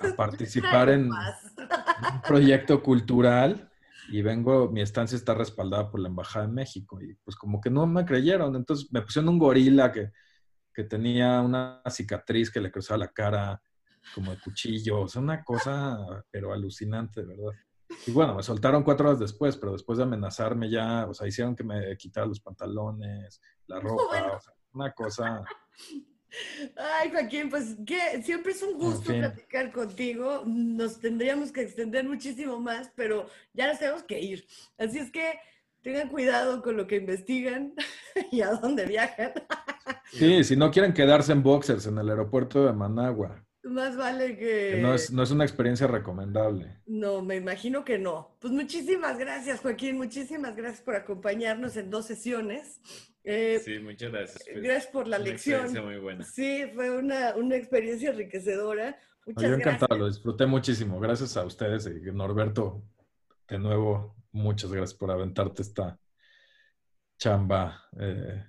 a 0.00 0.16
participar 0.16 0.88
en 0.88 1.04
un 1.04 2.20
proyecto 2.26 2.82
cultural 2.82 3.70
y 4.10 4.22
vengo, 4.22 4.68
mi 4.72 4.80
estancia 4.80 5.14
está 5.14 5.34
respaldada 5.34 5.88
por 5.88 6.00
la 6.00 6.08
Embajada 6.08 6.48
de 6.48 6.52
México 6.52 7.00
y 7.00 7.14
pues 7.22 7.36
como 7.36 7.60
que 7.60 7.70
no 7.70 7.86
me 7.86 8.04
creyeron, 8.04 8.56
entonces 8.56 8.88
me 8.92 9.02
pusieron 9.02 9.28
un 9.28 9.38
gorila 9.38 9.92
que, 9.92 10.10
que 10.72 10.84
tenía 10.84 11.40
una 11.40 11.82
cicatriz 11.90 12.50
que 12.50 12.60
le 12.60 12.70
cruzaba 12.70 12.98
la 12.98 13.08
cara 13.12 13.62
como 14.14 14.30
de 14.30 14.38
cuchillo, 14.40 15.02
o 15.02 15.08
sea, 15.08 15.20
una 15.22 15.44
cosa 15.44 16.24
pero 16.30 16.52
alucinante, 16.52 17.22
verdad. 17.22 17.52
Y 18.06 18.12
bueno, 18.12 18.34
me 18.36 18.42
soltaron 18.42 18.82
cuatro 18.84 19.08
horas 19.08 19.18
después, 19.18 19.56
pero 19.56 19.72
después 19.72 19.98
de 19.98 20.04
amenazarme 20.04 20.70
ya, 20.70 21.06
o 21.06 21.14
sea, 21.14 21.26
hicieron 21.26 21.56
que 21.56 21.64
me 21.64 21.96
quitara 21.96 22.26
los 22.26 22.40
pantalones, 22.40 23.40
la 23.66 23.80
ropa, 23.80 24.04
Bueno. 24.08 24.34
o 24.36 24.40
sea, 24.40 24.52
una 24.72 24.92
cosa... 24.92 25.42
Ay, 26.76 27.10
Joaquín, 27.10 27.50
pues 27.50 27.76
que 27.84 28.22
siempre 28.22 28.52
es 28.52 28.62
un 28.62 28.78
gusto 28.78 29.10
fin. 29.10 29.18
platicar 29.18 29.72
contigo. 29.72 30.44
Nos 30.46 31.00
tendríamos 31.00 31.50
que 31.50 31.62
extender 31.62 32.06
muchísimo 32.08 32.60
más, 32.60 32.92
pero 32.94 33.28
ya 33.52 33.66
nos 33.66 33.80
tenemos 33.80 34.04
que 34.04 34.20
ir. 34.20 34.46
Así 34.78 34.98
es 34.98 35.10
que 35.10 35.40
tengan 35.82 36.08
cuidado 36.08 36.62
con 36.62 36.76
lo 36.76 36.86
que 36.86 36.96
investigan 36.96 37.74
y 38.32 38.40
a 38.42 38.50
dónde 38.52 38.86
viajan. 38.86 39.32
Sí, 40.12 40.42
si 40.42 40.56
no 40.56 40.70
quieren 40.72 40.92
quedarse 40.92 41.30
en 41.32 41.42
boxers 41.44 41.86
en 41.86 41.96
el 41.98 42.08
aeropuerto 42.10 42.66
de 42.66 42.72
Managua, 42.72 43.44
Más 43.62 43.96
vale 43.96 44.36
que... 44.36 44.72
que 44.74 44.78
no 44.82 44.92
es, 44.94 45.12
no 45.12 45.22
es 45.22 45.30
una 45.30 45.44
experiencia 45.44 45.86
recomendable. 45.86 46.80
No, 46.86 47.22
me 47.22 47.36
imagino 47.36 47.84
que 47.84 47.96
no. 47.98 48.36
Pues 48.40 48.52
muchísimas 48.52 49.18
gracias, 49.18 49.60
Joaquín. 49.60 49.96
Muchísimas 49.98 50.56
gracias 50.56 50.80
por 50.82 50.96
acompañarnos 50.96 51.76
en 51.76 51.90
dos 51.90 52.06
sesiones. 52.06 52.80
Eh, 53.22 53.60
Sí, 53.64 53.78
muchas 53.78 54.10
gracias. 54.10 54.42
pues, 54.50 54.62
Gracias 54.64 54.86
por 54.88 55.06
la 55.06 55.16
una 55.18 55.26
lección. 55.26 55.60
experiencia 55.60 55.82
muy 55.92 56.00
buena. 56.02 56.24
Sí, 56.24 56.64
fue 56.74 56.90
una, 56.90 57.34
una 57.36 57.54
experiencia 57.56 58.10
enriquecedora. 58.10 58.90
No, 58.90 58.96
Muchas 59.26 59.42
yo 59.44 59.48
gracias. 59.50 59.74
encantado, 59.74 60.00
lo 60.00 60.08
disfruté 60.08 60.46
muchísimo. 60.46 60.98
Gracias 60.98 61.36
a 61.36 61.44
ustedes 61.44 61.86
y 61.86 62.10
Norberto, 62.12 62.82
de 63.48 63.58
nuevo, 63.60 64.16
muchas 64.32 64.70
gracias 64.72 64.94
por 64.98 65.10
aventarte 65.10 65.62
esta 65.62 65.98
chamba 67.18 67.88
eh, 67.98 68.44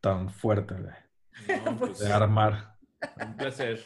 tan 0.00 0.30
fuerte 0.30 0.74
de, 0.74 1.60
No, 1.64 1.78
pues, 1.78 1.98
de 1.98 2.12
armar. 2.12 2.76
un 3.24 3.36
placer. 3.36 3.82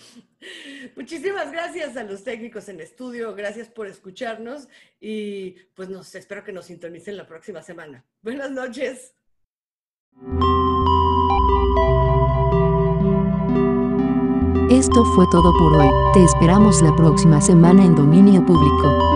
Muchísimas 0.97 1.51
gracias 1.53 1.97
a 1.97 2.03
los 2.05 2.25
técnicos 2.25 2.69
en 2.69 2.81
estudio, 2.81 3.35
gracias 3.35 3.69
por 3.69 3.87
escucharnos 3.87 4.69
y 5.01 5.53
pues 5.75 5.89
nos 5.89 6.15
espero 6.15 6.45
que 6.45 6.53
nos 6.53 6.67
sintonicen 6.67 7.17
la 7.17 7.27
próxima 7.27 7.63
semana. 7.63 8.05
Buenas 8.23 8.51
noches. 8.51 9.15
Esto 14.71 15.05
fue 15.15 15.27
todo 15.31 15.53
por 15.57 15.77
hoy. 15.77 15.89
Te 16.13 16.25
esperamos 16.25 16.83
la 16.83 16.95
próxima 16.97 17.41
semana 17.41 17.85
en 17.85 17.95
Dominio 17.95 18.45
Público. 18.45 19.14